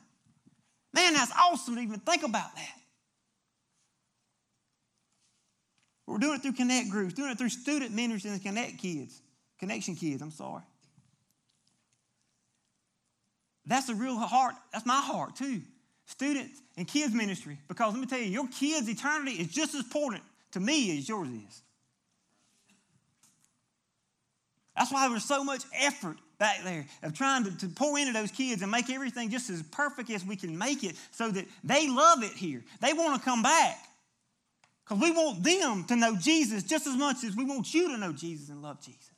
Man, 0.95 1.15
that's 1.15 1.33
awesome 1.37 1.75
to 1.75 1.81
even 1.81 1.99
think 2.01 2.23
about 2.23 2.55
that. 2.55 2.78
We're 6.09 6.19
doing 6.19 6.37
it 6.37 6.43
through 6.43 6.53
connect 6.53 6.89
groups, 6.89 7.13
doing 7.13 7.31
it 7.31 7.37
through 7.37 7.51
student 7.51 7.93
ministry 7.93 8.31
and 8.31 8.43
connect 8.43 8.79
kids, 8.79 9.21
connection 9.59 9.95
kids, 9.95 10.23
I'm 10.23 10.31
sorry. 10.31 10.63
That's 13.67 13.91
a 13.91 13.95
real 13.95 14.17
heart. 14.17 14.55
That's 14.73 14.87
my 14.87 15.01
heart 15.01 15.37
too. 15.37 15.61
Students 16.07 16.63
and 16.79 16.89
kids 16.89 17.13
ministry. 17.13 17.59
Because 17.69 17.93
let 17.93 18.01
me 18.01 18.07
tell 18.07 18.19
you, 18.19 18.25
your 18.25 18.49
kids' 18.49 18.89
eternity 18.89 19.33
is 19.33 19.49
just 19.49 19.75
as 19.75 19.83
important 19.85 20.23
to 20.53 20.61
me 20.61 20.97
as 20.97 21.07
yours 21.07 21.29
is. 21.29 21.63
That's 24.75 24.91
why 24.91 25.07
there's 25.11 25.25
so 25.25 25.45
much 25.45 25.65
effort 25.79 26.17
back 26.39 26.63
there 26.65 26.87
of 27.03 27.13
trying 27.13 27.45
to, 27.45 27.59
to 27.59 27.69
pour 27.69 27.99
into 27.99 28.15
those 28.15 28.31
kids 28.31 28.63
and 28.63 28.71
make 28.71 28.89
everything 28.89 29.29
just 29.29 29.51
as 29.51 29.63
perfect 29.65 30.09
as 30.09 30.25
we 30.25 30.37
can 30.37 30.57
make 30.57 30.85
it 30.85 30.97
so 31.11 31.31
that 31.31 31.45
they 31.65 31.91
love 31.91 32.23
it 32.23 32.33
here. 32.33 32.63
They 32.81 32.95
want 32.95 33.21
to 33.21 33.23
come 33.23 33.43
back. 33.43 33.79
Because 34.89 35.03
we 35.03 35.11
want 35.11 35.43
them 35.43 35.85
to 35.85 35.97
know 35.97 36.17
Jesus 36.17 36.63
just 36.63 36.87
as 36.87 36.97
much 36.97 37.23
as 37.23 37.37
we 37.37 37.45
want 37.45 37.75
you 37.75 37.89
to 37.89 37.99
know 37.99 38.13
Jesus 38.13 38.49
and 38.49 38.63
love 38.63 38.81
Jesus. 38.81 39.11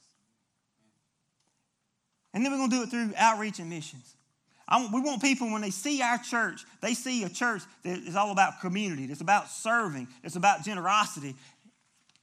And 2.34 2.44
then 2.44 2.50
we're 2.50 2.58
going 2.58 2.70
to 2.70 2.76
do 2.76 2.82
it 2.82 2.90
through 2.90 3.12
outreach 3.16 3.60
and 3.60 3.70
missions. 3.70 4.16
Want, 4.70 4.92
we 4.92 5.00
want 5.00 5.20
people, 5.20 5.50
when 5.50 5.62
they 5.62 5.70
see 5.70 6.00
our 6.02 6.18
church, 6.18 6.64
they 6.80 6.94
see 6.94 7.24
a 7.24 7.28
church 7.28 7.62
that 7.82 7.98
is 7.98 8.16
all 8.16 8.30
about 8.30 8.60
community, 8.60 9.04
it's 9.04 9.20
about 9.20 9.48
serving, 9.48 10.08
it's 10.22 10.36
about 10.36 10.64
generosity, 10.64 11.34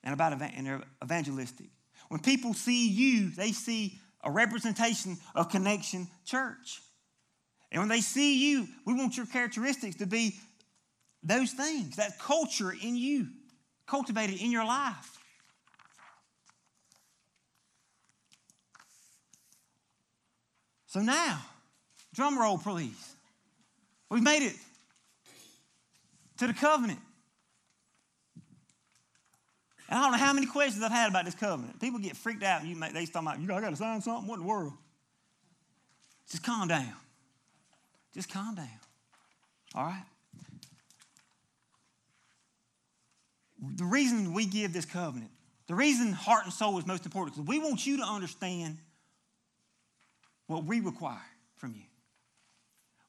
and 0.04 0.14
about 0.14 0.34
and 0.34 0.84
evangelistic. 1.04 1.68
When 2.08 2.22
people 2.22 2.54
see 2.54 2.90
you, 2.90 3.30
they 3.30 3.52
see 3.52 4.00
a 4.24 4.32
representation 4.32 5.18
of 5.36 5.50
Connection 5.50 6.08
Church. 6.26 6.82
And 7.72 7.82
when 7.82 7.90
they 7.90 8.02
see 8.02 8.50
you, 8.50 8.68
we 8.86 8.94
want 8.94 9.18
your 9.18 9.26
characteristics 9.26 9.98
to 9.98 10.06
be 10.06 10.36
those 11.28 11.52
things, 11.52 11.98
that 11.98 12.18
culture 12.20 12.72
in 12.72 12.96
you, 12.96 13.28
cultivated 13.86 14.42
in 14.42 14.52
your 14.52 14.66
life. 14.66 15.18
So 20.88 21.02
now, 21.02 21.42
Drum 22.18 22.40
roll, 22.40 22.58
please. 22.58 23.14
We've 24.10 24.24
made 24.24 24.42
it 24.42 24.56
to 26.40 26.48
the 26.48 26.54
covenant. 26.54 27.00
And 29.88 30.00
I 30.00 30.02
don't 30.02 30.14
know 30.14 30.18
how 30.18 30.34
many 30.34 30.48
questions 30.48 30.84
I've 30.84 30.92
had 30.92 31.12
about 31.12 31.26
this 31.26 31.36
covenant. 31.36 31.80
People 31.80 32.00
get 32.00 32.18
freaked 32.18 32.42
out 32.42 32.62
and 32.62 32.70
you 32.72 32.76
make, 32.76 32.94
they 32.94 33.06
talking 33.06 33.28
about, 33.28 33.40
you 33.40 33.54
I 33.54 33.62
got 33.62 33.70
to 33.70 33.76
sign 33.76 34.02
something? 34.02 34.28
What 34.28 34.40
in 34.40 34.42
the 34.42 34.48
world? 34.48 34.74
Just 36.28 36.44
calm 36.44 36.68
down. 36.68 36.92
Just 38.16 38.32
calm 38.34 38.56
down. 38.56 38.68
All 39.76 39.84
right? 39.84 40.04
The 43.60 43.86
reason 43.86 44.34
we 44.34 44.46
give 44.46 44.74
this 44.74 44.86
covenant 44.86 45.32
The 45.68 45.76
reason 45.76 46.14
heart 46.14 46.46
and 46.46 46.54
soul 46.54 46.78
is 46.80 46.88
most 46.88 47.06
important 47.06 47.36
because 47.36 47.48
we 47.48 47.60
want 47.60 47.86
you 47.86 47.98
to 47.98 48.04
understand 48.04 48.78
what 50.48 50.64
we 50.64 50.80
require 50.80 51.18
from 51.58 51.74
you, 51.76 51.84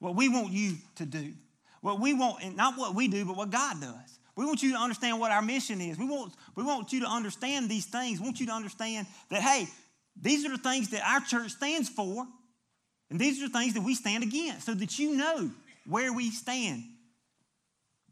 what 0.00 0.16
we 0.16 0.28
want 0.28 0.50
you 0.50 0.76
to 0.96 1.06
do, 1.06 1.32
what 1.80 2.00
we 2.00 2.14
want, 2.14 2.42
and 2.42 2.56
not 2.56 2.76
what 2.76 2.96
we 2.96 3.06
do, 3.06 3.24
but 3.24 3.36
what 3.36 3.50
God 3.50 3.80
does. 3.80 4.18
We 4.34 4.44
want 4.44 4.62
you 4.62 4.72
to 4.72 4.78
understand 4.78 5.20
what 5.20 5.30
our 5.30 5.42
mission 5.42 5.80
is. 5.80 5.98
We 5.98 6.06
want, 6.06 6.32
we 6.56 6.64
want 6.64 6.92
you 6.92 7.00
to 7.00 7.06
understand 7.06 7.68
these 7.68 7.86
things. 7.86 8.20
We 8.20 8.24
want 8.24 8.40
you 8.40 8.46
to 8.46 8.52
understand 8.52 9.06
that, 9.30 9.40
hey, 9.40 9.68
these 10.20 10.44
are 10.44 10.50
the 10.50 10.58
things 10.58 10.90
that 10.90 11.02
our 11.08 11.20
church 11.20 11.52
stands 11.52 11.88
for, 11.88 12.26
and 13.10 13.20
these 13.20 13.40
are 13.40 13.48
the 13.48 13.56
things 13.56 13.74
that 13.74 13.82
we 13.82 13.94
stand 13.94 14.24
against, 14.24 14.66
so 14.66 14.74
that 14.74 14.98
you 14.98 15.16
know 15.16 15.50
where 15.86 16.12
we 16.12 16.30
stand. 16.30 16.82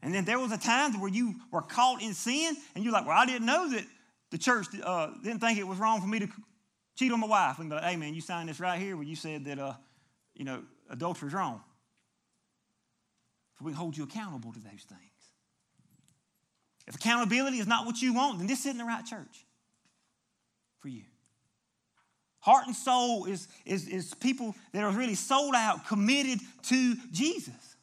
And 0.06 0.14
then 0.14 0.24
there 0.24 0.38
was 0.38 0.52
a 0.52 0.56
time 0.56 1.00
where 1.00 1.10
you 1.10 1.34
were 1.50 1.62
caught 1.62 2.00
in 2.00 2.14
sin, 2.14 2.56
and 2.76 2.84
you're 2.84 2.92
like, 2.92 3.08
well, 3.08 3.18
I 3.18 3.26
didn't 3.26 3.44
know 3.44 3.68
that 3.70 3.84
the 4.30 4.38
church 4.38 4.68
uh, 4.80 5.08
didn't 5.24 5.40
think 5.40 5.58
it 5.58 5.66
was 5.66 5.78
wrong 5.78 6.00
for 6.00 6.06
me 6.06 6.20
to 6.20 6.28
cheat 6.94 7.10
on 7.10 7.18
my 7.18 7.26
wife. 7.26 7.58
And 7.58 7.68
be 7.68 7.74
like, 7.74 7.84
hey, 7.84 7.96
man, 7.96 8.14
you 8.14 8.20
signed 8.20 8.48
this 8.48 8.60
right 8.60 8.80
here 8.80 8.94
where 8.96 9.04
you 9.04 9.16
said 9.16 9.46
that, 9.46 9.58
uh, 9.58 9.72
you 10.32 10.44
know, 10.44 10.62
adultery 10.88 11.26
is 11.26 11.34
wrong. 11.34 11.60
So 13.58 13.64
we 13.64 13.72
can 13.72 13.78
hold 13.78 13.96
you 13.96 14.04
accountable 14.04 14.52
to 14.52 14.60
those 14.60 14.84
things. 14.88 15.00
If 16.86 16.94
accountability 16.94 17.58
is 17.58 17.66
not 17.66 17.84
what 17.84 18.00
you 18.00 18.14
want, 18.14 18.38
then 18.38 18.46
this 18.46 18.60
isn't 18.60 18.78
the 18.78 18.84
right 18.84 19.04
church 19.04 19.44
for 20.78 20.86
you. 20.86 21.02
Heart 22.38 22.68
and 22.68 22.76
soul 22.76 23.24
is, 23.24 23.48
is, 23.64 23.88
is 23.88 24.14
people 24.14 24.54
that 24.72 24.84
are 24.84 24.92
really 24.92 25.16
sold 25.16 25.56
out, 25.56 25.88
committed 25.88 26.38
to 26.68 26.94
Jesus 27.10 27.76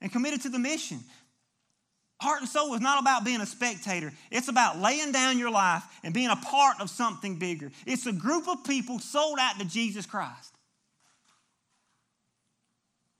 and 0.00 0.12
committed 0.12 0.42
to 0.42 0.48
the 0.48 0.58
mission. 0.58 1.00
Heart 2.20 2.40
and 2.40 2.48
soul 2.48 2.74
is 2.74 2.80
not 2.80 3.00
about 3.00 3.24
being 3.24 3.42
a 3.42 3.46
spectator. 3.46 4.12
It's 4.30 4.48
about 4.48 4.78
laying 4.78 5.12
down 5.12 5.38
your 5.38 5.50
life 5.50 5.82
and 6.02 6.14
being 6.14 6.30
a 6.30 6.36
part 6.36 6.80
of 6.80 6.88
something 6.88 7.38
bigger. 7.38 7.70
It's 7.86 8.06
a 8.06 8.12
group 8.12 8.48
of 8.48 8.64
people 8.64 8.98
sold 8.98 9.38
out 9.38 9.58
to 9.58 9.66
Jesus 9.66 10.06
Christ. 10.06 10.54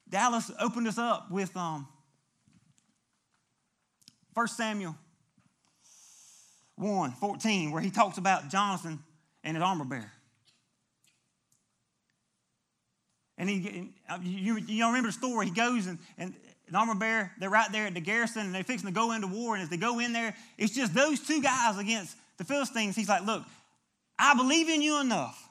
Dallas 0.08 0.50
opened 0.60 0.88
us 0.88 0.98
up 0.98 1.30
with 1.30 1.54
um, 1.56 1.86
1 4.32 4.48
Samuel 4.48 4.96
1 6.76 7.12
14, 7.12 7.70
where 7.72 7.82
he 7.82 7.90
talks 7.90 8.16
about 8.16 8.48
Jonathan 8.48 8.98
and 9.44 9.56
his 9.56 9.62
armor 9.62 9.84
bearer. 9.84 10.12
And 13.38 13.50
he, 13.50 13.92
you, 14.22 14.56
you 14.56 14.86
remember 14.86 15.08
the 15.08 15.12
story. 15.12 15.46
He 15.46 15.52
goes 15.52 15.86
and, 15.86 15.98
and 16.16 16.34
an 16.68 16.74
armor 16.74 16.94
bearer, 16.94 17.30
they're 17.38 17.50
right 17.50 17.70
there 17.70 17.86
at 17.86 17.94
the 17.94 18.00
garrison 18.00 18.42
and 18.42 18.54
they're 18.54 18.64
fixing 18.64 18.88
to 18.88 18.94
go 18.94 19.12
into 19.12 19.28
war. 19.28 19.54
And 19.54 19.62
as 19.62 19.68
they 19.68 19.76
go 19.76 19.98
in 20.00 20.12
there, 20.12 20.34
it's 20.58 20.74
just 20.74 20.94
those 20.94 21.20
two 21.20 21.40
guys 21.40 21.78
against 21.78 22.16
the 22.38 22.44
Philistines. 22.44 22.96
He's 22.96 23.08
like, 23.08 23.24
Look, 23.24 23.44
I 24.18 24.34
believe 24.34 24.68
in 24.68 24.82
you 24.82 25.00
enough. 25.00 25.42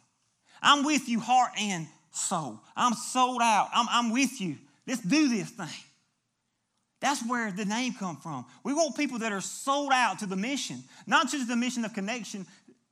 I'm 0.62 0.84
with 0.84 1.08
you, 1.08 1.20
heart 1.20 1.52
and 1.60 1.88
soul. 2.12 2.60
I'm 2.76 2.94
sold 2.94 3.42
out. 3.42 3.70
I'm, 3.74 3.88
I'm 3.90 4.12
with 4.12 4.42
you. 4.42 4.58
Let's 4.88 5.02
do 5.02 5.30
this 5.30 5.50
thing. 5.50 5.68
That's 7.02 7.22
where 7.28 7.52
the 7.52 7.66
name 7.66 7.94
come 7.94 8.18
from. 8.18 8.46
We 8.64 8.74
want 8.74 8.98
people 8.98 9.20
that 9.20 9.32
are 9.32 9.42
sold 9.42 9.92
out 9.94 10.20
to 10.20 10.26
the 10.26 10.36
mission, 10.36 10.84
not 11.06 11.30
just 11.30 11.48
the 11.48 11.56
mission 11.56 11.86
of 11.86 11.94
connection 11.94 12.48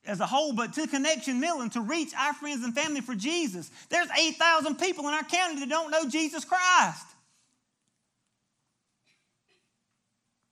as 0.06 0.20
a 0.20 0.26
whole, 0.26 0.54
but 0.54 0.74
to 0.74 0.86
Connection 0.88 1.40
Millen 1.40 1.70
to 1.72 1.82
reach 1.82 2.14
our 2.20 2.34
friends 2.34 2.64
and 2.64 2.76
family 2.76 3.02
for 3.02 3.16
Jesus. 3.16 3.72
There's 3.90 4.10
8,000 4.16 4.76
people 4.76 5.08
in 5.08 5.14
our 5.14 5.24
county 5.24 5.60
that 5.62 5.70
don't 5.70 5.92
know 5.92 6.08
Jesus 6.10 6.44
Christ. 6.44 7.06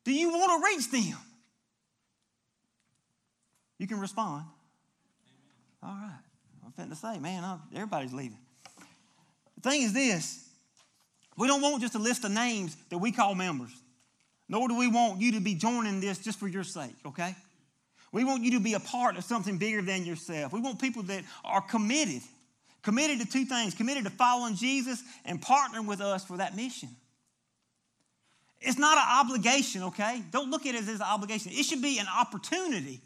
Do 0.04 0.12
you 0.12 0.30
want 0.30 0.64
to 0.64 0.68
reach 0.68 0.92
them? 0.92 1.18
You 3.78 3.88
can 3.88 4.00
respond. 4.00 4.46
All 5.84 5.90
right. 5.90 6.20
I'm 6.66 6.72
fitting 6.72 6.92
to 6.92 6.96
say, 6.96 7.20
man, 7.20 7.44
I'm, 7.44 7.60
everybody's 7.74 8.14
leaving. 8.14 8.38
The 9.56 9.70
thing 9.70 9.82
is 9.82 9.94
this 9.94 10.48
we 11.38 11.48
don't 11.48 11.62
want 11.62 11.82
just 11.82 11.96
a 11.96 12.00
list 12.00 12.24
of 12.24 12.32
names 12.32 12.76
that 12.90 12.98
we 12.98 13.12
call 13.12 13.36
members, 13.36 13.72
nor 14.48 14.68
do 14.68 14.78
we 14.78 14.88
want 14.88 15.22
you 15.22 15.34
to 15.34 15.40
be 15.40 15.56
joining 15.56 16.00
this 16.00 16.20
just 16.20 16.40
for 16.40 16.48
your 16.48 16.64
sake, 16.64 16.94
okay? 17.06 17.36
We 18.12 18.24
want 18.24 18.44
you 18.44 18.52
to 18.52 18.60
be 18.60 18.74
a 18.74 18.80
part 18.80 19.18
of 19.18 19.24
something 19.24 19.58
bigger 19.58 19.82
than 19.82 20.06
yourself. 20.06 20.52
We 20.52 20.60
want 20.60 20.82
people 20.82 21.04
that 21.04 21.24
are 21.46 21.62
committed, 21.62 22.22
committed 22.82 23.22
to 23.22 23.26
two 23.26 23.46
things 23.46 23.74
committed 23.74 24.04
to 24.04 24.10
following 24.10 24.56
Jesus 24.56 25.02
and 25.26 25.42
partnering 25.42 25.88
with 25.88 26.02
us 26.02 26.26
for 26.26 26.38
that 26.38 26.56
mission. 26.56 26.90
It's 28.62 28.78
not 28.78 28.98
an 28.98 29.26
obligation, 29.26 29.84
okay? 29.84 30.24
Don't 30.32 30.52
look 30.52 30.66
at 30.68 30.76
it 30.76 30.88
as 30.88 30.88
an 30.88 31.02
obligation. 31.02 31.52
It 31.52 31.66
should 31.66 31.82
be 31.82 31.98
an 31.98 32.06
opportunity 32.08 33.02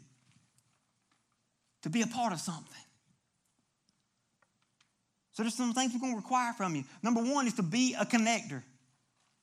to 1.82 1.90
be 1.90 2.02
a 2.02 2.06
part 2.06 2.32
of 2.32 2.40
something. 2.40 2.74
So 5.32 5.42
there's 5.42 5.54
some 5.54 5.72
things 5.72 5.92
we're 5.92 6.00
going 6.00 6.12
to 6.12 6.16
require 6.16 6.52
from 6.52 6.74
you. 6.76 6.84
Number 7.02 7.22
one 7.22 7.46
is 7.46 7.54
to 7.54 7.62
be 7.62 7.94
a 7.98 8.04
connector 8.04 8.62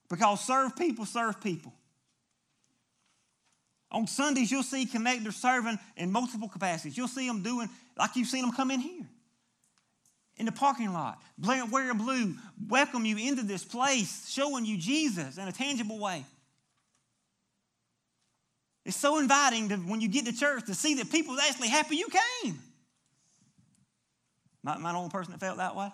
because 0.09 0.41
serve 0.41 0.75
people 0.75 1.05
serve 1.05 1.41
people. 1.41 1.73
On 3.91 4.07
Sundays, 4.07 4.51
you'll 4.51 4.63
see 4.63 4.87
connectors 4.87 5.33
serving 5.33 5.77
in 5.95 6.11
multiple 6.11 6.49
capacities. 6.49 6.97
You'll 6.97 7.07
see 7.07 7.27
them 7.27 7.43
doing 7.43 7.69
like 7.95 8.15
you've 8.15 8.27
seen 8.27 8.41
them 8.41 8.51
come 8.51 8.71
in 8.71 8.79
here 8.79 9.05
in 10.37 10.45
the 10.45 10.51
parking 10.51 10.93
lot, 10.93 11.21
wearing 11.39 11.97
blue, 11.97 12.35
welcome 12.67 13.05
you 13.05 13.17
into 13.17 13.43
this 13.43 13.63
place, 13.63 14.27
showing 14.29 14.65
you 14.65 14.77
Jesus 14.77 15.37
in 15.37 15.47
a 15.47 15.51
tangible 15.51 15.99
way. 15.99 16.25
It's 18.85 18.97
so 18.97 19.19
inviting 19.19 19.69
to, 19.69 19.77
when 19.77 20.01
you 20.01 20.07
get 20.07 20.25
to 20.25 20.33
church 20.33 20.65
to 20.65 20.75
see 20.75 20.95
that 20.95 21.11
people 21.11 21.35
are 21.35 21.41
actually 21.47 21.69
happy 21.69 21.95
you 21.95 22.07
came. 22.43 22.59
Not 24.63 24.81
I 24.81 24.95
only 24.95 25.09
person 25.09 25.31
that 25.31 25.39
felt 25.39 25.57
that 25.57 25.75
way? 25.75 25.89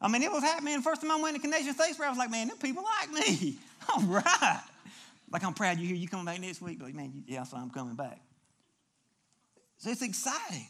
I 0.00 0.08
mean, 0.08 0.22
it 0.22 0.32
was 0.32 0.42
happening. 0.42 0.80
First 0.82 1.02
time 1.02 1.10
I 1.10 1.20
went 1.20 1.36
to 1.36 1.42
Connection 1.42 1.74
Faith 1.74 2.00
I 2.00 2.08
was 2.08 2.18
like, 2.18 2.30
man, 2.30 2.48
them 2.48 2.56
people 2.58 2.84
like 3.00 3.12
me. 3.12 3.56
All 3.88 4.02
right. 4.02 4.60
Like, 5.30 5.44
I'm 5.44 5.54
proud 5.54 5.78
you're 5.78 5.88
here. 5.88 5.96
You 5.96 6.08
coming 6.08 6.26
back 6.26 6.40
next 6.40 6.60
week? 6.60 6.78
But, 6.80 6.92
man, 6.94 7.24
yeah, 7.26 7.44
so 7.44 7.56
I'm 7.56 7.70
coming 7.70 7.94
back. 7.94 8.20
So 9.78 9.90
it's 9.90 10.02
exciting. 10.02 10.66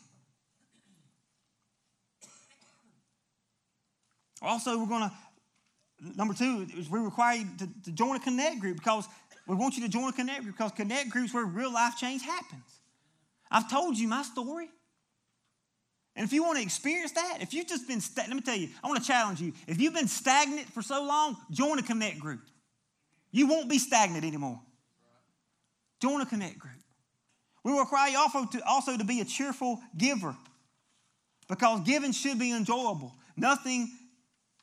Also, 4.42 4.78
we're 4.78 4.86
going 4.86 5.08
to, 5.08 5.12
number 6.16 6.34
two, 6.34 6.66
is 6.76 6.90
we 6.90 6.98
require 6.98 7.36
you 7.36 7.46
to, 7.58 7.68
to 7.84 7.92
join 7.92 8.16
a 8.16 8.20
connect 8.20 8.60
group 8.60 8.76
because 8.76 9.06
we 9.46 9.54
want 9.54 9.76
you 9.76 9.82
to 9.82 9.88
join 9.88 10.08
a 10.08 10.12
connect 10.12 10.42
group 10.42 10.56
because 10.56 10.72
connect 10.72 11.10
groups 11.10 11.32
where 11.32 11.44
real 11.44 11.72
life 11.72 11.96
change 11.96 12.22
happens. 12.22 12.80
I've 13.50 13.70
told 13.70 13.96
you 13.96 14.08
my 14.08 14.22
story. 14.22 14.68
And 16.14 16.26
if 16.26 16.32
you 16.32 16.42
want 16.42 16.58
to 16.58 16.62
experience 16.62 17.12
that, 17.12 17.38
if 17.40 17.54
you've 17.54 17.66
just 17.66 17.88
been, 17.88 18.02
let 18.16 18.30
me 18.30 18.40
tell 18.40 18.56
you, 18.56 18.68
I 18.82 18.88
want 18.88 19.00
to 19.00 19.06
challenge 19.06 19.40
you. 19.40 19.52
If 19.66 19.80
you've 19.80 19.94
been 19.94 20.08
stagnant 20.08 20.68
for 20.68 20.82
so 20.82 21.04
long, 21.04 21.36
join 21.50 21.78
a 21.78 21.82
connect 21.82 22.18
group. 22.18 22.40
You 23.30 23.46
won't 23.46 23.70
be 23.70 23.78
stagnant 23.78 24.24
anymore. 24.24 24.60
Join 26.02 26.20
a 26.20 26.26
connect 26.26 26.58
group. 26.58 26.74
We 27.64 27.78
require 27.78 28.10
you 28.10 28.18
also 28.18 28.44
to, 28.44 28.66
also 28.66 28.96
to 28.96 29.04
be 29.04 29.20
a 29.20 29.24
cheerful 29.24 29.80
giver 29.96 30.36
because 31.48 31.80
giving 31.80 32.12
should 32.12 32.38
be 32.38 32.52
enjoyable. 32.52 33.14
Nothing 33.36 33.90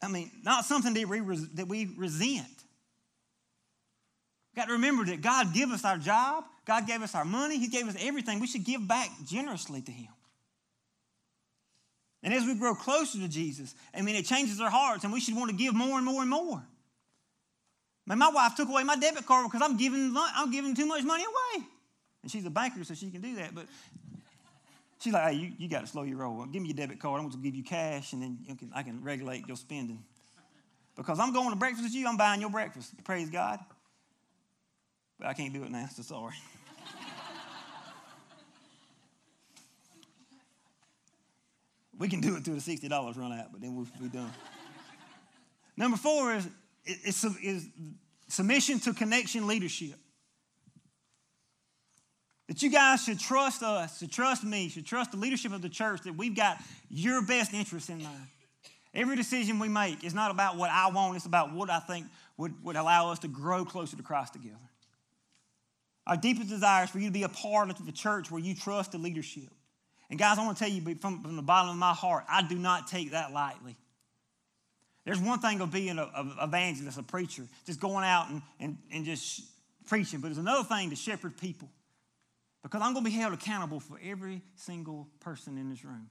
I 0.02 0.08
mean, 0.08 0.32
not 0.44 0.66
something 0.66 0.94
that 0.94 1.08
we, 1.08 1.20
that 1.56 1.68
we 1.68 1.94
resent. 1.98 2.48
We've 4.50 4.56
got 4.56 4.68
to 4.68 4.74
remember 4.74 5.06
that 5.06 5.22
God 5.22 5.54
gave 5.54 5.70
us 5.72 5.84
our 5.86 5.98
job, 5.98 6.46
God 6.66 6.88
gave 6.88 7.02
us 7.02 7.16
our 7.16 7.26
money, 7.26 7.60
He 7.60 7.68
gave 7.68 7.88
us 7.88 7.96
everything. 8.00 8.40
We 8.40 8.48
should 8.48 8.64
give 8.64 8.88
back 8.88 9.10
generously 9.26 9.82
to 9.82 9.92
Him. 9.92 10.10
And 12.22 12.34
as 12.34 12.46
we 12.46 12.56
grow 12.56 12.76
closer 12.76 13.20
to 13.20 13.28
Jesus, 13.28 13.74
I 13.94 14.02
mean, 14.02 14.16
it 14.16 14.26
changes 14.26 14.60
our 14.60 14.70
hearts, 14.70 15.04
and 15.04 15.14
we 15.14 15.20
should 15.20 15.36
want 15.36 15.52
to 15.52 15.56
give 15.56 15.74
more 15.74 15.98
and 15.98 16.06
more 16.06 16.22
and 16.22 16.30
more. 16.30 16.62
Man, 18.06 18.18
my 18.18 18.30
wife 18.30 18.56
took 18.56 18.68
away 18.68 18.84
my 18.84 18.96
debit 18.96 19.26
card 19.26 19.46
because 19.50 19.62
I'm 19.62 19.78
giving, 19.78 20.14
I'm 20.18 20.52
giving 20.52 20.76
too 20.76 20.86
much 20.86 21.04
money 21.04 21.24
away. 21.24 21.66
And 22.24 22.32
she's 22.32 22.46
a 22.46 22.50
banker, 22.50 22.84
so 22.84 22.94
she 22.94 23.10
can 23.12 23.22
do 23.22 23.36
that. 23.36 23.56
But 23.56 23.68
She's 25.00 25.14
like, 25.14 25.32
hey, 25.32 25.40
you, 25.40 25.54
you 25.58 25.70
got 25.70 25.80
to 25.82 25.88
slow 25.88 26.04
your 26.04 26.18
roll. 26.18 26.46
Give 26.46 26.62
me 26.62 26.70
your 26.70 26.76
debit 26.76 27.00
card. 27.00 27.22
I'm 27.22 27.30
going 27.30 27.38
to 27.38 27.44
give 27.44 27.56
you 27.56 27.64
cash, 27.64 28.14
and 28.14 28.22
then 28.22 28.38
can, 28.58 28.70
I 28.76 28.84
can 28.84 29.02
regulate 29.02 29.48
your 29.48 29.56
spending. 29.56 30.04
Because 30.96 31.20
I'm 31.20 31.32
going 31.32 31.52
to 31.52 31.56
breakfast 31.56 31.86
with 31.86 31.94
you, 31.94 32.06
I'm 32.08 32.18
buying 32.18 32.42
your 32.42 32.50
breakfast. 32.50 32.92
Praise 33.06 33.30
God. 33.30 33.60
But 35.18 35.28
I 35.28 35.34
can't 35.34 35.54
do 35.54 35.64
it 35.64 35.72
now, 35.72 35.88
so 35.94 36.02
sorry. 36.02 36.34
we 41.98 42.10
can 42.10 42.20
do 42.20 42.36
it 42.36 42.44
till 42.44 42.56
the 42.56 42.60
$60 42.60 43.18
run 43.18 43.32
out, 43.32 43.54
but 43.54 43.62
then 43.62 43.74
we'll 43.76 43.88
be 44.02 44.10
done. 44.10 44.34
Number 45.78 45.96
four 45.96 46.34
is, 46.34 46.46
is, 46.86 47.24
is 47.42 47.70
submission 48.28 48.80
to 48.80 48.94
connection 48.94 49.48
leadership. 49.48 49.96
That 52.50 52.64
you 52.64 52.72
guys 52.72 53.04
should 53.04 53.20
trust 53.20 53.62
us, 53.62 54.00
should 54.00 54.12
trust 54.12 54.44
me, 54.44 54.70
should 54.70 54.88
trust 54.88 55.12
the 55.12 55.18
leadership 55.18 55.54
of 55.54 55.62
the 55.62 55.70
church 55.70 56.02
that 56.02 56.16
we've 56.18 56.36
got 56.36 56.58
your 56.90 57.22
best 57.22 57.54
interests 57.54 57.90
in 57.90 58.02
mind. 58.02 58.28
Every 58.92 59.16
decision 59.16 59.60
we 59.60 59.70
make 59.70 60.04
is 60.04 60.16
not 60.16 60.32
about 60.32 60.58
what 60.58 60.72
I 60.72 60.90
want, 60.90 61.16
it's 61.16 61.28
about 61.28 61.54
what 61.54 61.70
I 61.70 61.78
think 61.78 62.08
would, 62.38 62.56
would 62.64 62.76
allow 62.76 63.12
us 63.12 63.20
to 63.20 63.28
grow 63.28 63.66
closer 63.66 63.96
to 63.98 64.02
Christ 64.02 64.34
together. 64.34 64.58
our 66.08 66.18
deepest 66.18 66.50
desire 66.50 66.86
is 66.86 66.90
for 66.90 66.98
you 66.98 67.06
to 67.06 67.14
be 67.14 67.22
a 67.22 67.30
part 67.30 67.70
of 67.70 67.86
the 67.86 67.92
church 67.92 68.32
where 68.32 68.42
you 68.42 68.56
trust 68.56 68.94
the 68.94 68.98
leadership. 68.98 69.52
And 70.10 70.18
guys, 70.18 70.40
I 70.40 70.44
want 70.44 70.58
to 70.58 70.64
tell 70.64 70.74
you 70.74 70.82
from, 70.96 71.22
from 71.22 71.36
the 71.36 71.44
bottom 71.44 71.70
of 71.70 71.78
my 71.78 71.94
heart, 71.94 72.26
I 72.28 72.42
do 72.42 72.58
not 72.58 72.88
take 72.88 73.12
that 73.12 73.32
lightly. 73.32 73.76
There's 75.06 75.20
one 75.20 75.38
thing 75.38 75.62
of 75.62 75.72
being 75.72 76.00
an 76.00 76.10
evangelist, 76.42 76.98
a 76.98 77.04
preacher, 77.04 77.44
just 77.68 77.80
going 77.80 78.06
out 78.06 78.32
and, 78.32 78.42
and, 78.60 78.78
and 78.92 79.06
just 79.06 79.44
preaching, 79.86 80.20
but 80.20 80.30
there's 80.30 80.40
another 80.40 80.64
thing 80.64 80.90
to 80.90 80.96
shepherd 80.96 81.38
people. 81.38 81.70
Because 82.64 82.82
I'm 82.82 82.94
going 82.94 83.06
to 83.06 83.12
be 83.12 83.16
held 83.16 83.34
accountable 83.34 83.80
for 83.80 84.00
every 84.04 84.42
single 84.56 85.08
person 85.22 85.58
in 85.58 85.70
this 85.70 85.84
room. 85.86 86.10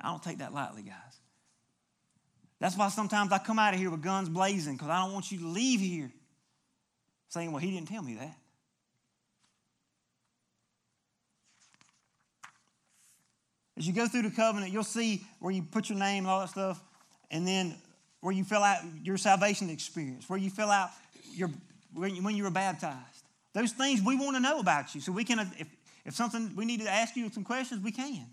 I 0.00 0.08
don't 0.08 0.22
take 0.22 0.38
that 0.38 0.52
lightly, 0.52 0.82
guys. 0.82 0.94
That's 2.58 2.76
why 2.76 2.88
sometimes 2.88 3.32
I 3.32 3.38
come 3.38 3.58
out 3.58 3.74
of 3.74 3.80
here 3.80 3.90
with 3.90 4.02
guns 4.02 4.28
blazing 4.28 4.74
because 4.74 4.88
I 4.88 5.04
don't 5.04 5.12
want 5.12 5.30
you 5.30 5.38
to 5.38 5.46
leave 5.46 5.80
here 5.80 6.10
saying, 7.28 7.50
well, 7.50 7.60
he 7.60 7.70
didn't 7.70 7.88
tell 7.88 8.02
me 8.02 8.14
that. 8.14 8.36
As 13.76 13.86
you 13.86 13.92
go 13.92 14.06
through 14.06 14.22
the 14.22 14.30
covenant, 14.30 14.70
you'll 14.70 14.84
see 14.84 15.24
where 15.40 15.52
you 15.52 15.62
put 15.62 15.88
your 15.88 15.98
name 15.98 16.24
and 16.24 16.26
all 16.28 16.40
that 16.40 16.50
stuff, 16.50 16.80
and 17.30 17.46
then 17.46 17.74
where 18.20 18.32
you 18.32 18.44
fill 18.44 18.62
out 18.62 18.78
your 19.02 19.16
salvation 19.16 19.70
experience, 19.70 20.28
where 20.28 20.38
you 20.38 20.50
fill 20.50 20.70
out 20.70 20.90
your 21.34 21.50
when 21.94 22.36
you 22.36 22.42
were 22.42 22.50
baptized. 22.50 23.24
Those 23.52 23.72
things 23.72 24.00
we 24.00 24.16
want 24.16 24.36
to 24.36 24.40
know 24.40 24.60
about 24.60 24.94
you, 24.94 25.00
so 25.00 25.12
we 25.12 25.24
can. 25.24 25.38
If, 25.40 25.68
if 26.04 26.14
something 26.14 26.52
we 26.56 26.64
need 26.64 26.80
to 26.80 26.90
ask 26.90 27.16
you 27.16 27.30
some 27.30 27.44
questions, 27.44 27.82
we 27.82 27.92
can. 27.92 28.26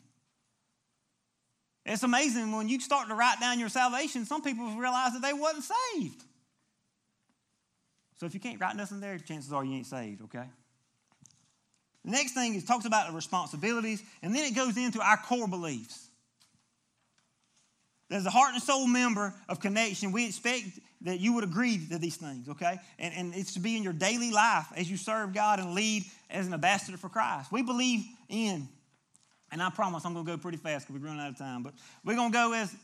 It's 1.85 2.03
amazing 2.03 2.51
when 2.51 2.69
you 2.69 2.79
start 2.79 3.09
to 3.09 3.15
write 3.15 3.39
down 3.39 3.59
your 3.59 3.69
salvation, 3.69 4.25
some 4.25 4.41
people 4.41 4.67
realize 4.75 5.13
that 5.13 5.21
they 5.21 5.33
wasn't 5.33 5.65
saved. 5.95 6.23
So 8.19 8.25
if 8.25 8.33
you 8.33 8.39
can't 8.39 8.59
write 8.59 8.75
nothing 8.75 8.99
there, 8.99 9.17
chances 9.17 9.51
are 9.53 9.63
you 9.63 9.75
ain't 9.75 9.87
saved, 9.87 10.21
okay? 10.23 10.45
The 12.05 12.11
next 12.11 12.33
thing 12.33 12.53
is 12.53 12.63
talks 12.63 12.85
about 12.85 13.09
the 13.09 13.15
responsibilities, 13.15 14.03
and 14.21 14.35
then 14.35 14.43
it 14.43 14.55
goes 14.55 14.77
into 14.77 15.01
our 15.01 15.17
core 15.17 15.47
beliefs. 15.47 16.09
As 18.11 18.25
a 18.25 18.29
heart 18.29 18.53
and 18.53 18.61
soul 18.61 18.87
member 18.87 19.33
of 19.47 19.59
Connection, 19.59 20.11
we 20.11 20.27
expect 20.27 20.79
that 21.01 21.19
you 21.19 21.33
would 21.33 21.43
agree 21.43 21.79
to 21.87 21.97
these 21.97 22.17
things, 22.17 22.49
okay? 22.49 22.77
And, 22.97 23.13
and 23.13 23.33
it's 23.33 23.53
to 23.53 23.59
be 23.59 23.77
in 23.77 23.83
your 23.83 23.93
daily 23.93 24.31
life 24.31 24.67
as 24.75 24.89
you 24.91 24.97
serve 24.97 25.33
God 25.33 25.59
and 25.59 25.73
lead 25.73 26.03
as 26.29 26.47
an 26.47 26.53
ambassador 26.53 26.97
for 26.97 27.09
Christ. 27.09 27.51
We 27.51 27.61
believe 27.61 28.03
in, 28.27 28.67
and 29.51 29.63
I 29.63 29.69
promise 29.69 30.05
I'm 30.05 30.13
going 30.13 30.25
to 30.25 30.31
go 30.31 30.37
pretty 30.37 30.57
fast 30.57 30.87
because 30.87 31.01
we're 31.01 31.07
running 31.07 31.21
out 31.21 31.29
of 31.29 31.37
time, 31.37 31.63
but 31.63 31.73
we're 32.03 32.15
going 32.15 32.31
to 32.31 32.37
go 32.37 32.53
as 32.53 32.75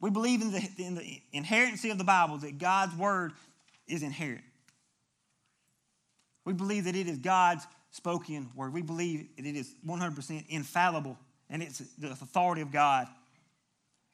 we 0.00 0.10
believe 0.10 0.42
in 0.42 0.52
the, 0.52 0.68
in 0.78 0.94
the 0.94 1.22
inherency 1.34 1.90
of 1.90 1.98
the 1.98 2.04
Bible, 2.04 2.38
that 2.38 2.58
God's 2.58 2.94
word 2.96 3.32
is 3.86 4.02
inherent. 4.02 4.44
We 6.44 6.52
believe 6.52 6.84
that 6.84 6.96
it 6.96 7.06
is 7.06 7.18
God's 7.18 7.66
spoken 7.90 8.50
word. 8.54 8.72
We 8.72 8.82
believe 8.82 9.28
that 9.36 9.46
it 9.46 9.56
is 9.56 9.74
100% 9.86 10.44
infallible 10.48 11.18
and 11.48 11.62
it's 11.62 11.78
the 11.98 12.10
authority 12.10 12.62
of 12.62 12.72
God. 12.72 13.08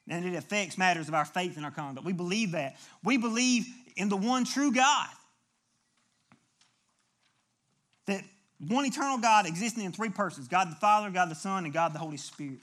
And 0.07 0.25
it 0.25 0.35
affects 0.35 0.77
matters 0.77 1.07
of 1.07 1.13
our 1.13 1.25
faith 1.25 1.55
and 1.55 1.65
our 1.65 1.71
conduct. 1.71 2.05
We 2.05 2.13
believe 2.13 2.51
that. 2.51 2.75
We 3.03 3.17
believe 3.17 3.65
in 3.95 4.09
the 4.09 4.17
one 4.17 4.43
true 4.43 4.71
God. 4.71 5.07
That 8.07 8.23
one 8.59 8.85
eternal 8.85 9.17
God 9.17 9.45
existing 9.45 9.85
in 9.85 9.91
three 9.91 10.09
persons 10.09 10.47
God 10.47 10.69
the 10.69 10.75
Father, 10.75 11.09
God 11.09 11.29
the 11.29 11.35
Son, 11.35 11.63
and 11.63 11.73
God 11.73 11.93
the 11.93 11.99
Holy 11.99 12.17
Spirit. 12.17 12.59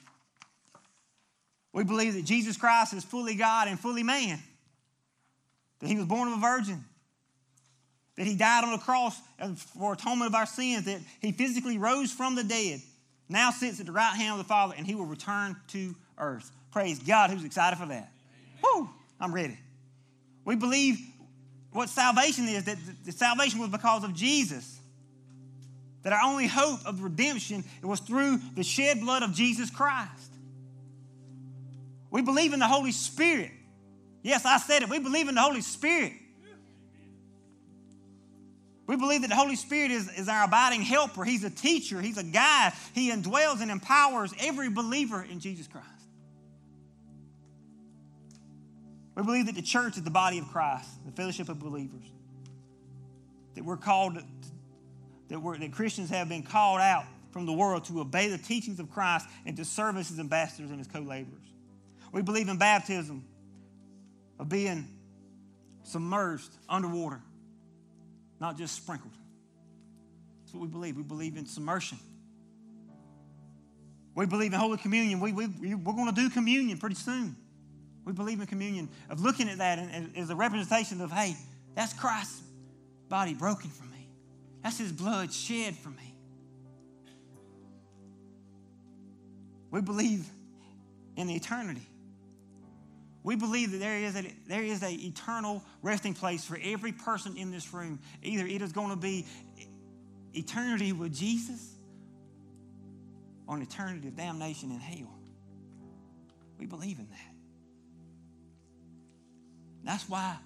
We 1.72 1.84
believe 1.84 2.14
that 2.14 2.24
Jesus 2.24 2.56
Christ 2.56 2.92
is 2.94 3.04
fully 3.04 3.34
God 3.34 3.68
and 3.68 3.78
fully 3.78 4.02
man. 4.02 4.38
That 5.78 5.86
he 5.86 5.96
was 5.96 6.04
born 6.04 6.28
of 6.28 6.36
a 6.36 6.40
virgin, 6.40 6.84
that 8.16 8.26
he 8.26 8.36
died 8.36 8.64
on 8.64 8.72
the 8.72 8.78
cross 8.78 9.18
for 9.78 9.94
atonement 9.94 10.28
of 10.28 10.34
our 10.34 10.44
sins, 10.44 10.84
that 10.84 11.00
he 11.22 11.32
physically 11.32 11.78
rose 11.78 12.12
from 12.12 12.34
the 12.34 12.44
dead, 12.44 12.82
now 13.30 13.50
sits 13.50 13.80
at 13.80 13.86
the 13.86 13.92
right 13.92 14.14
hand 14.14 14.32
of 14.32 14.38
the 14.38 14.44
Father, 14.44 14.74
and 14.76 14.86
he 14.86 14.94
will 14.94 15.06
return 15.06 15.56
to 15.68 15.94
earth. 16.18 16.50
Praise 16.70 16.98
God, 16.98 17.30
who's 17.30 17.44
excited 17.44 17.76
for 17.76 17.86
that? 17.86 18.12
Woo, 18.62 18.88
I'm 19.18 19.34
ready. 19.34 19.58
We 20.44 20.56
believe 20.56 20.98
what 21.72 21.88
salvation 21.88 22.48
is, 22.48 22.64
that 22.64 22.78
the 23.04 23.12
salvation 23.12 23.60
was 23.60 23.70
because 23.70 24.04
of 24.04 24.14
Jesus. 24.14 24.78
That 26.02 26.12
our 26.12 26.22
only 26.24 26.46
hope 26.46 26.80
of 26.86 27.02
redemption 27.02 27.64
was 27.82 28.00
through 28.00 28.40
the 28.54 28.62
shed 28.62 29.00
blood 29.00 29.22
of 29.22 29.34
Jesus 29.34 29.70
Christ. 29.70 30.32
We 32.10 32.22
believe 32.22 32.52
in 32.52 32.58
the 32.58 32.66
Holy 32.66 32.92
Spirit. 32.92 33.50
Yes, 34.22 34.44
I 34.44 34.58
said 34.58 34.82
it. 34.82 34.88
We 34.88 34.98
believe 34.98 35.28
in 35.28 35.34
the 35.34 35.42
Holy 35.42 35.60
Spirit. 35.60 36.12
We 38.86 38.96
believe 38.96 39.20
that 39.20 39.28
the 39.28 39.36
Holy 39.36 39.54
Spirit 39.54 39.92
is, 39.92 40.10
is 40.18 40.28
our 40.28 40.44
abiding 40.44 40.82
helper. 40.82 41.22
He's 41.22 41.44
a 41.44 41.50
teacher, 41.50 42.00
He's 42.00 42.18
a 42.18 42.24
guide. 42.24 42.72
He 42.92 43.12
indwells 43.12 43.60
and 43.60 43.70
empowers 43.70 44.34
every 44.40 44.68
believer 44.68 45.22
in 45.22 45.38
Jesus 45.38 45.68
Christ. 45.68 45.86
We 49.16 49.22
believe 49.22 49.46
that 49.46 49.54
the 49.54 49.62
church 49.62 49.96
is 49.96 50.02
the 50.02 50.10
body 50.10 50.38
of 50.38 50.48
Christ, 50.48 50.88
the 51.04 51.12
fellowship 51.12 51.48
of 51.48 51.58
believers. 51.58 52.04
That 53.54 53.64
we're 53.64 53.76
called, 53.76 54.18
that, 55.28 55.40
we're, 55.40 55.58
that 55.58 55.72
Christians 55.72 56.10
have 56.10 56.28
been 56.28 56.42
called 56.42 56.80
out 56.80 57.04
from 57.32 57.46
the 57.46 57.52
world 57.52 57.84
to 57.86 58.00
obey 58.00 58.28
the 58.28 58.38
teachings 58.38 58.80
of 58.80 58.90
Christ 58.90 59.26
and 59.44 59.56
to 59.56 59.64
serve 59.64 59.96
as 59.96 60.08
his 60.08 60.18
ambassadors 60.18 60.70
and 60.70 60.78
his 60.78 60.88
co 60.88 61.00
laborers. 61.00 61.36
We 62.12 62.22
believe 62.22 62.48
in 62.48 62.58
baptism, 62.58 63.24
of 64.38 64.48
being 64.48 64.88
submerged 65.82 66.50
underwater 66.68 67.20
not 68.40 68.56
just 68.56 68.74
sprinkled. 68.74 69.12
That's 70.42 70.54
what 70.54 70.62
we 70.62 70.68
believe. 70.68 70.96
We 70.96 71.02
believe 71.02 71.36
in 71.36 71.46
submersion. 71.46 71.98
We 74.14 74.26
believe 74.26 74.52
in 74.52 74.58
Holy 74.58 74.78
Communion. 74.78 75.20
We, 75.20 75.32
we, 75.32 75.46
we're 75.46 75.92
going 75.92 76.12
to 76.12 76.20
do 76.20 76.30
communion 76.30 76.78
pretty 76.78 76.96
soon. 76.96 77.36
We 78.04 78.12
believe 78.12 78.40
in 78.40 78.46
communion, 78.46 78.88
of 79.08 79.20
looking 79.20 79.48
at 79.48 79.58
that 79.58 79.78
as 80.16 80.30
a 80.30 80.34
representation 80.34 81.00
of, 81.00 81.12
hey, 81.12 81.36
that's 81.74 81.92
Christ's 81.92 82.42
body 83.08 83.34
broken 83.34 83.70
for 83.70 83.84
me. 83.84 84.08
That's 84.62 84.78
his 84.78 84.92
blood 84.92 85.32
shed 85.32 85.76
for 85.76 85.90
me. 85.90 86.14
We 89.70 89.80
believe 89.80 90.26
in 91.16 91.26
the 91.26 91.34
eternity. 91.34 91.86
We 93.22 93.36
believe 93.36 93.72
that 93.72 93.78
there 93.78 93.98
is, 93.98 94.16
a, 94.16 94.24
there 94.48 94.62
is 94.62 94.82
an 94.82 94.98
eternal 94.98 95.62
resting 95.82 96.14
place 96.14 96.44
for 96.44 96.58
every 96.62 96.92
person 96.92 97.36
in 97.36 97.50
this 97.50 97.72
room. 97.72 98.00
Either 98.22 98.46
it 98.46 98.62
is 98.62 98.72
going 98.72 98.90
to 98.90 98.96
be 98.96 99.26
eternity 100.32 100.92
with 100.92 101.14
Jesus 101.14 101.76
or 103.46 103.56
an 103.56 103.62
eternity 103.62 104.08
of 104.08 104.16
damnation 104.16 104.70
in 104.70 104.80
hell. 104.80 105.14
We 106.58 106.66
believe 106.66 106.98
in 106.98 107.08
that. 107.10 107.29
That's 109.84 110.08
why 110.08 110.36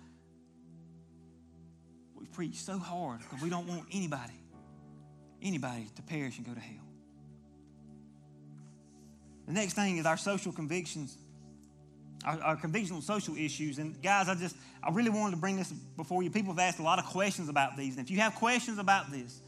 we 2.15 2.27
preach 2.27 2.57
so 2.57 2.79
hard 2.79 3.21
because 3.21 3.43
we 3.43 3.51
don't 3.51 3.67
want 3.67 3.85
anybody, 3.93 4.41
anybody 5.43 5.89
to 5.97 6.03
perish 6.03 6.37
and 6.37 6.47
go 6.47 6.55
to 6.55 6.61
hell. 6.61 6.85
The 9.47 9.53
next 9.53 9.75
thing 9.75 9.99
is 9.99 10.07
our 10.07 10.17
social 10.17 10.53
convictions 10.53 11.19
our, 12.25 12.41
our 12.43 12.57
conviction 12.57 12.97
on 12.97 13.03
social 13.03 13.37
issues. 13.37 13.79
And 13.79 14.01
guys, 14.03 14.29
I 14.29 14.35
just, 14.35 14.57
I 14.83 14.91
really 14.91 15.11
wanted 15.11 15.33
to 15.33 15.41
bring 15.41 15.57
this 15.57 15.73
before 15.97 16.23
you. 16.23 16.31
People 16.31 16.53
have 16.53 16.59
asked 16.59 16.79
a 16.79 16.83
lot 16.83 16.99
of 16.99 17.05
questions 17.07 17.49
about 17.49 17.77
these. 17.77 17.97
And 17.97 18.05
if 18.05 18.11
you 18.11 18.21
have 18.21 18.35
questions 18.35 18.79
about 18.79 19.11
this, 19.11 19.41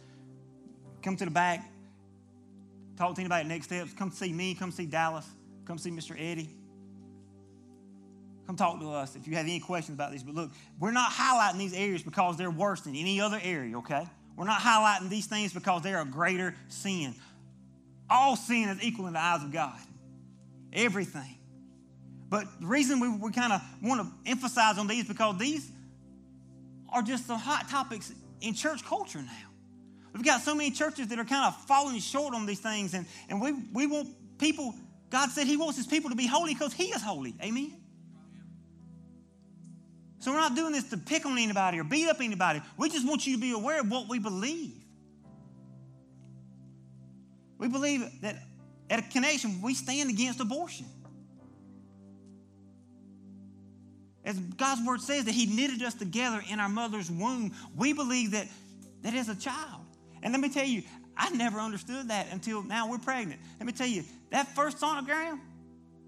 come 1.03 1.17
to 1.17 1.25
the 1.25 1.31
back, 1.31 1.69
talk 2.97 3.15
to 3.15 3.21
anybody 3.21 3.43
at 3.43 3.47
Next 3.47 3.67
Steps. 3.67 3.93
Come 3.95 4.11
see 4.11 4.33
me, 4.33 4.55
come 4.55 4.71
see 4.71 4.87
Dallas, 4.87 5.27
come 5.65 5.79
see 5.79 5.91
Mr. 5.91 6.15
Eddie. 6.19 6.51
Come 8.47 8.57
talk 8.57 8.79
to 8.81 8.91
us 8.91 9.17
if 9.17 9.27
you 9.27 9.35
have 9.35 9.45
any 9.45 9.59
questions 9.59 9.97
about 9.97 10.13
these. 10.13 10.23
But 10.23 10.35
look, 10.35 10.51
we're 10.79 10.93
not 10.93 11.11
highlighting 11.11 11.59
these 11.59 11.75
areas 11.75 12.03
because 12.03 12.37
they're 12.37 12.51
worse 12.51 12.83
than 12.83 12.95
any 12.95 13.21
other 13.21 13.41
area, 13.43 13.79
okay? 13.79 14.07
We're 14.37 14.45
not 14.45 14.61
highlighting 14.61 15.09
these 15.09 15.27
things 15.27 15.53
because 15.53 15.83
they're 15.83 16.01
a 16.01 16.07
greater 16.07 16.55
sin. 16.69 17.15
All 18.09 18.37
sin 18.37 18.69
is 18.69 18.83
equal 18.85 19.09
in 19.09 19.15
the 19.15 19.21
eyes 19.21 19.43
of 19.43 19.51
God. 19.51 19.79
Everything. 20.73 21.39
But 22.29 22.47
the 22.61 22.67
reason 22.67 23.01
we, 23.01 23.09
we 23.09 23.33
kind 23.33 23.53
of 23.53 23.63
want 23.83 24.01
to 24.01 24.31
emphasize 24.31 24.79
on 24.79 24.87
these 24.87 25.09
because 25.09 25.39
these 25.39 25.69
are 26.93 27.03
just 27.03 27.27
the 27.27 27.37
hot 27.37 27.69
topics 27.69 28.13
in 28.41 28.55
church 28.55 28.85
culture 28.85 29.21
now. 29.21 29.33
We've 30.13 30.25
got 30.25 30.41
so 30.41 30.55
many 30.55 30.71
churches 30.71 31.09
that 31.09 31.19
are 31.19 31.25
kind 31.25 31.47
of 31.47 31.57
falling 31.67 31.99
short 32.01 32.35
on 32.35 32.47
these 32.47 32.61
things, 32.61 32.95
and, 32.95 33.07
and 33.29 33.41
we, 33.41 33.53
we 33.73 33.87
want 33.87 34.09
people, 34.39 34.75
God 35.11 35.31
said 35.31 35.47
He 35.47 35.57
wants 35.57 35.77
His 35.77 35.87
people 35.87 36.11
to 36.11 36.17
be 36.17 36.27
holy 36.27 36.55
because 36.55 36.73
He 36.73 36.85
is 36.85 37.03
holy. 37.03 37.35
Amen? 37.43 37.73
So 40.27 40.33
we're 40.33 40.41
not 40.41 40.57
doing 40.57 40.73
this 40.73 40.91
to 40.91 40.97
pick 40.97 41.25
on 41.25 41.39
anybody 41.39 41.79
or 41.79 41.85
beat 41.85 42.09
up 42.09 42.21
anybody. 42.21 42.61
We 42.77 42.89
just 42.89 43.07
want 43.07 43.29
you 43.29 43.37
to 43.37 43.41
be 43.41 43.53
aware 43.53 43.79
of 43.79 43.89
what 43.89 44.09
we 44.09 44.19
believe. 44.19 44.75
We 47.59 47.69
believe 47.69 48.05
that 48.23 48.43
at 48.91 48.99
a 48.99 49.03
connection, 49.03 49.63
we 49.63 49.73
stand 49.75 50.11
against 50.11 50.41
abortion. 50.41 50.87
As 54.25 54.37
God's 54.37 54.85
word 54.85 55.01
says 55.01 55.27
that 55.27 55.31
He 55.31 55.47
knitted 55.47 55.81
us 55.85 55.95
together 55.95 56.43
in 56.51 56.59
our 56.59 56.69
mother's 56.69 57.09
womb, 57.09 57.55
we 57.77 57.93
believe 57.93 58.33
that 58.33 58.49
that 59.03 59.15
is 59.15 59.29
a 59.29 59.37
child. 59.37 59.83
And 60.25 60.33
let 60.33 60.41
me 60.41 60.49
tell 60.49 60.67
you, 60.67 60.83
I 61.17 61.31
never 61.31 61.61
understood 61.61 62.09
that 62.09 62.33
until 62.33 62.65
now 62.65 62.91
we're 62.91 62.99
pregnant. 62.99 63.41
Let 63.61 63.67
me 63.67 63.73
tell 63.73 63.87
you, 63.87 64.03
that 64.33 64.49
first 64.57 64.79
sonogram, 64.79 65.39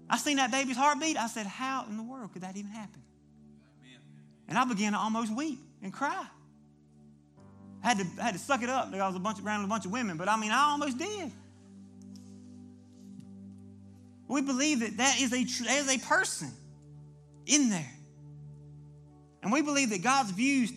I 0.09 0.17
seen 0.17 0.35
that 0.35 0.51
baby's 0.51 0.75
heartbeat. 0.75 1.15
I 1.15 1.27
said, 1.27 1.45
How 1.45 1.85
in 1.89 1.95
the 1.95 2.03
world 2.03 2.33
could 2.33 2.41
that 2.41 2.57
even 2.57 2.71
happen? 2.71 3.01
And 4.49 4.57
I 4.57 4.65
began 4.65 4.93
to 4.93 4.97
almost 4.97 5.33
weep 5.33 5.59
and 5.83 5.93
cry. 5.93 6.25
I 7.83 7.87
had 7.87 7.99
to, 7.99 8.05
I 8.19 8.25
had 8.25 8.33
to 8.33 8.39
suck 8.39 8.63
it 8.63 8.69
up. 8.69 8.91
Because 8.91 9.01
I 9.01 9.07
was 9.07 9.15
a 9.15 9.19
bunch 9.19 9.39
of, 9.39 9.45
around 9.45 9.63
a 9.63 9.67
bunch 9.67 9.85
of 9.85 9.91
women, 9.91 10.17
but 10.17 10.27
I 10.27 10.35
mean, 10.37 10.51
I 10.51 10.71
almost 10.71 10.97
did. 10.97 11.31
We 14.27 14.41
believe 14.41 14.81
that 14.81 14.97
that 14.97 15.21
is 15.21 15.31
a, 15.31 15.37
is 15.37 15.89
a 15.89 15.99
person 15.99 16.51
in 17.45 17.69
there. 17.69 17.91
And 19.41 19.51
we 19.51 19.61
believe 19.61 19.91
that 19.91 20.03
God's 20.03 20.31
views 20.31 20.71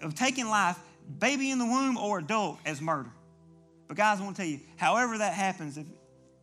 of 0.00 0.14
taking 0.14 0.48
life, 0.48 0.78
baby 1.18 1.50
in 1.50 1.58
the 1.58 1.66
womb 1.66 1.98
or 1.98 2.20
adult, 2.20 2.58
as 2.64 2.80
murder. 2.80 3.10
But 3.88 3.96
guys, 3.96 4.20
I 4.20 4.24
want 4.24 4.36
to 4.36 4.42
tell 4.42 4.50
you, 4.50 4.60
however 4.76 5.18
that 5.18 5.34
happens, 5.34 5.76
if, 5.76 5.86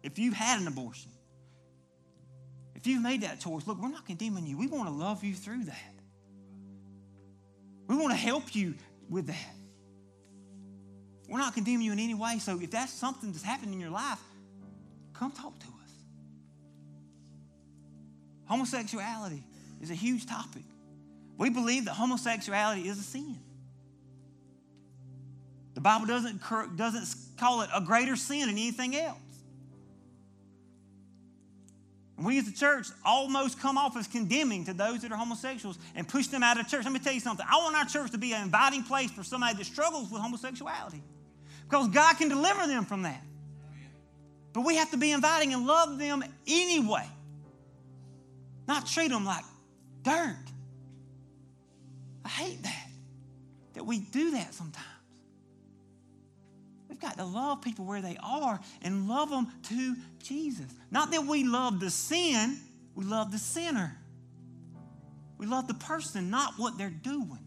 if 0.03 0.19
you've 0.19 0.33
had 0.33 0.59
an 0.59 0.67
abortion, 0.67 1.11
if 2.75 2.85
you've 2.85 3.01
made 3.01 3.21
that 3.21 3.39
choice, 3.39 3.65
look, 3.65 3.81
we're 3.81 3.89
not 3.89 4.05
condemning 4.05 4.45
you. 4.45 4.57
We 4.57 4.67
want 4.67 4.87
to 4.87 4.93
love 4.93 5.23
you 5.23 5.33
through 5.33 5.65
that. 5.65 5.94
We 7.87 7.95
want 7.95 8.11
to 8.11 8.17
help 8.17 8.55
you 8.55 8.75
with 9.09 9.27
that. 9.27 9.53
We're 11.27 11.39
not 11.39 11.53
condemning 11.53 11.81
you 11.81 11.91
in 11.91 11.99
any 11.99 12.13
way. 12.13 12.39
So 12.39 12.59
if 12.59 12.71
that's 12.71 12.93
something 12.93 13.31
that's 13.31 13.43
happened 13.43 13.73
in 13.73 13.79
your 13.79 13.89
life, 13.89 14.19
come 15.13 15.31
talk 15.31 15.57
to 15.59 15.65
us. 15.65 15.91
Homosexuality 18.45 19.43
is 19.81 19.89
a 19.89 19.95
huge 19.95 20.25
topic. 20.25 20.63
We 21.37 21.49
believe 21.49 21.85
that 21.85 21.93
homosexuality 21.93 22.87
is 22.87 22.99
a 22.99 23.03
sin. 23.03 23.37
The 25.73 25.81
Bible 25.81 26.05
doesn't, 26.05 26.41
doesn't 26.77 27.37
call 27.37 27.61
it 27.61 27.69
a 27.73 27.81
greater 27.81 28.15
sin 28.15 28.41
than 28.41 28.51
anything 28.51 28.95
else. 28.95 29.17
We 32.17 32.39
as 32.39 32.47
a 32.47 32.53
church 32.53 32.87
almost 33.03 33.59
come 33.59 33.77
off 33.77 33.97
as 33.97 34.07
condemning 34.07 34.65
to 34.65 34.73
those 34.73 35.01
that 35.01 35.11
are 35.11 35.17
homosexuals 35.17 35.77
and 35.95 36.07
push 36.07 36.27
them 36.27 36.43
out 36.43 36.57
of 36.57 36.67
church. 36.67 36.85
Let 36.85 36.93
me 36.93 36.99
tell 36.99 37.13
you 37.13 37.19
something. 37.19 37.45
I 37.49 37.57
want 37.57 37.75
our 37.75 37.85
church 37.85 38.11
to 38.11 38.17
be 38.17 38.31
an 38.31 38.43
inviting 38.43 38.83
place 38.83 39.11
for 39.11 39.23
somebody 39.23 39.57
that 39.57 39.65
struggles 39.65 40.09
with 40.09 40.21
homosexuality 40.21 41.03
because 41.69 41.89
God 41.89 42.17
can 42.17 42.29
deliver 42.29 42.67
them 42.67 42.85
from 42.85 43.01
that. 43.01 43.21
But 44.53 44.61
we 44.61 44.77
have 44.77 44.91
to 44.91 44.97
be 44.97 45.11
inviting 45.11 45.53
and 45.53 45.67
love 45.67 45.97
them 45.97 46.23
anyway, 46.47 47.05
not 48.65 48.87
treat 48.87 49.09
them 49.09 49.25
like 49.25 49.43
dirt. 50.03 50.37
I 52.23 52.29
hate 52.29 52.63
that, 52.63 52.87
that 53.73 53.85
we 53.85 53.99
do 53.99 54.31
that 54.31 54.53
sometimes. 54.53 54.87
Got 57.05 57.17
to 57.17 57.25
love 57.25 57.61
people 57.61 57.85
where 57.85 58.01
they 58.01 58.17
are 58.23 58.59
and 58.81 59.07
love 59.07 59.29
them 59.29 59.47
to 59.67 59.95
Jesus. 60.23 60.65
Not 60.89 61.11
that 61.11 61.23
we 61.23 61.43
love 61.43 61.79
the 61.79 61.91
sin, 61.91 62.57
we 62.95 63.05
love 63.05 63.31
the 63.31 63.37
sinner. 63.37 63.95
We 65.37 65.45
love 65.45 65.67
the 65.67 65.75
person, 65.75 66.31
not 66.31 66.53
what 66.57 66.79
they're 66.79 66.89
doing. 66.89 67.37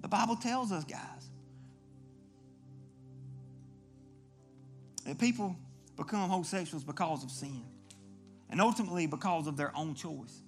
The 0.00 0.08
Bible 0.08 0.34
tells 0.34 0.72
us, 0.72 0.82
guys, 0.82 0.98
that 5.06 5.16
people 5.20 5.54
become 5.96 6.28
homosexuals 6.28 6.82
because 6.82 7.22
of 7.22 7.30
sin 7.30 7.62
and 8.50 8.60
ultimately 8.60 9.06
because 9.06 9.46
of 9.46 9.56
their 9.56 9.70
own 9.76 9.94
choice. 9.94 10.42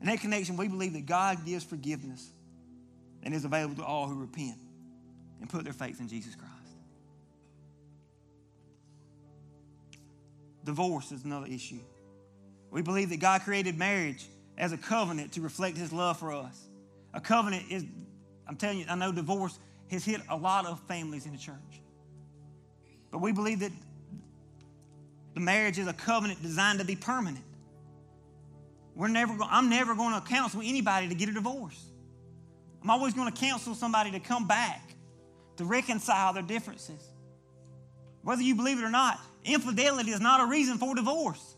In 0.00 0.06
that 0.06 0.20
connection, 0.20 0.56
we 0.56 0.68
believe 0.68 0.92
that 0.92 1.06
God 1.06 1.44
gives 1.44 1.64
forgiveness 1.64 2.30
and 3.24 3.34
is 3.34 3.44
available 3.44 3.74
to 3.74 3.84
all 3.84 4.06
who 4.06 4.20
repent 4.20 4.58
and 5.40 5.48
put 5.48 5.64
their 5.64 5.72
faith 5.72 6.00
in 6.00 6.08
Jesus 6.08 6.34
Christ. 6.34 6.54
Divorce 10.64 11.12
is 11.12 11.24
another 11.24 11.46
issue. 11.46 11.80
We 12.70 12.82
believe 12.82 13.10
that 13.10 13.20
God 13.20 13.42
created 13.42 13.78
marriage 13.78 14.26
as 14.58 14.72
a 14.72 14.76
covenant 14.76 15.32
to 15.32 15.40
reflect 15.40 15.78
his 15.78 15.92
love 15.92 16.18
for 16.18 16.32
us. 16.32 16.68
A 17.14 17.20
covenant 17.20 17.64
is, 17.70 17.84
I'm 18.46 18.56
telling 18.56 18.80
you, 18.80 18.84
I 18.88 18.94
know 18.94 19.12
divorce 19.12 19.58
has 19.90 20.04
hit 20.04 20.20
a 20.28 20.36
lot 20.36 20.66
of 20.66 20.80
families 20.86 21.24
in 21.24 21.32
the 21.32 21.38
church. 21.38 21.54
But 23.10 23.20
we 23.20 23.32
believe 23.32 23.60
that 23.60 23.72
the 25.34 25.40
marriage 25.40 25.78
is 25.78 25.86
a 25.86 25.92
covenant 25.92 26.42
designed 26.42 26.80
to 26.80 26.84
be 26.84 26.96
permanent. 26.96 27.44
We're 28.94 29.08
never 29.08 29.36
go- 29.36 29.46
I'm 29.48 29.70
never 29.70 29.94
going 29.94 30.20
to 30.20 30.28
counsel 30.28 30.60
anybody 30.62 31.08
to 31.08 31.14
get 31.14 31.28
a 31.28 31.32
divorce. 31.32 31.82
I'm 32.82 32.90
always 32.90 33.14
going 33.14 33.32
to 33.32 33.40
counsel 33.40 33.74
somebody 33.74 34.10
to 34.10 34.20
come 34.20 34.46
back, 34.46 34.82
to 35.58 35.64
reconcile 35.64 36.32
their 36.32 36.42
differences. 36.42 37.02
Whether 38.22 38.42
you 38.42 38.54
believe 38.54 38.78
it 38.78 38.84
or 38.84 38.90
not, 38.90 39.20
infidelity 39.44 40.10
is 40.10 40.20
not 40.20 40.40
a 40.40 40.46
reason 40.46 40.78
for 40.78 40.94
divorce. 40.94 41.56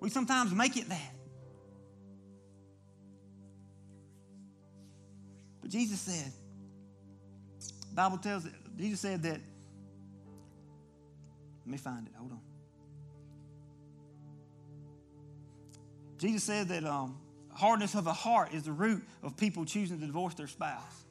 We 0.00 0.10
sometimes 0.10 0.52
make 0.52 0.76
it 0.76 0.88
that. 0.88 1.14
But 5.60 5.70
Jesus 5.70 6.00
said, 6.00 6.32
the 7.88 7.94
Bible 7.94 8.18
tells 8.18 8.44
it, 8.44 8.52
Jesus 8.76 9.00
said 9.00 9.22
that, 9.22 9.40
let 11.64 11.66
me 11.66 11.78
find 11.78 12.06
it, 12.06 12.12
hold 12.16 12.32
on. 12.32 12.40
Jesus 16.18 16.44
said 16.44 16.68
that 16.68 16.84
um, 16.84 17.16
hardness 17.52 17.94
of 17.94 18.04
the 18.04 18.12
heart 18.12 18.52
is 18.52 18.64
the 18.64 18.72
root 18.72 19.02
of 19.22 19.36
people 19.36 19.64
choosing 19.64 20.00
to 20.00 20.06
divorce 20.06 20.34
their 20.34 20.46
spouse. 20.46 21.03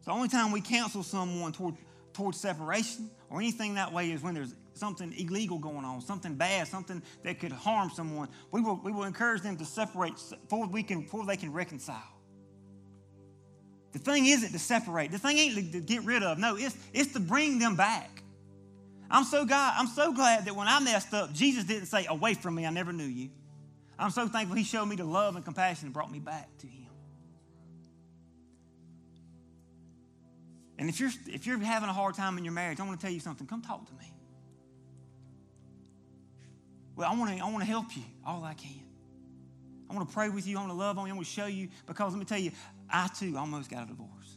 So 0.00 0.10
the 0.10 0.12
only 0.12 0.28
time 0.28 0.52
we 0.52 0.60
counsel 0.60 1.02
someone 1.02 1.52
toward, 1.52 1.74
towards 2.12 2.40
separation 2.40 3.10
or 3.28 3.38
anything 3.38 3.74
that 3.74 3.92
way 3.92 4.10
is 4.10 4.22
when 4.22 4.34
there's 4.34 4.54
something 4.74 5.12
illegal 5.18 5.58
going 5.58 5.84
on, 5.84 6.00
something 6.00 6.34
bad, 6.34 6.66
something 6.66 7.02
that 7.22 7.38
could 7.38 7.52
harm 7.52 7.90
someone. 7.90 8.28
We 8.50 8.60
will, 8.60 8.80
we 8.82 8.92
will 8.92 9.04
encourage 9.04 9.42
them 9.42 9.56
to 9.58 9.64
separate 9.64 10.14
before, 10.42 10.66
we 10.66 10.82
can, 10.82 11.02
before 11.02 11.26
they 11.26 11.36
can 11.36 11.52
reconcile. 11.52 12.02
The 13.92 13.98
thing 13.98 14.26
isn't 14.26 14.52
to 14.52 14.58
separate. 14.58 15.10
The 15.10 15.18
thing 15.18 15.38
ain't 15.38 15.72
to 15.72 15.80
get 15.80 16.04
rid 16.04 16.22
of. 16.22 16.38
No, 16.38 16.56
it's, 16.56 16.76
it's 16.94 17.12
to 17.12 17.20
bring 17.20 17.58
them 17.58 17.76
back. 17.76 18.22
I'm 19.10 19.24
so 19.24 19.44
glad, 19.44 19.74
I'm 19.76 19.88
so 19.88 20.12
glad 20.12 20.44
that 20.44 20.54
when 20.54 20.68
I 20.68 20.78
messed 20.80 21.12
up, 21.12 21.32
Jesus 21.32 21.64
didn't 21.64 21.86
say, 21.86 22.06
Away 22.06 22.34
from 22.34 22.54
me, 22.54 22.64
I 22.64 22.70
never 22.70 22.92
knew 22.92 23.04
you. 23.04 23.30
I'm 23.98 24.10
so 24.10 24.28
thankful 24.28 24.56
He 24.56 24.64
showed 24.64 24.86
me 24.86 24.96
the 24.96 25.04
love 25.04 25.34
and 25.34 25.44
compassion 25.44 25.86
and 25.86 25.92
brought 25.92 26.10
me 26.10 26.20
back 26.20 26.48
to 26.58 26.66
Him. 26.66 26.89
And 30.80 30.88
if 30.88 30.98
you're, 30.98 31.10
if 31.26 31.46
you're 31.46 31.58
having 31.58 31.90
a 31.90 31.92
hard 31.92 32.14
time 32.14 32.38
in 32.38 32.44
your 32.44 32.54
marriage, 32.54 32.80
I 32.80 32.86
want 32.86 32.98
to 32.98 33.06
tell 33.06 33.12
you 33.12 33.20
something. 33.20 33.46
Come 33.46 33.60
talk 33.60 33.86
to 33.86 33.92
me. 33.92 34.10
Well, 36.96 37.06
I 37.06 37.14
want 37.14 37.36
to, 37.36 37.44
I 37.44 37.50
want 37.50 37.58
to 37.58 37.66
help 37.66 37.94
you 37.94 38.02
all 38.24 38.42
I 38.42 38.54
can. 38.54 38.80
I 39.90 39.94
want 39.94 40.08
to 40.08 40.14
pray 40.14 40.30
with 40.30 40.46
you. 40.46 40.56
I 40.56 40.60
want 40.60 40.72
to 40.72 40.78
love 40.78 40.96
on 40.96 41.06
you. 41.06 41.12
I 41.12 41.16
want 41.16 41.26
to 41.26 41.32
show 41.32 41.44
you 41.44 41.68
because 41.86 42.14
let 42.14 42.18
me 42.18 42.24
tell 42.24 42.38
you, 42.38 42.52
I 42.88 43.08
too 43.08 43.36
almost 43.36 43.70
got 43.70 43.84
a 43.84 43.86
divorce. 43.88 44.36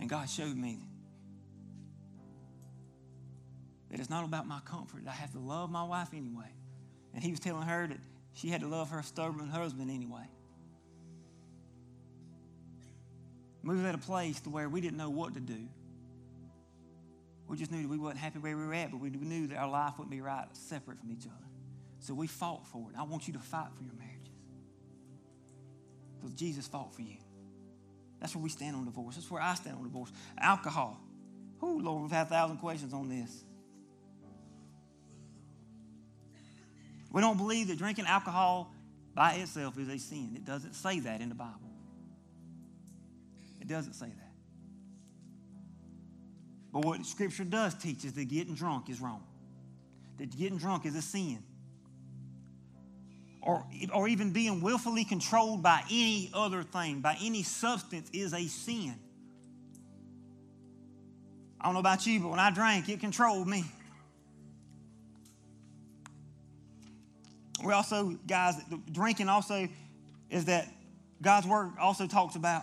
And 0.00 0.08
God 0.08 0.26
showed 0.30 0.56
me 0.56 0.78
that 3.90 4.00
it's 4.00 4.08
not 4.08 4.24
about 4.24 4.46
my 4.46 4.60
comfort. 4.64 5.02
I 5.06 5.12
have 5.12 5.32
to 5.32 5.38
love 5.38 5.70
my 5.70 5.84
wife 5.84 6.08
anyway. 6.14 6.50
And 7.12 7.22
He 7.22 7.32
was 7.32 7.40
telling 7.40 7.68
her 7.68 7.86
that 7.86 7.98
she 8.32 8.48
had 8.48 8.62
to 8.62 8.66
love 8.66 8.88
her 8.88 9.02
stubborn 9.02 9.48
husband 9.48 9.90
anyway. 9.90 10.26
We 13.66 13.74
was 13.74 13.84
at 13.84 13.96
a 13.96 13.98
place 13.98 14.40
to 14.42 14.50
where 14.50 14.68
we 14.68 14.80
didn't 14.80 14.96
know 14.96 15.10
what 15.10 15.34
to 15.34 15.40
do. 15.40 15.58
We 17.48 17.56
just 17.56 17.72
knew 17.72 17.82
that 17.82 17.88
we 17.88 17.98
wasn't 17.98 18.20
happy 18.20 18.38
where 18.38 18.56
we 18.56 18.64
were 18.64 18.74
at, 18.74 18.92
but 18.92 19.00
we 19.00 19.10
knew 19.10 19.48
that 19.48 19.56
our 19.56 19.68
life 19.68 19.94
wouldn't 19.98 20.10
be 20.10 20.20
right 20.20 20.46
separate 20.52 20.98
from 20.98 21.10
each 21.10 21.26
other. 21.26 21.46
So 21.98 22.14
we 22.14 22.28
fought 22.28 22.66
for 22.68 22.86
it. 22.90 22.98
I 22.98 23.02
want 23.02 23.26
you 23.26 23.32
to 23.34 23.40
fight 23.40 23.68
for 23.76 23.82
your 23.82 23.94
marriages. 23.94 24.34
Because 26.16 26.34
Jesus 26.34 26.66
fought 26.68 26.94
for 26.94 27.02
you. 27.02 27.16
That's 28.20 28.34
where 28.34 28.42
we 28.42 28.50
stand 28.50 28.76
on 28.76 28.84
divorce. 28.84 29.16
That's 29.16 29.30
where 29.30 29.42
I 29.42 29.54
stand 29.54 29.76
on 29.76 29.82
divorce. 29.82 30.12
Alcohol. 30.38 31.00
Oh, 31.60 31.80
Lord, 31.82 32.02
we've 32.02 32.10
had 32.10 32.26
a 32.26 32.30
thousand 32.30 32.58
questions 32.58 32.94
on 32.94 33.08
this. 33.08 33.44
We 37.12 37.20
don't 37.20 37.36
believe 37.36 37.68
that 37.68 37.78
drinking 37.78 38.06
alcohol 38.06 38.72
by 39.14 39.34
itself 39.34 39.78
is 39.78 39.88
a 39.88 39.98
sin. 39.98 40.32
It 40.36 40.44
doesn't 40.44 40.74
say 40.74 41.00
that 41.00 41.20
in 41.20 41.30
the 41.30 41.34
Bible. 41.34 41.65
It 43.66 43.72
doesn't 43.72 43.94
say 43.94 44.06
that. 44.06 44.32
But 46.72 46.84
what 46.84 47.04
Scripture 47.04 47.42
does 47.42 47.74
teach 47.74 48.04
is 48.04 48.12
that 48.12 48.28
getting 48.28 48.54
drunk 48.54 48.88
is 48.88 49.00
wrong, 49.00 49.24
that 50.18 50.36
getting 50.36 50.56
drunk 50.56 50.86
is 50.86 50.94
a 50.94 51.02
sin 51.02 51.42
or, 53.42 53.64
or 53.92 54.06
even 54.06 54.30
being 54.32 54.60
willfully 54.60 55.04
controlled 55.04 55.62
by 55.64 55.82
any 55.90 56.30
other 56.32 56.62
thing, 56.62 57.00
by 57.00 57.16
any 57.20 57.42
substance, 57.42 58.08
is 58.12 58.32
a 58.34 58.46
sin. 58.46 58.94
I 61.60 61.64
don't 61.64 61.74
know 61.74 61.80
about 61.80 62.06
you, 62.06 62.20
but 62.20 62.28
when 62.28 62.40
I 62.40 62.50
drank, 62.50 62.88
it 62.88 63.00
controlled 63.00 63.48
me. 63.48 63.64
We 67.64 67.72
also, 67.72 68.16
guys, 68.28 68.54
drinking 68.92 69.28
also 69.28 69.68
is 70.30 70.44
that 70.44 70.68
God's 71.20 71.46
word 71.46 71.72
also 71.80 72.06
talks 72.06 72.36
about 72.36 72.62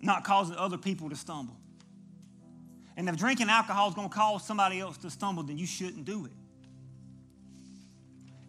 not 0.00 0.24
causing 0.24 0.56
other 0.56 0.78
people 0.78 1.10
to 1.10 1.16
stumble. 1.16 1.56
And 2.96 3.08
if 3.08 3.16
drinking 3.16 3.48
alcohol 3.48 3.88
is 3.88 3.94
going 3.94 4.08
to 4.08 4.14
cause 4.14 4.46
somebody 4.46 4.80
else 4.80 4.96
to 4.98 5.10
stumble, 5.10 5.42
then 5.42 5.58
you 5.58 5.66
shouldn't 5.66 6.04
do 6.04 6.26
it. 6.26 6.32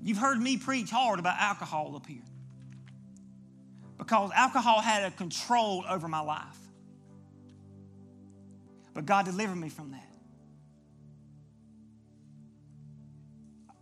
You've 0.04 0.18
heard 0.18 0.40
me 0.40 0.58
preach 0.58 0.90
hard 0.90 1.20
about 1.20 1.40
alcohol 1.40 1.96
up 1.96 2.08
here 2.08 2.24
because 3.98 4.32
alcohol 4.36 4.82
had 4.82 5.04
a 5.04 5.12
control 5.12 5.86
over 5.88 6.08
my 6.08 6.22
life. 6.22 6.58
But 8.94 9.06
God 9.06 9.26
delivered 9.26 9.56
me 9.56 9.70
from 9.70 9.92
that. 9.92 10.08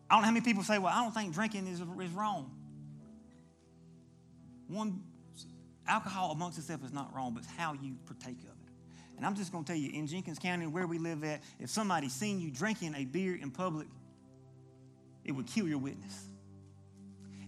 I 0.09 0.15
don't 0.15 0.21
know 0.21 0.25
how 0.25 0.31
many 0.31 0.43
people 0.43 0.63
say, 0.63 0.77
well, 0.77 0.93
I 0.93 1.03
don't 1.03 1.13
think 1.13 1.33
drinking 1.33 1.67
is, 1.67 1.79
is 1.79 2.11
wrong. 2.11 2.51
One, 4.67 5.03
alcohol 5.89 6.31
amongst 6.31 6.57
itself 6.57 6.83
is 6.83 6.93
not 6.93 7.13
wrong, 7.15 7.33
but 7.33 7.43
it's 7.43 7.51
how 7.57 7.73
you 7.73 7.95
partake 8.05 8.39
of 8.39 8.49
it. 8.49 8.73
And 9.17 9.25
I'm 9.25 9.35
just 9.35 9.51
going 9.51 9.65
to 9.65 9.71
tell 9.71 9.79
you, 9.79 9.91
in 9.91 10.07
Jenkins 10.07 10.39
County, 10.39 10.65
where 10.67 10.87
we 10.87 10.97
live 10.97 11.23
at, 11.23 11.41
if 11.59 11.69
somebody 11.69 12.07
seen 12.07 12.39
you 12.39 12.51
drinking 12.51 12.95
a 12.95 13.03
beer 13.03 13.35
in 13.35 13.51
public, 13.51 13.87
it 15.25 15.33
would 15.33 15.47
kill 15.47 15.67
your 15.67 15.77
witness. 15.77 16.25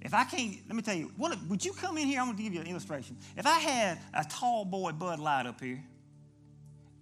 If 0.01 0.13
I 0.13 0.23
can't, 0.25 0.57
let 0.67 0.75
me 0.75 0.81
tell 0.81 0.95
you, 0.95 1.11
what, 1.15 1.37
would 1.47 1.63
you 1.63 1.73
come 1.73 1.97
in 1.97 2.07
here? 2.07 2.19
I'm 2.19 2.25
going 2.25 2.37
to 2.37 2.43
give 2.43 2.53
you 2.53 2.59
an 2.59 2.67
illustration. 2.67 3.17
If 3.37 3.45
I 3.45 3.59
had 3.59 3.99
a 4.13 4.25
tall 4.25 4.65
boy 4.65 4.91
Bud 4.91 5.19
Light 5.19 5.45
up 5.45 5.61
here, 5.61 5.81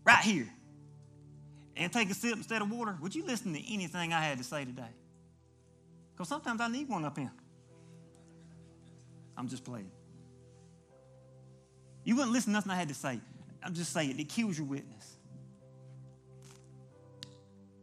right 0.06 0.24
here, 0.24 0.50
and 1.76 1.92
take 1.92 2.10
a 2.12 2.14
sip 2.14 2.36
instead 2.36 2.62
of 2.62 2.70
water, 2.70 2.98
would 3.02 3.16
you 3.16 3.26
listen 3.26 3.54
to 3.54 3.74
anything 3.74 4.12
I 4.12 4.22
had 4.22 4.38
to 4.38 4.44
say 4.44 4.66
today? 4.66 4.92
Because 6.12 6.28
sometimes 6.28 6.60
I 6.60 6.68
need 6.68 6.90
one 6.90 7.06
up 7.06 7.18
here. 7.18 7.32
I'm 9.38 9.48
just 9.48 9.64
playing. 9.64 9.90
You 12.04 12.16
wouldn't 12.16 12.34
listen 12.34 12.52
to 12.52 12.58
nothing 12.58 12.72
I 12.72 12.76
had 12.76 12.88
to 12.90 12.94
say. 12.94 13.20
I'm 13.64 13.74
just 13.74 13.92
saying, 13.92 14.20
it 14.20 14.30
kills 14.30 14.58
your 14.58 14.68
witness. 14.68 15.18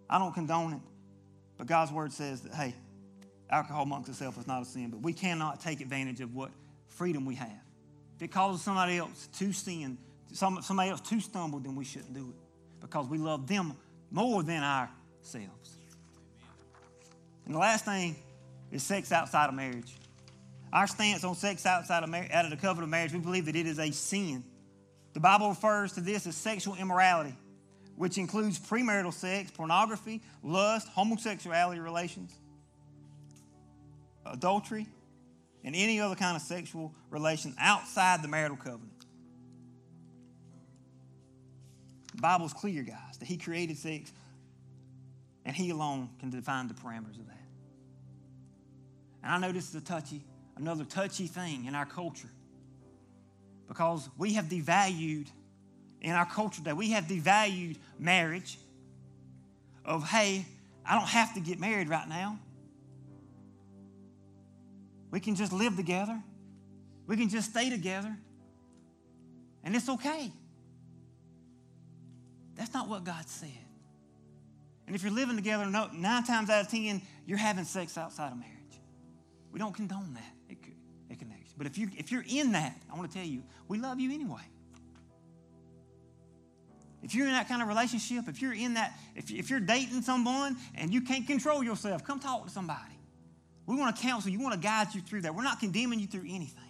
I 0.09 0.19
don't 0.19 0.33
condone 0.33 0.75
it, 0.75 0.81
but 1.59 1.67
God's 1.67 1.93
word 1.93 2.13
says 2.13 2.43
that, 2.43 2.55
hey, 2.55 2.75
alcohol 3.51 3.83
amongst 3.83 4.09
itself 4.09 4.39
is 4.39 4.47
not 4.47 4.63
a 4.63 4.65
sin, 4.65 4.91
but 4.91 5.03
we 5.03 5.13
cannot 5.13 5.61
take 5.61 5.81
advantage 5.81 6.21
of 6.21 6.35
what 6.35 6.51
freedom 6.89 7.25
we 7.25 7.35
have. 7.35 7.51
If 8.17 8.23
it 8.23 8.33
causes 8.33 8.63
somebody 8.63 8.99
else 8.99 9.29
to 9.39 9.53
sin, 9.53 9.99
some 10.33 10.63
somebody 10.63 10.91
else 10.91 11.01
to 11.03 11.21
stumble, 11.21 11.59
then 11.59 11.75
we 11.75 11.85
shouldn't 11.85 12.15
do 12.15 12.29
it 12.31 12.81
because 12.81 13.09
we 13.09 13.19
love 13.19 13.47
them 13.47 13.75
more 14.11 14.43
than 14.43 14.63
ourselves. 14.63 15.77
And 17.45 17.55
the 17.55 17.59
last 17.59 17.85
thing 17.85 18.17
is 18.73 18.83
sex 18.83 19.13
outside 19.13 19.49
of 19.49 19.55
marriage. 19.55 19.95
Our 20.73 20.87
stance 20.87 21.25
on 21.25 21.35
sex 21.35 21.65
outside 21.65 22.03
of 22.03 22.11
marriage, 22.11 22.31
out 22.33 22.45
of 22.45 22.51
the 22.51 22.57
covenant 22.57 22.85
of 22.85 22.91
marriage, 22.91 23.13
we 23.13 23.19
believe 23.21 23.47
that 23.47 23.57
it 23.57 23.67
is 23.67 23.79
a 23.79 23.91
sin. 23.91 24.45
The 25.15 25.21
Bible 25.21 25.49
refers 25.49 25.93
to 25.93 26.01
this 26.01 26.27
as 26.27 26.37
sexual 26.37 26.75
immorality, 26.75 27.35
which 27.95 28.19
includes 28.19 28.59
premarital 28.59 29.15
sex, 29.15 29.51
pornography, 29.51 30.21
lust, 30.43 30.89
homosexuality 30.89 31.83
relations, 31.83 32.33
adultery, 34.27 34.87
and 35.65 35.75
any 35.75 36.01
other 36.01 36.15
kind 36.15 36.37
of 36.37 36.43
sexual 36.43 36.95
relation 37.11 37.55
outside 37.59 38.23
the 38.23 38.29
marital 38.29 38.57
covenant. 38.57 38.93
The 42.15 42.23
Bible's 42.23 42.53
clear, 42.53 42.83
guys, 42.83 43.19
that 43.19 43.27
He 43.27 43.37
created 43.37 43.77
sex 43.79 44.13
and 45.45 45.55
He 45.55 45.71
alone 45.71 46.11
can 46.19 46.31
define 46.31 46.69
the 46.69 46.75
parameters 46.75 47.19
of 47.19 47.27
that. 47.27 47.37
And 49.23 49.33
I 49.33 49.39
know 49.39 49.53
this 49.53 49.69
is 49.69 49.75
a 49.75 49.81
touchy, 49.81 50.23
another 50.57 50.85
touchy 50.85 51.27
thing 51.27 51.67
in 51.67 51.75
our 51.75 51.87
culture. 51.87 52.31
Because 53.69 54.09
we 54.17 54.35
have 54.35 54.47
devalued 54.47 55.27
in 56.01 56.13
our 56.13 56.27
culture 56.27 56.63
that 56.63 56.77
we 56.77 56.91
have 56.91 57.05
devalued 57.05 57.77
marriage 57.99 58.59
of 59.85 60.07
hey 60.09 60.45
i 60.85 60.95
don't 60.95 61.09
have 61.09 61.35
to 61.35 61.41
get 61.41 61.59
married 61.59 61.89
right 61.89 62.09
now. 62.09 62.39
We 65.11 65.21
can 65.21 65.35
just 65.35 65.53
live 65.53 65.77
together. 65.77 66.21
We 67.07 67.17
can 67.17 67.29
just 67.29 67.51
stay 67.51 67.71
together. 67.71 68.15
And 69.65 69.75
it's 69.75 69.89
okay. 69.89 70.31
That's 72.57 72.75
not 72.75 72.89
what 72.89 73.05
god 73.05 73.29
said. 73.29 73.51
And 74.87 74.95
if 74.95 75.03
you're 75.03 75.13
living 75.13 75.37
together 75.37 75.67
nine 75.67 76.25
times 76.25 76.51
out 76.51 76.63
of 76.67 76.71
ten 76.71 77.03
you're 77.27 77.39
having 77.39 77.65
sex 77.65 77.99
outside 77.99 78.31
of 78.31 78.39
marriage. 78.39 78.53
We 79.53 79.59
don't 79.59 79.75
condone 79.75 80.15
that. 80.15 80.36
But 81.57 81.67
if, 81.67 81.79
you, 81.79 81.91
if 81.97 82.13
you're 82.13 82.25
in 82.29 82.53
that, 82.53 82.77
I 82.93 82.97
want 82.97 83.11
to 83.11 83.17
tell 83.17 83.27
you, 83.27 83.43
we 83.69 83.79
love 83.79 83.99
you 83.99 84.13
anyway. 84.13 84.43
If 87.03 87.15
you're 87.15 87.27
in 87.27 87.33
that 87.33 87.49
kind 87.49 87.63
of 87.63 87.69
relationship, 87.69 88.29
if 88.29 88.43
you're 88.43 88.53
in 88.53 88.75
that, 88.75 88.99
if, 89.15 89.31
if 89.31 89.49
you're 89.49 89.61
dating 89.61 90.03
someone 90.03 90.57
and 90.75 90.93
you 90.93 91.03
can't 91.03 91.27
control 91.27 91.63
yourself, 91.63 92.05
come 92.05 92.19
talk 92.19 92.45
to 92.45 92.51
somebody. 92.51 92.81
We 93.67 93.77
want 93.77 93.97
to 93.97 94.03
counsel 94.03 94.31
you, 94.31 94.39
we 94.39 94.45
want 94.45 94.61
to 94.61 94.61
guide 94.61 94.95
you 94.95 95.01
through 95.01 95.23
that. 95.23 95.35
We're 95.35 95.43
not 95.43 95.61
condemning 95.61 96.01
you 96.01 96.07
through 96.07 96.25
anything. 96.29 96.63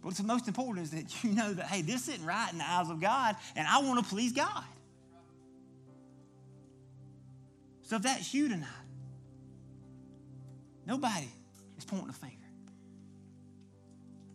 But 0.00 0.08
what's 0.08 0.22
most 0.22 0.48
important 0.48 0.84
is 0.84 0.90
that 0.92 1.24
you 1.24 1.32
know 1.34 1.52
that, 1.52 1.66
hey, 1.66 1.82
this 1.82 2.08
isn't 2.08 2.24
right 2.24 2.50
in 2.52 2.58
the 2.58 2.68
eyes 2.68 2.90
of 2.90 3.00
God, 3.00 3.36
and 3.56 3.66
I 3.66 3.82
want 3.82 4.02
to 4.02 4.08
please 4.08 4.32
God. 4.32 4.64
So 7.82 7.96
if 7.96 8.02
that's 8.02 8.32
you 8.32 8.48
tonight, 8.48 8.68
Nobody 10.90 11.28
is 11.78 11.84
pointing 11.84 12.08
a 12.08 12.12
finger. 12.12 12.34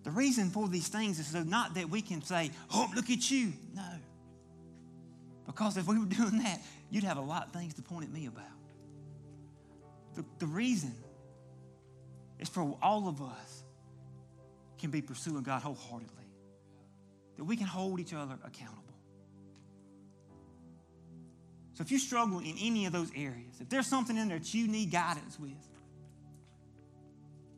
The 0.05 0.11
reason 0.11 0.49
for 0.49 0.69
these 0.69 0.87
things 0.87 1.19
is 1.19 1.27
so 1.27 1.43
not 1.43 1.73
that 1.75 1.89
we 1.89 2.01
can 2.01 2.21
say, 2.21 2.51
oh, 2.73 2.89
look 2.95 3.09
at 3.09 3.29
you. 3.29 3.51
No. 3.73 3.83
Because 5.45 5.75
if 5.75 5.87
we 5.87 5.99
were 5.99 6.05
doing 6.21 6.37
that, 6.43 6.61
you'd 6.89 7.03
have 7.03 7.17
a 7.17 7.21
lot 7.21 7.47
of 7.47 7.53
things 7.53 7.73
to 7.73 7.81
point 7.81 8.05
at 8.05 8.11
me 8.11 8.27
about. 8.27 8.45
The, 10.15 10.23
the 10.39 10.45
reason 10.45 10.93
is 12.39 12.47
for 12.47 12.77
all 12.81 13.09
of 13.09 13.21
us 13.21 13.63
can 14.79 14.91
be 14.91 15.01
pursuing 15.01 15.43
God 15.43 15.61
wholeheartedly. 15.61 16.23
That 17.37 17.43
we 17.43 17.57
can 17.57 17.67
hold 17.67 17.99
each 17.99 18.13
other 18.13 18.37
accountable. 18.45 18.81
So 21.73 21.81
if 21.81 21.91
you 21.91 21.99
struggle 21.99 22.39
in 22.39 22.55
any 22.61 22.85
of 22.85 22.93
those 22.93 23.11
areas, 23.13 23.59
if 23.59 23.67
there's 23.67 23.87
something 23.87 24.15
in 24.15 24.29
there 24.29 24.39
that 24.39 24.53
you 24.53 24.69
need 24.69 24.91
guidance 24.91 25.37
with, 25.37 25.51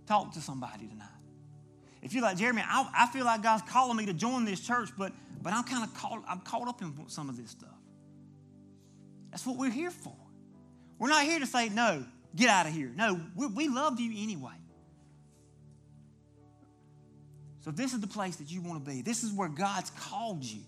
Talk 0.08 0.32
to 0.34 0.42
somebody 0.42 0.88
tonight. 0.88 1.10
If 2.02 2.14
you're 2.14 2.24
like, 2.24 2.38
Jeremy, 2.38 2.64
I, 2.66 2.90
I 2.96 3.08
feel 3.08 3.26
like 3.26 3.42
God's 3.42 3.64
calling 3.70 3.98
me 3.98 4.06
to 4.06 4.14
join 4.14 4.46
this 4.46 4.60
church, 4.60 4.90
but, 4.98 5.12
but 5.42 5.54
I'm 5.54 5.64
kind 5.64 5.84
of 5.84 5.94
caught, 5.94 6.24
I'm 6.28 6.40
caught 6.40 6.68
up 6.68 6.82
in 6.82 6.94
some 7.08 7.30
of 7.30 7.38
this 7.38 7.52
stuff. 7.52 7.70
That's 9.32 9.46
what 9.46 9.58
we're 9.58 9.72
here 9.72 9.92
for. 9.92 10.16
We're 11.00 11.10
not 11.10 11.24
here 11.24 11.40
to 11.40 11.46
say, 11.46 11.70
no, 11.70 12.06
get 12.36 12.50
out 12.50 12.66
of 12.66 12.74
here. 12.74 12.92
No, 12.96 13.20
we, 13.36 13.48
we 13.48 13.68
love 13.68 14.00
you 14.00 14.24
anyway. 14.24 14.54
So 17.62 17.72
this 17.72 17.94
is 17.94 18.00
the 18.00 18.08
place 18.08 18.38
that 18.38 18.50
you 18.50 18.62
want 18.62 18.86
to 18.86 18.90
be. 18.90 19.02
This 19.02 19.24
is 19.24 19.34
where 19.34 19.50
God's 19.50 19.90
called 19.90 20.44
you. 20.44 20.62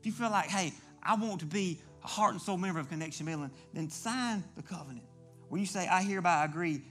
If 0.00 0.06
you 0.06 0.12
feel 0.12 0.30
like, 0.30 0.48
hey, 0.48 0.72
I 1.02 1.14
want 1.14 1.40
to 1.40 1.46
be 1.46 1.80
a 2.02 2.08
heart 2.08 2.32
and 2.32 2.42
soul 2.42 2.56
member 2.56 2.80
of 2.80 2.88
Connection 2.88 3.26
Midland, 3.26 3.52
then 3.72 3.88
sign 3.88 4.42
the 4.56 4.62
covenant 4.62 5.06
where 5.48 5.60
you 5.60 5.66
say, 5.66 5.86
I 5.86 6.02
hereby 6.02 6.44
agree 6.44 6.82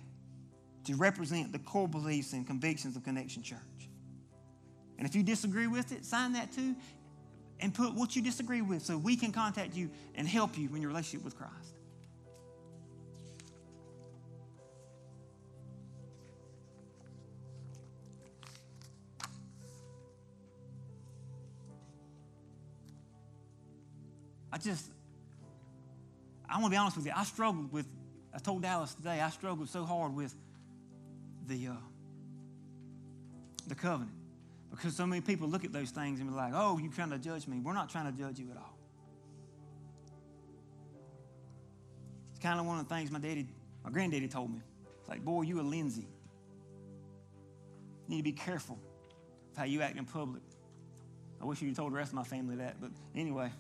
to 0.86 0.96
represent 0.96 1.52
the 1.52 1.60
core 1.60 1.88
beliefs 1.88 2.34
and 2.34 2.48
convictions 2.48 2.96
of 2.96 3.04
Connection 3.04 3.44
Church. 3.44 3.60
And 5.00 5.08
if 5.08 5.16
you 5.16 5.24
disagree 5.24 5.66
with 5.66 5.94
it, 5.94 6.04
sign 6.04 6.34
that 6.34 6.52
too 6.52 6.76
and 7.62 7.74
put 7.74 7.94
what 7.94 8.18
you 8.18 8.22
disagree 8.22 8.62
with 8.62 8.84
so 8.84 8.98
we 8.98 9.16
can 9.16 9.32
contact 9.32 9.74
you 9.74 9.90
and 10.16 10.28
help 10.28 10.58
you 10.58 10.70
in 10.76 10.82
your 10.82 10.90
relationship 10.90 11.24
with 11.24 11.38
Christ. 11.38 11.54
I 24.52 24.58
just, 24.58 24.86
I 26.50 26.56
want 26.56 26.66
to 26.66 26.70
be 26.72 26.78
honest 26.78 26.98
with 26.98 27.06
you. 27.06 27.14
I 27.16 27.24
struggled 27.24 27.72
with, 27.72 27.86
I 28.34 28.40
told 28.40 28.64
Dallas 28.64 28.94
today, 28.96 29.22
I 29.22 29.30
struggled 29.30 29.70
so 29.70 29.86
hard 29.86 30.14
with 30.14 30.36
the, 31.48 31.68
uh, 31.68 31.72
the 33.68 33.76
covenant. 33.76 34.19
Because 34.70 34.96
so 34.96 35.06
many 35.06 35.22
people 35.22 35.48
look 35.48 35.66
at 35.66 35.74
those 35.74 35.90
things 35.90 36.20
and 36.20 36.30
be 36.30 36.36
like, 36.36 36.54
oh, 36.56 36.78
you're 36.78 36.92
trying 36.92 37.10
to 37.10 37.18
judge 37.18 37.48
me. 37.48 37.60
We're 37.60 37.74
not 37.74 37.90
trying 37.90 38.12
to 38.12 38.18
judge 38.18 38.40
you 38.40 38.52
at 38.52 38.58
all. 38.58 38.78
It's 42.32 42.40
kind 42.40 42.60
of 42.60 42.66
one 42.66 42.80
of 42.80 42.88
the 42.88 42.96
things 42.96 43.12
my 43.12 43.20
daddy, 43.20 43.48
my 43.84 43.90
granddaddy 43.90 44.28
told 44.28 44.52
me. 44.52 44.62
It's 45.00 45.10
like, 45.10 45.26
boy, 45.26 45.42
you 45.42 45.60
a 45.60 45.64
Lindsay. 45.64 46.08
You 48.08 48.16
need 48.16 48.18
to 48.18 48.24
be 48.24 48.32
careful 48.32 48.80
of 49.52 49.58
how 49.58 49.66
you 49.66 49.82
act 49.82 49.98
in 49.98 50.06
public. 50.06 50.44
I 51.42 51.46
wish 51.46 51.62
you 51.62 51.74
told 51.74 51.92
the 51.92 51.98
rest 51.98 52.12
of 52.12 52.16
my 52.16 52.24
family 52.24 52.58
that, 52.58 52.80
but 52.80 52.92
anyway. 53.16 53.52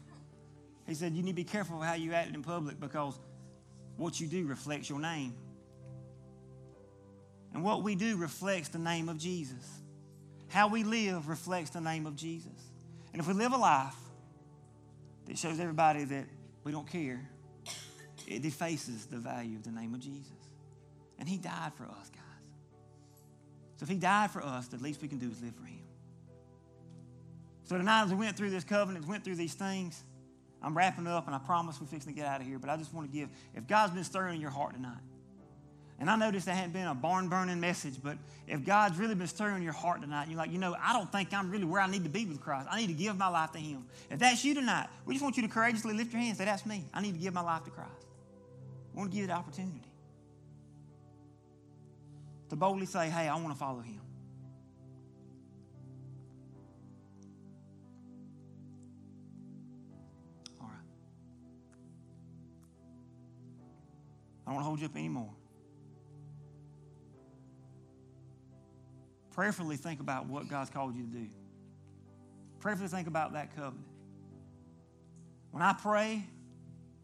He 0.88 0.96
said, 0.96 1.14
you 1.14 1.24
need 1.24 1.32
to 1.32 1.36
be 1.36 1.44
careful 1.44 1.82
of 1.82 1.88
how 1.88 1.94
you 1.94 2.14
act 2.14 2.34
in 2.34 2.42
public 2.42 2.80
because 2.80 3.20
what 3.98 4.20
you 4.20 4.28
do 4.28 4.46
reflects 4.48 4.90
your 4.90 5.00
name. 5.00 5.36
And 7.54 7.64
what 7.64 7.84
we 7.84 7.96
do 7.96 8.18
reflects 8.18 8.70
the 8.70 8.80
name 8.80 9.10
of 9.10 9.18
Jesus. 9.18 9.79
How 10.50 10.68
we 10.68 10.84
live 10.84 11.28
reflects 11.28 11.72
the 11.72 11.82
name 11.82 12.06
of 12.06 12.16
Jesus. 12.16 12.52
And 13.14 13.22
if 13.22 13.28
we 13.28 13.34
live 13.34 13.54
a 13.54 13.58
life 13.58 13.96
that 15.28 15.38
shows 15.38 15.60
everybody 15.60 16.04
that 16.06 16.26
we 16.64 16.72
don't 16.72 16.88
care, 16.88 17.28
it 18.28 18.42
defaces 18.42 19.06
the 19.06 19.18
value 19.18 19.58
of 19.58 19.64
the 19.64 19.72
name 19.72 19.94
of 19.94 20.00
Jesus. 20.00 20.32
And 21.18 21.28
He 21.28 21.38
died 21.38 21.74
for 21.76 21.86
us, 21.86 22.10
guys. 22.10 22.24
So 23.78 23.84
if 23.84 23.90
He 23.90 23.96
died 23.96 24.32
for 24.32 24.44
us, 24.44 24.68
the 24.68 24.78
least 24.78 25.02
we 25.02 25.08
can 25.08 25.20
do 25.20 25.30
is 25.30 25.42
live 25.42 25.56
for 25.56 25.66
Him. 25.66 25.80
So 27.64 27.78
tonight, 27.78 28.04
as 28.04 28.10
we 28.10 28.16
went 28.16 28.36
through 28.36 28.50
this 28.50 28.64
covenant, 28.64 29.08
went 29.08 29.24
through 29.24 29.36
these 29.36 29.54
things, 29.54 30.04
I'm 30.62 30.76
wrapping 30.76 31.08
up, 31.08 31.28
and 31.28 31.36
I 31.36 31.40
promise 31.40 31.80
we're 31.80 31.88
fixing 31.88 32.14
to 32.14 32.20
get 32.20 32.28
out 32.28 32.42
of 32.42 32.48
here. 32.48 32.60
But 32.60 32.70
I 32.70 32.78
just 32.78 32.94
want 32.94 33.12
to 33.12 33.18
give, 33.18 33.30
if 33.56 33.68
God's 33.68 33.94
been 33.94 34.04
stirring 34.04 34.36
in 34.36 34.42
your 34.42 34.50
heart 34.50 34.74
tonight, 34.74 34.98
and 36.00 36.10
I 36.10 36.16
noticed 36.16 36.46
that 36.46 36.56
hadn't 36.56 36.72
been 36.72 36.88
a 36.88 36.96
barn 36.96 37.28
burning 37.28 37.60
message, 37.60 37.96
but 38.02 38.18
if 38.48 38.64
God's 38.64 38.98
really 38.98 39.16
been 39.16 39.28
stirring 39.28 39.62
your 39.62 39.74
heart 39.74 40.02
tonight, 40.02 40.30
you're 40.30 40.38
like, 40.38 40.52
you 40.52 40.58
know, 40.58 40.76
I 40.82 40.94
don't 40.94 41.12
think 41.12 41.34
I'm 41.34 41.52
really 41.52 41.66
where 41.66 41.82
I 41.82 41.88
need 41.88 42.06
to 42.06 42.10
be 42.10 42.26
with 42.26 42.40
Christ. 42.40 42.70
I 42.72 42.80
need 42.80 42.88
to 42.88 42.94
give 42.94 43.18
my 43.18 43.28
life 43.28 43.52
to 43.52 43.60
Him. 43.60 43.86
If 44.10 44.20
that's 44.20 44.46
you 44.46 44.54
tonight, 44.54 44.88
we 45.06 45.14
just 45.14 45.24
want 45.24 45.36
you 45.36 45.44
to 45.44 45.50
courageously 45.50 45.94
lift 45.94 46.14
your 46.14 46.22
hand 46.22 46.30
and 46.30 46.38
say, 46.38 46.46
That's 46.46 46.66
me. 46.66 46.86
I 46.94 47.02
need 47.02 47.16
to 47.16 47.20
give 47.20 47.34
my 47.34 47.42
life 47.42 47.66
to 47.66 47.70
Christ. 47.70 47.92
I 48.94 48.98
want 48.98 49.12
to 49.12 49.14
give 49.14 49.22
you 49.24 49.28
the 49.28 49.34
opportunity 49.34 49.82
to 52.50 52.56
boldly 52.56 52.86
say, 52.86 53.10
Hey, 53.10 53.28
I 53.28 53.36
want 53.36 53.50
to 53.50 53.60
follow 53.60 53.82
Him. 53.82 54.00
All 60.62 60.68
right. 60.68 60.76
I 64.48 64.50
don't 64.50 64.56
want 64.56 64.64
to 64.64 64.68
hold 64.68 64.80
you 64.80 64.86
up 64.86 64.96
anymore. 64.96 65.34
Prayerfully 69.40 69.78
think 69.78 70.02
about 70.02 70.26
what 70.26 70.50
God's 70.50 70.70
called 70.70 70.98
you 70.98 71.04
to 71.04 71.10
do. 71.10 71.28
Prayerfully 72.60 72.90
think 72.90 73.08
about 73.08 73.32
that 73.32 73.56
covenant. 73.56 73.88
When 75.52 75.64
I 75.64 75.72
pray, 75.72 76.26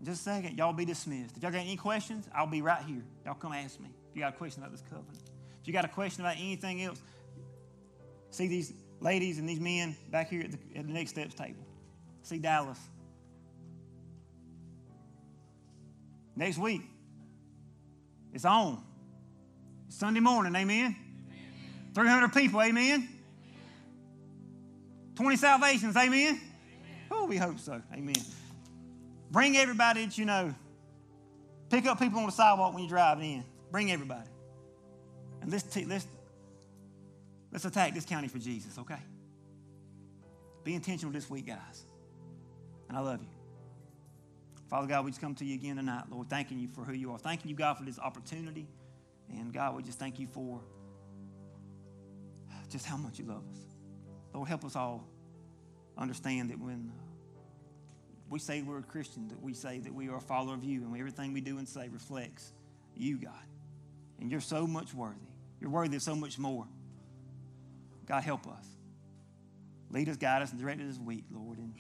just 0.03 0.19
a 0.19 0.23
second, 0.25 0.57
y'all 0.57 0.73
be 0.73 0.83
dismissed. 0.83 1.37
If 1.37 1.43
y'all 1.43 1.53
got 1.53 1.61
any 1.61 1.77
questions, 1.77 2.27
I'll 2.35 2.45
be 2.45 2.61
right 2.61 2.83
here. 2.83 3.03
Y'all 3.23 3.35
come 3.35 3.53
ask 3.53 3.79
me 3.79 3.87
if 4.09 4.17
you 4.17 4.21
got 4.21 4.33
a 4.33 4.35
question 4.35 4.61
about 4.61 4.73
this 4.73 4.81
covenant. 4.81 5.17
If 5.61 5.67
you 5.67 5.71
got 5.71 5.85
a 5.85 5.87
question 5.87 6.25
about 6.25 6.35
anything 6.35 6.83
else, 6.83 7.01
see 8.31 8.49
these 8.49 8.73
ladies 8.99 9.39
and 9.39 9.47
these 9.47 9.61
men 9.61 9.95
back 10.11 10.29
here 10.29 10.41
at 10.41 10.51
the, 10.51 10.57
at 10.77 10.87
the 10.87 10.91
next 10.91 11.11
steps 11.11 11.35
table. 11.35 11.65
See 12.21 12.39
Dallas. 12.39 12.79
Next 16.35 16.57
week, 16.57 16.81
it's 18.33 18.43
on. 18.43 18.83
Sunday 19.87 20.19
morning, 20.19 20.53
amen. 20.53 20.97
300 21.95 22.33
people, 22.33 22.61
amen? 22.61 23.07
20 25.15 25.37
salvations, 25.37 25.95
amen? 25.95 26.41
Oh, 27.09 27.25
we 27.25 27.37
hope 27.37 27.57
so, 27.57 27.81
amen. 27.93 28.15
Bring 29.31 29.55
everybody 29.57 30.05
that 30.05 30.17
you 30.17 30.25
know. 30.25 30.53
Pick 31.69 31.85
up 31.85 31.97
people 31.97 32.19
on 32.19 32.25
the 32.25 32.31
sidewalk 32.31 32.73
when 32.73 32.83
you're 32.83 32.89
driving 32.89 33.31
in. 33.31 33.43
Bring 33.71 33.91
everybody. 33.91 34.29
And 35.41 35.51
let's, 35.51 35.63
t- 35.63 35.85
let's, 35.85 36.05
let's 37.51 37.65
attack 37.65 37.93
this 37.93 38.05
county 38.05 38.27
for 38.27 38.39
Jesus, 38.39 38.77
okay? 38.77 38.99
Be 40.63 40.75
intentional 40.75 41.13
this 41.13 41.29
week, 41.29 41.47
guys. 41.47 41.85
And 42.89 42.97
I 42.97 43.01
love 43.01 43.21
you. 43.21 43.29
Father 44.69 44.87
God, 44.87 45.05
we 45.05 45.11
just 45.11 45.21
come 45.21 45.35
to 45.35 45.45
you 45.45 45.55
again 45.55 45.77
tonight, 45.77 46.03
Lord, 46.09 46.29
thanking 46.29 46.59
you 46.59 46.67
for 46.67 46.83
who 46.83 46.93
you 46.93 47.11
are. 47.11 47.19
Thanking 47.19 47.49
you, 47.49 47.55
God, 47.55 47.77
for 47.77 47.83
this 47.83 47.99
opportunity. 47.99 48.67
And 49.29 49.53
God, 49.53 49.75
we 49.75 49.83
just 49.83 49.99
thank 49.99 50.19
you 50.19 50.27
for 50.27 50.59
just 52.71 52.85
how 52.85 52.97
much 52.97 53.19
you 53.19 53.25
love 53.25 53.43
us. 53.51 53.59
Lord, 54.33 54.47
help 54.47 54.65
us 54.65 54.75
all 54.75 55.07
understand 55.97 56.49
that 56.49 56.59
when 56.59 56.91
we 58.29 58.39
say 58.39 58.61
we're 58.61 58.79
a 58.79 58.83
Christian, 58.83 59.27
that 59.29 59.41
we 59.41 59.53
say 59.53 59.79
that 59.79 59.93
we 59.93 60.09
are 60.09 60.17
a 60.17 60.21
follower 60.21 60.55
of 60.55 60.63
you, 60.63 60.83
and 60.83 60.97
everything 60.97 61.33
we 61.33 61.41
do 61.41 61.57
and 61.57 61.67
say 61.67 61.87
reflects 61.89 62.51
you, 62.95 63.17
God. 63.17 63.33
And 64.19 64.31
you're 64.31 64.41
so 64.41 64.65
much 64.65 64.93
worthy. 64.93 65.19
You're 65.59 65.69
worthy 65.69 65.95
of 65.95 66.01
so 66.01 66.15
much 66.15 66.37
more. 66.37 66.67
God, 68.05 68.23
help 68.23 68.47
us. 68.47 68.65
Lead 69.89 70.09
us, 70.09 70.17
guide 70.17 70.41
us, 70.41 70.51
and 70.51 70.59
direct 70.59 70.81
us 70.81 70.87
this 70.87 70.99
week, 70.99 71.23
Lord. 71.31 71.57
And 71.57 71.73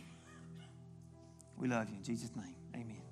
we 1.57 1.67
love 1.67 1.89
you. 1.89 1.97
In 1.97 2.03
Jesus' 2.03 2.35
name, 2.35 2.55
amen. 2.73 3.04